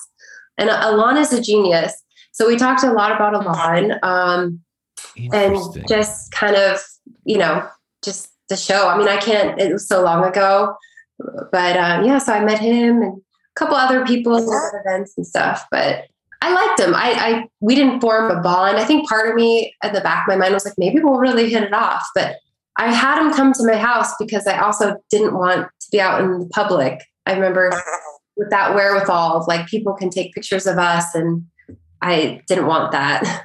[0.59, 1.95] And Elan is a genius.
[2.33, 4.61] So we talked a lot about Elan um,
[5.33, 5.57] and
[5.89, 6.81] just kind of
[7.25, 7.67] you know
[8.03, 8.89] just the show.
[8.89, 9.61] I mean, I can't.
[9.61, 10.75] It was so long ago,
[11.51, 12.19] but um, yeah.
[12.19, 15.67] So I met him and a couple other people at events and stuff.
[15.71, 16.07] But
[16.43, 16.95] I liked him.
[16.95, 18.79] I, I we didn't form a bond.
[18.79, 21.19] I think part of me at the back of my mind was like, maybe we'll
[21.19, 22.07] really hit it off.
[22.15, 22.37] But
[22.77, 26.21] I had him come to my house because I also didn't want to be out
[26.23, 27.03] in the public.
[27.27, 27.71] I remember
[28.37, 31.45] with that wherewithal of like people can take pictures of us, and
[32.01, 33.45] I didn't want that.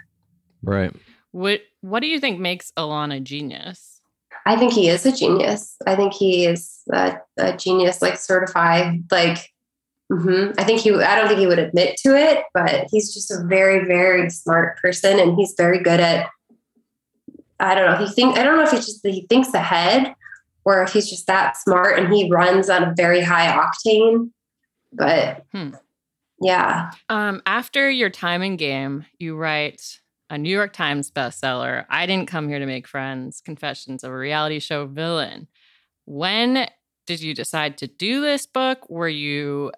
[0.63, 0.93] Right.
[1.31, 3.99] What What do you think makes Elan a genius?
[4.45, 5.75] I think he is a genius.
[5.87, 9.51] I think he is a, a genius, like certified, like
[10.11, 10.51] Mm-hmm.
[10.59, 13.43] I think he, I don't think he would admit to it, but he's just a
[13.45, 16.29] very, very smart person and he's very good at,
[17.59, 20.13] I don't know, he think, I don't know if he's just, he thinks ahead
[20.63, 24.29] or if he's just that smart and he runs on a very high octane,
[24.93, 25.69] but hmm.
[26.39, 26.91] yeah.
[27.09, 32.27] Um, after your time in game, you write a New York Times bestseller, I Didn't
[32.27, 35.47] Come Here to Make Friends, Confessions of a Reality Show Villain.
[36.05, 36.67] When
[37.07, 38.89] did you decide to do this book?
[38.89, 39.71] Were you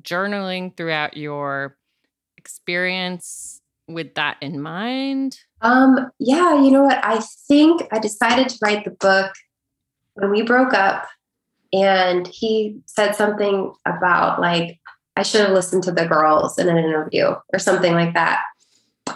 [0.00, 1.76] journaling throughout your
[2.36, 5.38] experience with that in mind?
[5.60, 7.04] Um, yeah, you know what?
[7.04, 9.32] I think I decided to write the book
[10.14, 11.06] when we broke up
[11.72, 14.78] and he said something about like
[15.16, 18.40] I should have listened to the girls in an interview or something like that.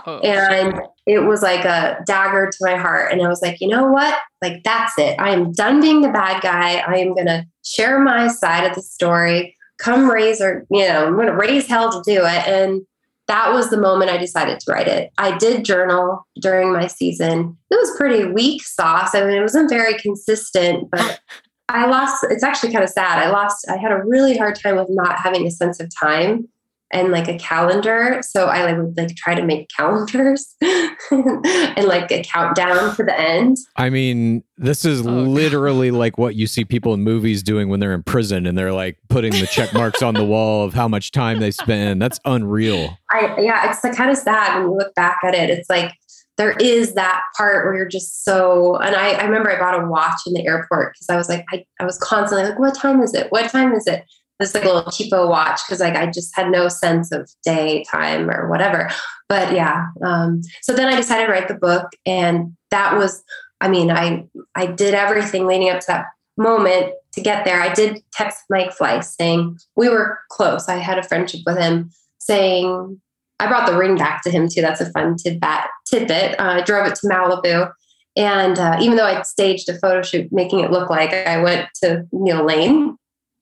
[0.06, 0.84] Oh, and shit.
[1.06, 3.12] it was like a dagger to my heart.
[3.12, 4.18] And I was like, you know what?
[4.42, 5.18] Like, that's it.
[5.18, 6.76] I am done being the bad guy.
[6.78, 11.06] I am going to share my side of the story come raise or, you know,
[11.06, 12.48] I'm going to raise hell to do it.
[12.48, 12.86] And
[13.28, 15.10] that was the moment I decided to write it.
[15.18, 17.56] I did journal during my season.
[17.70, 19.14] It was pretty weak sauce.
[19.14, 21.20] I mean, it wasn't very consistent, but
[21.68, 23.18] I lost, it's actually kind of sad.
[23.18, 26.48] I lost, I had a really hard time with not having a sense of time
[26.92, 28.20] and like a calendar.
[28.22, 33.18] So I like, would like try to make calendars and like a countdown to the
[33.18, 33.56] end.
[33.76, 35.98] I mean, this is oh, literally God.
[35.98, 38.98] like what you see people in movies doing when they're in prison and they're like
[39.08, 42.00] putting the check marks on the wall of how much time they spend.
[42.00, 42.96] That's unreal.
[43.10, 45.50] I yeah, it's like kind of sad when you look back at it.
[45.50, 45.92] It's like
[46.36, 49.88] there is that part where you're just so and I, I remember I bought a
[49.88, 53.02] watch in the airport because I was like I, I was constantly like, what time
[53.02, 53.32] is it?
[53.32, 54.04] What time is it?
[54.38, 57.84] This like a little cheapo watch because like I just had no sense of day
[57.90, 58.90] time or whatever.
[59.28, 63.22] But yeah, um, so then I decided to write the book, and that was,
[63.60, 66.06] I mean, I I did everything leading up to that
[66.36, 67.60] moment to get there.
[67.60, 70.68] I did text Mike Fleiss saying we were close.
[70.68, 73.00] I had a friendship with him, saying
[73.40, 74.60] I brought the ring back to him too.
[74.60, 75.64] That's a fun tidbit.
[75.86, 76.38] Tidbit.
[76.38, 77.72] Uh, I drove it to Malibu.
[78.18, 81.68] And uh, even though I staged a photo shoot making it look like I went
[81.82, 82.96] to Neil Lane,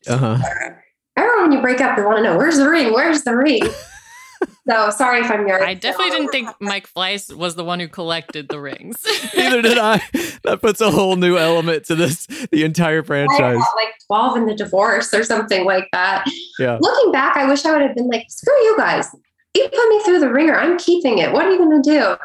[0.08, 0.74] uh-huh
[1.16, 2.92] everyone when you break up, they want to know where's the ring?
[2.92, 3.62] Where's the ring?
[4.68, 8.48] so sorry if I'm I definitely didn't think Mike Fleiss was the one who collected
[8.48, 9.04] the rings.
[9.36, 10.02] Neither did I.
[10.44, 13.56] That puts a whole new element to this, the entire franchise.
[13.76, 16.24] like 12 in the divorce or something like that.
[16.58, 16.78] Yeah.
[16.80, 19.08] Looking back, I wish I would have been like, screw you guys.
[19.54, 20.54] You put me through the ringer.
[20.54, 21.32] I'm keeping it.
[21.32, 22.16] What are you going to do?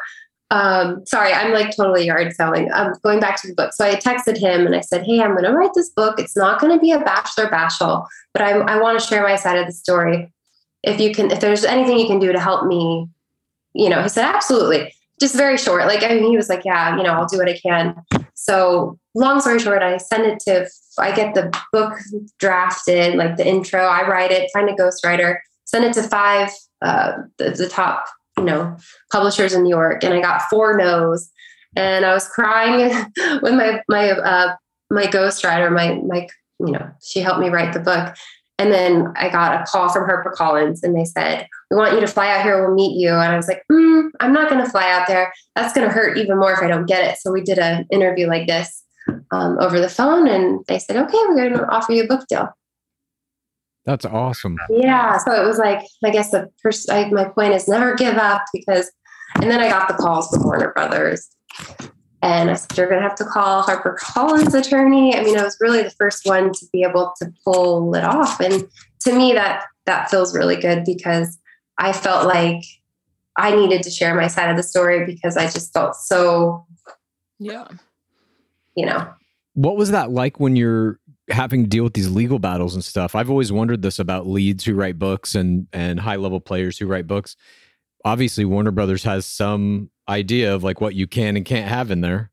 [0.50, 2.72] Um, sorry, I'm like totally yard selling.
[2.72, 3.72] I'm um, going back to the book.
[3.72, 6.18] So I texted him and I said, Hey, I'm going to write this book.
[6.18, 9.36] It's not going to be a bachelor bashel, but I, I want to share my
[9.36, 10.32] side of the story.
[10.82, 13.08] If you can, if there's anything you can do to help me,
[13.74, 14.92] you know, he said, absolutely.
[15.20, 15.86] Just very short.
[15.86, 18.02] Like, I mean, he was like, yeah, you know, I'll do what I can.
[18.34, 20.66] So long story short, I send it to,
[20.98, 21.92] I get the book
[22.38, 26.50] drafted, like the intro, I write it, find a ghostwriter, send it to five,
[26.82, 28.06] uh, the, the top
[28.38, 28.76] you know,
[29.12, 31.30] publishers in New York, and I got four no's.
[31.76, 33.06] And I was crying
[33.42, 34.56] with my my uh,
[34.90, 36.26] my ghostwriter, my my
[36.58, 38.14] you know, she helped me write the book.
[38.58, 42.06] And then I got a call from HarperCollins, and they said, "We want you to
[42.06, 42.62] fly out here.
[42.62, 45.32] We'll meet you." And I was like, mm, "I'm not going to fly out there.
[45.56, 47.86] That's going to hurt even more if I don't get it." So we did an
[47.90, 48.84] interview like this
[49.30, 52.26] um, over the phone, and they said, "Okay, we're going to offer you a book
[52.28, 52.48] deal."
[53.86, 54.56] That's awesome.
[54.70, 55.18] Yeah.
[55.18, 58.42] So it was like, I guess the first, I, my point is never give up
[58.52, 58.90] because,
[59.40, 61.28] and then I got the calls from Warner Brothers.
[62.22, 65.16] And I said, You're going to have to call Harper Collins' attorney.
[65.16, 68.38] I mean, I was really the first one to be able to pull it off.
[68.40, 68.68] And
[69.00, 71.38] to me, that that feels really good because
[71.78, 72.62] I felt like
[73.38, 76.66] I needed to share my side of the story because I just felt so,
[77.38, 77.66] Yeah.
[78.76, 79.08] you know,
[79.54, 80.99] What was that like when you're
[81.30, 83.14] having to deal with these legal battles and stuff?
[83.14, 86.86] I've always wondered this about leads who write books and and high level players who
[86.86, 87.36] write books.
[88.04, 92.00] Obviously, Warner Brothers has some idea of like what you can and can't have in
[92.00, 92.30] there.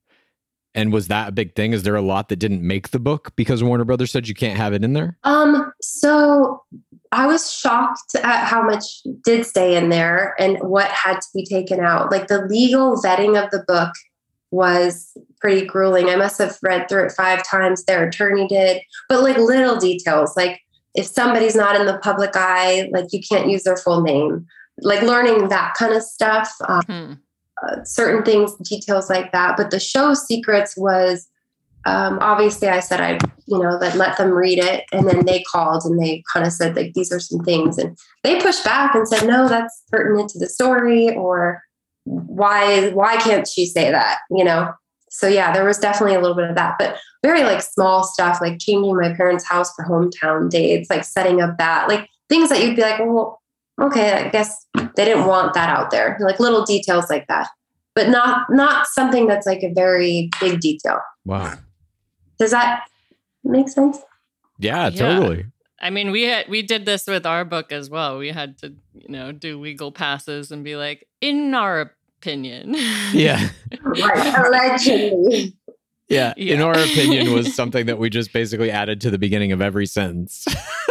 [0.73, 1.73] And was that a big thing?
[1.73, 4.57] Is there a lot that didn't make the book because Warner Brothers said you can't
[4.57, 5.17] have it in there?
[5.23, 6.63] Um, so
[7.11, 11.45] I was shocked at how much did stay in there and what had to be
[11.45, 12.11] taken out.
[12.11, 13.91] Like the legal vetting of the book
[14.51, 16.09] was pretty grueling.
[16.09, 20.35] I must have read through it five times, their attorney did, but like little details,
[20.35, 20.59] like
[20.95, 24.45] if somebody's not in the public eye, like you can't use their full name,
[24.81, 26.51] like learning that kind of stuff.
[26.67, 27.13] Um, Hmm.
[27.63, 29.57] uh, certain things, details like that.
[29.57, 31.27] But the show secrets was
[31.85, 35.41] um, obviously I said I, you know, that let them read it, and then they
[35.43, 38.93] called and they kind of said like these are some things, and they pushed back
[38.93, 41.61] and said no, that's pertinent to the story, or
[42.03, 44.73] why why can't she say that, you know?
[45.09, 48.39] So yeah, there was definitely a little bit of that, but very like small stuff
[48.41, 52.61] like changing my parents' house for hometown dates, like setting up that, like things that
[52.63, 53.41] you'd be like, well,
[53.81, 54.65] okay, I guess
[54.95, 57.47] they didn't want that out there, like little details like that,
[57.95, 60.99] but not not something that's like a very big detail.
[61.25, 61.55] Wow.
[62.37, 62.83] Does that
[63.43, 63.99] make sense?
[64.59, 65.15] Yeah, Yeah.
[65.15, 65.45] totally.
[65.79, 68.17] I mean, we had we did this with our book as well.
[68.17, 72.75] We had to, you know, do legal passes and be like, in our opinion.
[73.13, 73.49] Yeah.
[73.81, 75.55] Right, allegedly.
[76.09, 76.33] Yeah.
[76.37, 79.85] In our opinion, was something that we just basically added to the beginning of every
[79.85, 80.45] sentence.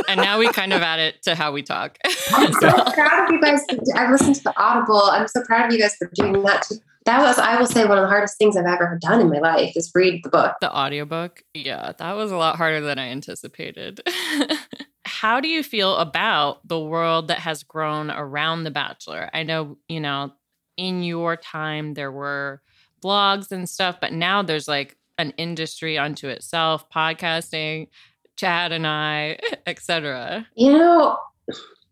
[0.09, 1.99] and now we kind of add it to how we talk.
[2.33, 3.63] I'm so proud of you guys.
[3.69, 5.03] For, I listened to the Audible.
[5.03, 6.63] I'm so proud of you guys for doing that.
[6.63, 6.77] Too.
[7.07, 9.39] That was, I will say, one of the hardest things I've ever done in my
[9.39, 10.57] life is read the book.
[10.61, 11.43] the audiobook.
[11.55, 14.01] Yeah, that was a lot harder than I anticipated.
[15.07, 19.31] How do you feel about the world that has grown around The Bachelor?
[19.33, 20.33] I know, you know,
[20.77, 22.61] in your time there were
[23.03, 27.89] blogs and stuff, but now there's like an industry unto itself, podcasting,
[28.37, 30.47] Chad and I, etc.
[30.55, 31.19] You know,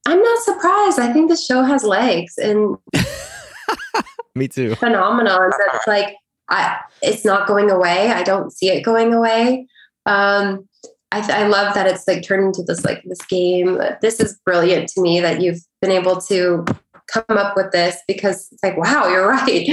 [0.07, 0.99] I'm not surprised.
[0.99, 2.77] I think the show has legs and
[4.35, 4.75] Me too.
[4.75, 6.17] phenomenon that's like
[6.51, 8.11] I it's not going away.
[8.11, 9.67] I don't see it going away.
[10.07, 10.69] Um,
[11.13, 13.81] I, I love that it's like turned into this like this game.
[14.03, 16.65] This is brilliant to me that you've been able to
[17.13, 19.69] come up with this because it's like wow, you're right.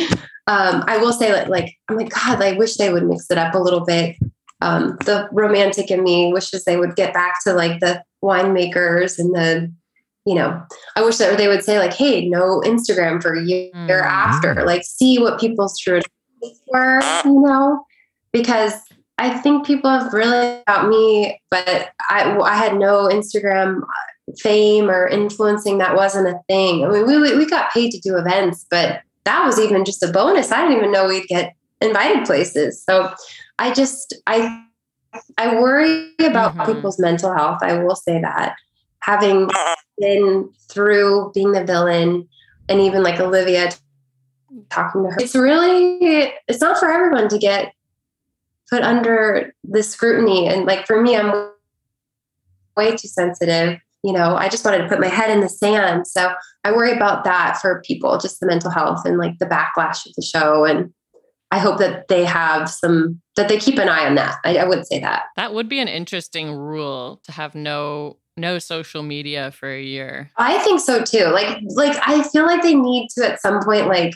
[0.47, 3.37] Um, I will say that like oh my god, I wish they would mix it
[3.37, 4.15] up a little bit.
[4.61, 9.33] Um, the romantic in me wishes they would get back to like the winemakers and
[9.33, 9.71] the
[10.25, 10.61] you know
[10.95, 14.03] I wish that they would say like hey no Instagram for a year Mm.
[14.05, 15.99] after like see what people's true
[16.67, 17.83] were you know
[18.31, 18.73] because
[19.17, 23.81] I think people have really about me but I I had no Instagram
[24.39, 28.17] fame or influencing that wasn't a thing I mean we we got paid to do
[28.17, 32.25] events but that was even just a bonus I didn't even know we'd get invited
[32.25, 33.13] places so
[33.59, 34.63] I just I
[35.37, 36.65] I worry about Mhm.
[36.65, 38.55] people's mental health I will say that
[38.99, 39.49] having
[39.97, 42.27] been through being the villain
[42.69, 43.71] and even like Olivia
[44.69, 45.17] talking to her.
[45.19, 47.73] It's really it's not for everyone to get
[48.69, 50.47] put under the scrutiny.
[50.47, 51.51] And like for me, I'm
[52.77, 53.79] way too sensitive.
[54.03, 56.07] You know, I just wanted to put my head in the sand.
[56.07, 56.33] So
[56.63, 60.13] I worry about that for people, just the mental health and like the backlash of
[60.15, 60.65] the show.
[60.65, 60.91] And
[61.51, 64.37] I hope that they have some that they keep an eye on that.
[64.43, 65.23] I, I would say that.
[65.35, 70.31] That would be an interesting rule to have no no social media for a year.
[70.37, 71.25] I think so too.
[71.25, 74.13] Like, like I feel like they need to at some point, like,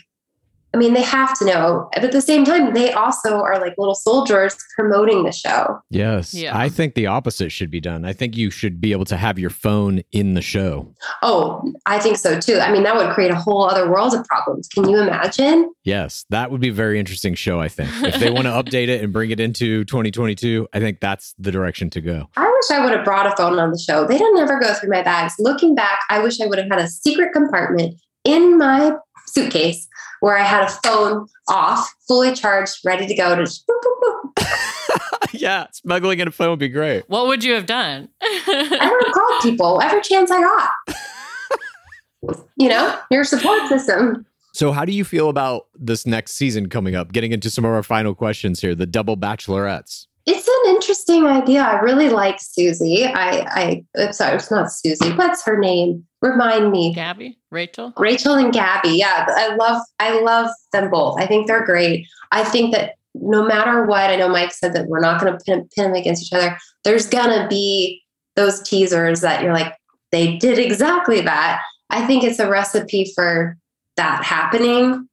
[0.76, 3.76] I mean, they have to know, but at the same time, they also are like
[3.78, 5.80] little soldiers promoting the show.
[5.90, 6.34] Yes.
[6.34, 6.58] Yeah.
[6.58, 8.04] I think the opposite should be done.
[8.04, 10.94] I think you should be able to have your phone in the show.
[11.22, 12.60] Oh, I think so too.
[12.60, 14.68] I mean, that would create a whole other world of problems.
[14.68, 15.74] Can you imagine?
[15.86, 16.26] Yes.
[16.30, 17.90] That would be a very interesting show, I think.
[18.04, 21.54] If they want to update it and bring it into 2022, I think that's the
[21.54, 22.28] direction to go.
[22.36, 24.06] I wish I would have brought a phone on the show.
[24.06, 25.36] They don't ever go through my bags.
[25.40, 27.96] Looking back, I wish I would have had a secret compartment
[28.26, 28.92] in my
[29.36, 29.88] suitcase
[30.22, 34.34] where I had a phone off, fully charged, ready to go to just boop, boop,
[34.36, 35.34] boop.
[35.34, 35.68] yeah.
[35.74, 37.03] Smuggling in a phone would be great.
[37.10, 38.10] What would you have done?
[38.22, 42.40] I would have called people every chance I got.
[42.57, 44.26] you know, your support system.
[44.53, 47.12] So, how do you feel about this next season coming up?
[47.12, 50.07] Getting into some of our final questions here the double bachelorettes.
[50.26, 51.62] It's an interesting idea.
[51.62, 53.06] I really like Susie.
[53.06, 55.12] I, I, I'm sorry, it's not Susie.
[55.14, 56.06] What's her name?
[56.22, 56.94] Remind me.
[56.94, 57.94] Gabby, Rachel.
[57.98, 58.98] Rachel and Gabby.
[58.98, 61.20] Yeah, I love, I love them both.
[61.20, 62.08] I think they're great.
[62.32, 65.44] I think that no matter what, I know Mike said that we're not going to
[65.44, 66.58] pin, pin them against each other.
[66.84, 68.04] There's gonna be
[68.36, 69.74] those teasers that you're like,
[70.12, 71.62] they did exactly that.
[71.90, 73.58] I think it's a recipe for
[73.96, 75.08] that happening.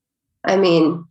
[0.44, 1.04] I mean,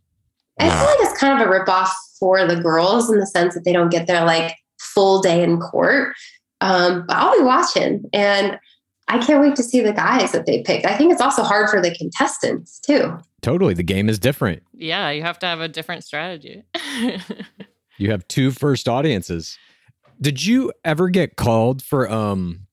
[0.58, 1.88] I feel like it's kind of a ripoff
[2.18, 5.58] for the girls in the sense that they don't get their like full day in
[5.58, 6.14] court.
[6.60, 8.58] Um, but I'll be watching and
[9.08, 10.86] I can't wait to see the guys that they picked.
[10.86, 13.18] I think it's also hard for the contestants too.
[13.40, 13.74] Totally.
[13.74, 14.62] The game is different.
[14.72, 16.62] Yeah, you have to have a different strategy.
[17.98, 19.58] You have two first audiences.
[20.20, 22.66] Did you ever get called for um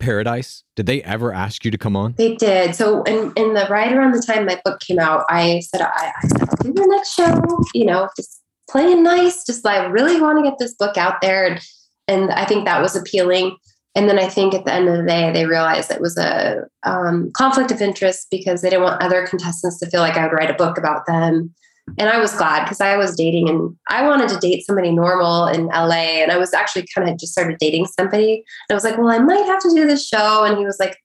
[0.00, 0.64] Paradise?
[0.74, 2.14] Did they ever ask you to come on?
[2.16, 2.74] They did.
[2.74, 6.12] So in, in the right around the time my book came out, I said, I,
[6.22, 10.38] I said, do the next show, you know, just playing nice, just like really want
[10.38, 11.46] to get this book out there.
[11.46, 11.60] And,
[12.08, 13.56] and I think that was appealing.
[13.94, 16.62] And then I think at the end of the day, they realized it was a
[16.84, 20.32] um, conflict of interest because they didn't want other contestants to feel like I would
[20.32, 21.52] write a book about them.
[21.98, 25.46] And I was glad because I was dating and I wanted to date somebody normal
[25.46, 26.22] in LA.
[26.22, 28.34] And I was actually kind of just started dating somebody.
[28.34, 30.44] And I was like, well, I might have to do this show.
[30.44, 30.96] And he was like,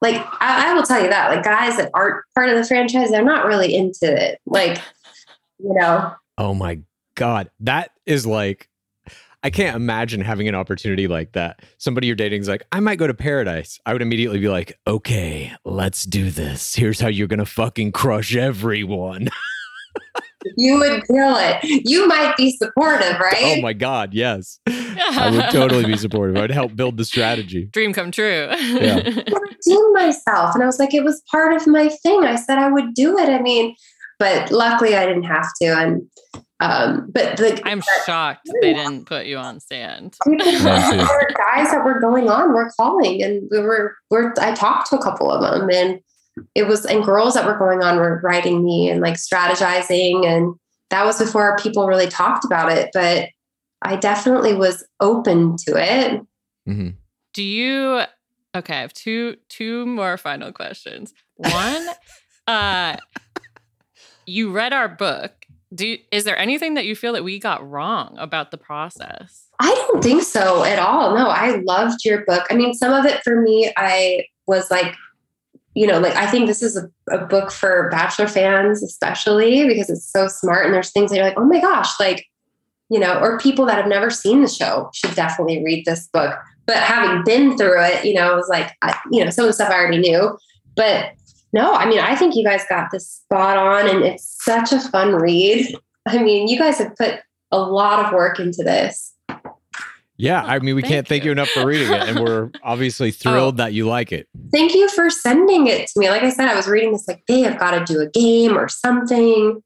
[0.00, 3.10] like, I, I will tell you that, like, guys that aren't part of the franchise,
[3.10, 4.40] they're not really into it.
[4.46, 4.78] Like,
[5.58, 6.80] you know, Oh my
[7.14, 7.50] God.
[7.60, 8.68] That is like,
[9.44, 11.60] I can't imagine having an opportunity like that.
[11.78, 13.80] Somebody you're dating is like, I might go to paradise.
[13.84, 16.74] I would immediately be like, okay, let's do this.
[16.74, 19.30] Here's how you're going to fucking crush everyone.
[20.56, 21.58] you would kill it.
[21.62, 23.58] You might be supportive, right?
[23.58, 24.14] oh my God.
[24.14, 24.58] Yes.
[24.66, 26.36] I would totally be supportive.
[26.36, 27.66] I'd help build the strategy.
[27.66, 28.48] Dream come true.
[28.50, 28.96] Yeah.
[29.66, 30.54] redeem myself.
[30.54, 32.24] And I was like, it was part of my thing.
[32.24, 33.28] I said I would do it.
[33.28, 33.74] I mean,
[34.18, 35.66] but luckily I didn't have to.
[35.66, 36.02] And
[36.60, 40.16] um, but the I'm shocked they didn't put you on stand.
[40.24, 44.54] people, there were guys that were going on, were calling, and we were we're I
[44.54, 45.98] talked to a couple of them, and
[46.54, 50.54] it was and girls that were going on were writing me and like strategizing, and
[50.90, 52.90] that was before people really talked about it.
[52.92, 53.28] But
[53.82, 56.20] I definitely was open to it.
[56.66, 56.90] hmm
[57.34, 58.02] Do you
[58.54, 61.12] okay, I have two two more final questions.
[61.36, 61.86] One,
[62.46, 62.96] uh
[64.26, 65.32] you read our book.
[65.74, 69.48] Do is there anything that you feel that we got wrong about the process?
[69.58, 71.14] I don't think so at all.
[71.14, 72.46] No, I loved your book.
[72.50, 74.94] I mean, some of it for me, I was like,
[75.74, 79.88] you know, like I think this is a, a book for Bachelor fans, especially because
[79.88, 82.26] it's so smart and there's things that you're like, oh my gosh, like,
[82.90, 86.38] you know, or people that have never seen the show should definitely read this book.
[86.66, 89.48] But having been through it, you know, I was like, I, you know, some of
[89.48, 90.36] the stuff I already knew.
[90.76, 91.12] But
[91.52, 94.80] no, I mean, I think you guys got this spot on and it's such a
[94.80, 95.74] fun read.
[96.06, 97.20] I mean, you guys have put
[97.50, 99.11] a lot of work into this.
[100.22, 100.44] Yeah.
[100.44, 101.30] Oh, I mean, we thank can't thank you.
[101.30, 102.08] you enough for reading it.
[102.08, 104.28] And we're obviously thrilled that you like it.
[104.52, 106.10] Thank you for sending it to me.
[106.10, 108.56] Like I said, I was reading this like, they have got to do a game
[108.56, 109.60] or something.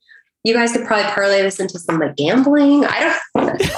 [0.45, 2.87] You guys could probably parlay this into some like gambling.
[2.87, 3.63] I don't.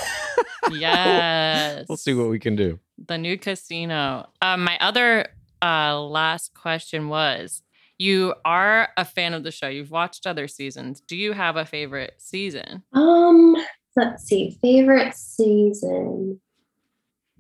[0.71, 1.87] Yes.
[1.89, 2.79] We'll see what we can do.
[3.07, 4.29] the new casino.
[4.43, 5.29] Um, my other
[5.63, 7.63] uh, last question was
[7.97, 9.67] you are a fan of the show.
[9.69, 11.01] You've watched other seasons.
[11.01, 12.83] Do you have a favorite season?
[12.93, 13.57] Um,
[13.97, 14.59] let's see.
[14.61, 16.39] Favorite season.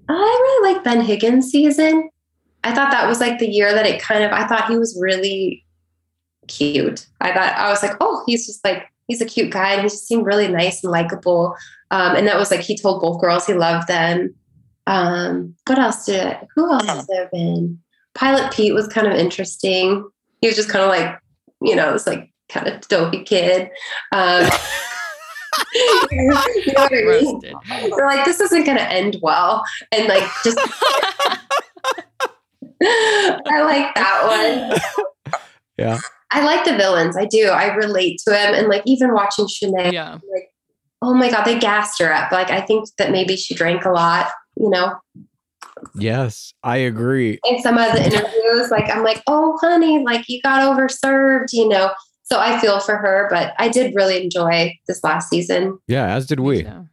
[0.09, 2.11] I really like Ben Higgins' season.
[2.65, 4.33] I thought that was like the year that it kind of.
[4.33, 5.65] I thought he was really
[6.49, 7.07] cute.
[7.21, 9.89] I thought I was like, oh, he's just like he's a cute guy, and he
[9.89, 11.55] just seemed really nice and likable.
[11.91, 14.35] Um, and that was like he told both girls he loved them.
[14.87, 16.37] Um, what else did?
[16.55, 17.79] Who else has there been?
[18.15, 20.09] Pilot Pete was kind of interesting.
[20.41, 21.19] He was just kind of like,
[21.61, 23.71] you know, this like kind of dopey kid.
[24.13, 24.49] Um,
[26.13, 27.07] you know what I mean?
[27.07, 27.55] Roasted.
[27.97, 29.63] They're like, this isn't going to end well.
[29.93, 30.59] And like, just,
[32.83, 34.71] I like that
[35.25, 35.41] one.
[35.77, 35.99] Yeah.
[36.31, 37.17] I like the villains.
[37.17, 37.49] I do.
[37.49, 38.55] I relate to him.
[38.55, 40.19] And like, even watching Shanae, Yeah.
[40.33, 40.51] like,
[41.03, 42.33] oh my God, they gassed her up.
[42.33, 44.95] Like, I think that maybe she drank a lot, you know?
[45.95, 47.39] Yes, I agree.
[47.45, 51.69] In some of the interviews, like, I'm like, oh, honey, like, you got overserved, you
[51.69, 51.93] know?
[52.31, 55.79] So I feel for her, but I did really enjoy this last season.
[55.87, 56.65] Yeah, as did we.
[56.65, 56.87] So,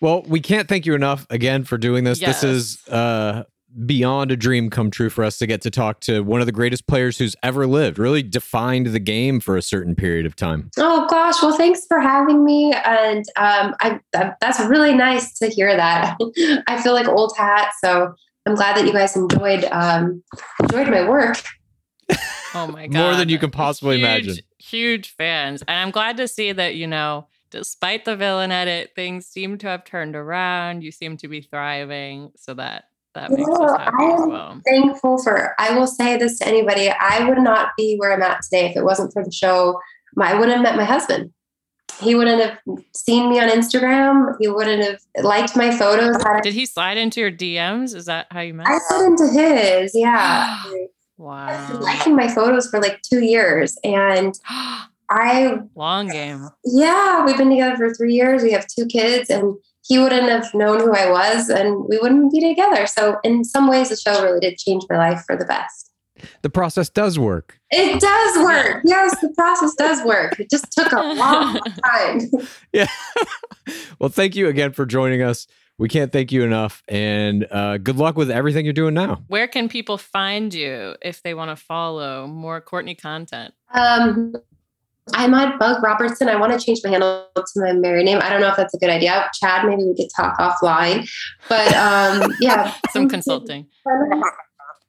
[0.00, 2.20] Well, we can't thank you enough again for doing this.
[2.20, 2.40] Yes.
[2.40, 3.44] This is uh,
[3.86, 6.52] beyond a dream come true for us to get to talk to one of the
[6.52, 10.70] greatest players who's ever lived, really defined the game for a certain period of time.
[10.78, 15.48] Oh gosh, well, thanks for having me, and um, I that, that's really nice to
[15.48, 16.16] hear that.
[16.68, 18.14] I feel like old hat, so
[18.46, 20.22] I'm glad that you guys enjoyed um,
[20.62, 21.42] enjoyed my work.
[22.54, 22.98] oh my god.
[22.98, 24.44] More than you can possibly huge, imagine.
[24.70, 25.62] Huge fans.
[25.68, 29.66] And I'm glad to see that, you know, despite the villain edit, things seem to
[29.68, 30.82] have turned around.
[30.82, 32.32] You seem to be thriving.
[32.36, 32.84] So that
[33.14, 34.60] that makes us happy I'm well.
[34.66, 36.90] thankful for I will say this to anybody.
[36.90, 39.78] I would not be where I'm at today if it wasn't for the show.
[40.16, 41.32] My, I wouldn't have met my husband.
[42.00, 42.58] He wouldn't have
[42.92, 44.34] seen me on Instagram.
[44.40, 46.16] He wouldn't have liked my photos.
[46.42, 47.94] Did he slide into your DMs?
[47.94, 48.66] Is that how you met?
[48.66, 50.60] I slid into his, yeah.
[51.22, 53.76] I've been liking my photos for like two years.
[53.84, 54.34] And
[55.10, 56.48] I Long game.
[56.64, 58.42] Yeah, we've been together for three years.
[58.42, 59.54] We have two kids, and
[59.86, 62.86] he wouldn't have known who I was, and we wouldn't be together.
[62.86, 65.90] So, in some ways, the show really did change my life for the best.
[66.42, 67.58] The process does work.
[67.70, 68.82] It does work.
[68.84, 70.38] Yes, the process does work.
[70.40, 72.20] It just took a long time.
[72.72, 72.86] Yeah.
[73.98, 75.46] well, thank you again for joining us.
[75.78, 76.82] We can't thank you enough.
[76.88, 79.22] And uh, good luck with everything you're doing now.
[79.26, 83.54] Where can people find you if they want to follow more Courtney content?
[83.72, 84.34] Um,
[85.12, 86.28] I'm on Bug Robertson.
[86.28, 88.20] I want to change my handle to my married name.
[88.22, 89.28] I don't know if that's a good idea.
[89.34, 91.08] Chad, maybe we could talk offline.
[91.48, 93.66] But um, yeah, Some consulting.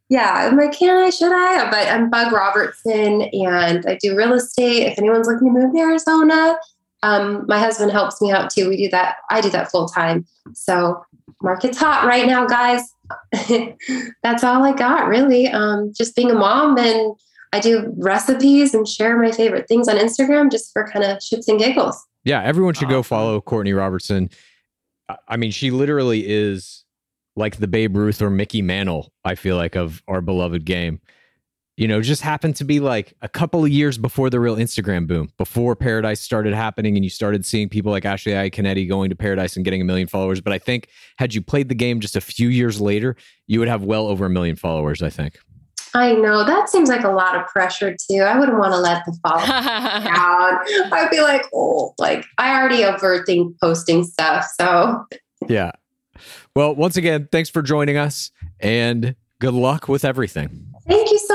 [0.08, 1.10] Yeah, I'm like, can I?
[1.10, 1.70] Should I?
[1.70, 4.84] But I'm Bug Robertson, and I do real estate.
[4.84, 6.58] If anyone's looking to move to Arizona,
[7.06, 8.68] um, my husband helps me out too.
[8.70, 9.18] We do that.
[9.30, 10.26] I do that full time.
[10.54, 11.04] So
[11.42, 12.82] market's hot right now, guys.
[14.24, 15.48] That's all I got, really.
[15.48, 17.16] Um, just being a mom, and
[17.54, 21.48] I do recipes and share my favorite things on Instagram, just for kind of shits
[21.48, 22.04] and giggles.
[22.24, 24.30] Yeah, everyone should go follow Courtney Robertson.
[25.08, 26.84] I- I mean, she literally is
[27.36, 31.00] like the Babe Ruth or Mickey Mantle, I feel like, of our beloved game.
[31.78, 35.08] You know, just happened to be like a couple of years before the real Instagram
[35.08, 39.16] boom, before Paradise started happening and you started seeing people like Ashley Iaconetti going to
[39.16, 40.40] Paradise and getting a million followers.
[40.40, 40.88] But I think
[41.18, 44.26] had you played the game just a few years later, you would have well over
[44.26, 45.38] a million followers, I think.
[45.96, 48.20] I know that seems like a lot of pressure too.
[48.20, 50.94] I wouldn't want to let the follow down.
[50.94, 54.46] I'd be like, oh, like I already overthink posting stuff.
[54.60, 55.06] So
[55.48, 55.72] Yeah.
[56.56, 60.75] Well, once again, thanks for joining us and good luck with everything.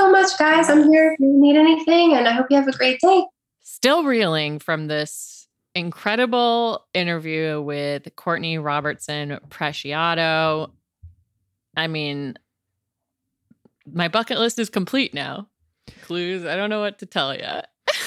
[0.01, 0.69] Thank you so much, guys.
[0.69, 3.23] I'm here if you need anything, and I hope you have a great day.
[3.61, 10.71] Still reeling from this incredible interview with Courtney Robertson Preciado.
[11.77, 12.35] I mean,
[13.91, 15.47] my bucket list is complete now.
[16.03, 17.45] Clues, I don't know what to tell you.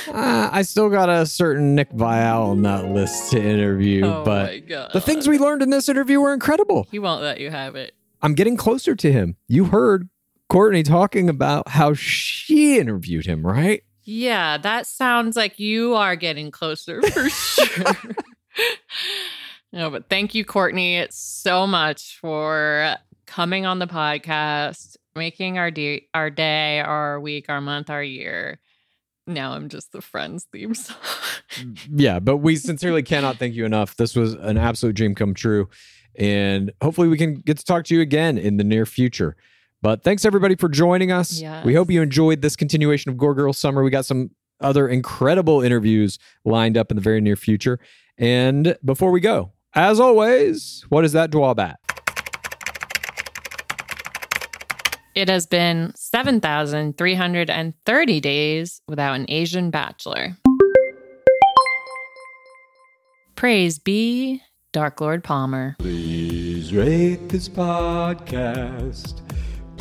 [0.07, 4.67] Uh, I still got a certain Nick Viall on that list to interview, oh but
[4.93, 6.87] the things we learned in this interview were incredible.
[6.91, 7.95] he won't let you have it.
[8.21, 9.37] I'm getting closer to him.
[9.49, 10.11] You heard
[10.49, 13.83] Courtney talking about how she interviewed him, right?
[14.05, 17.95] Yeah, that sounds like you are getting closer for sure.
[19.73, 22.97] no, but thank you, Courtney, so much for
[23.27, 28.61] coming on the podcast, making our day, our day, our week, our month, our year.
[29.27, 30.97] Now I'm just the Friends theme song.
[31.55, 33.97] Mm, yeah, but we sincerely cannot thank you enough.
[33.97, 35.69] This was an absolute dream come true.
[36.17, 39.37] And hopefully we can get to talk to you again in the near future.
[39.85, 41.43] But thanks everybody for joining us.
[41.43, 41.63] Yes.
[41.63, 43.85] We hope you enjoyed this continuation of Gore Girl Summer.
[43.85, 44.31] We got some
[44.63, 47.79] other incredible interviews lined up in the very near future.
[48.17, 51.75] And before we go, as always, what is that Dwabat?
[55.15, 60.39] It has been 7,330 days without an Asian bachelor.
[63.37, 64.41] Praise be
[64.73, 65.77] Dark Lord Palmer.
[65.79, 69.24] Please rate this podcast.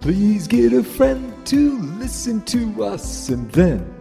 [0.00, 3.97] Please get a friend to listen to us and then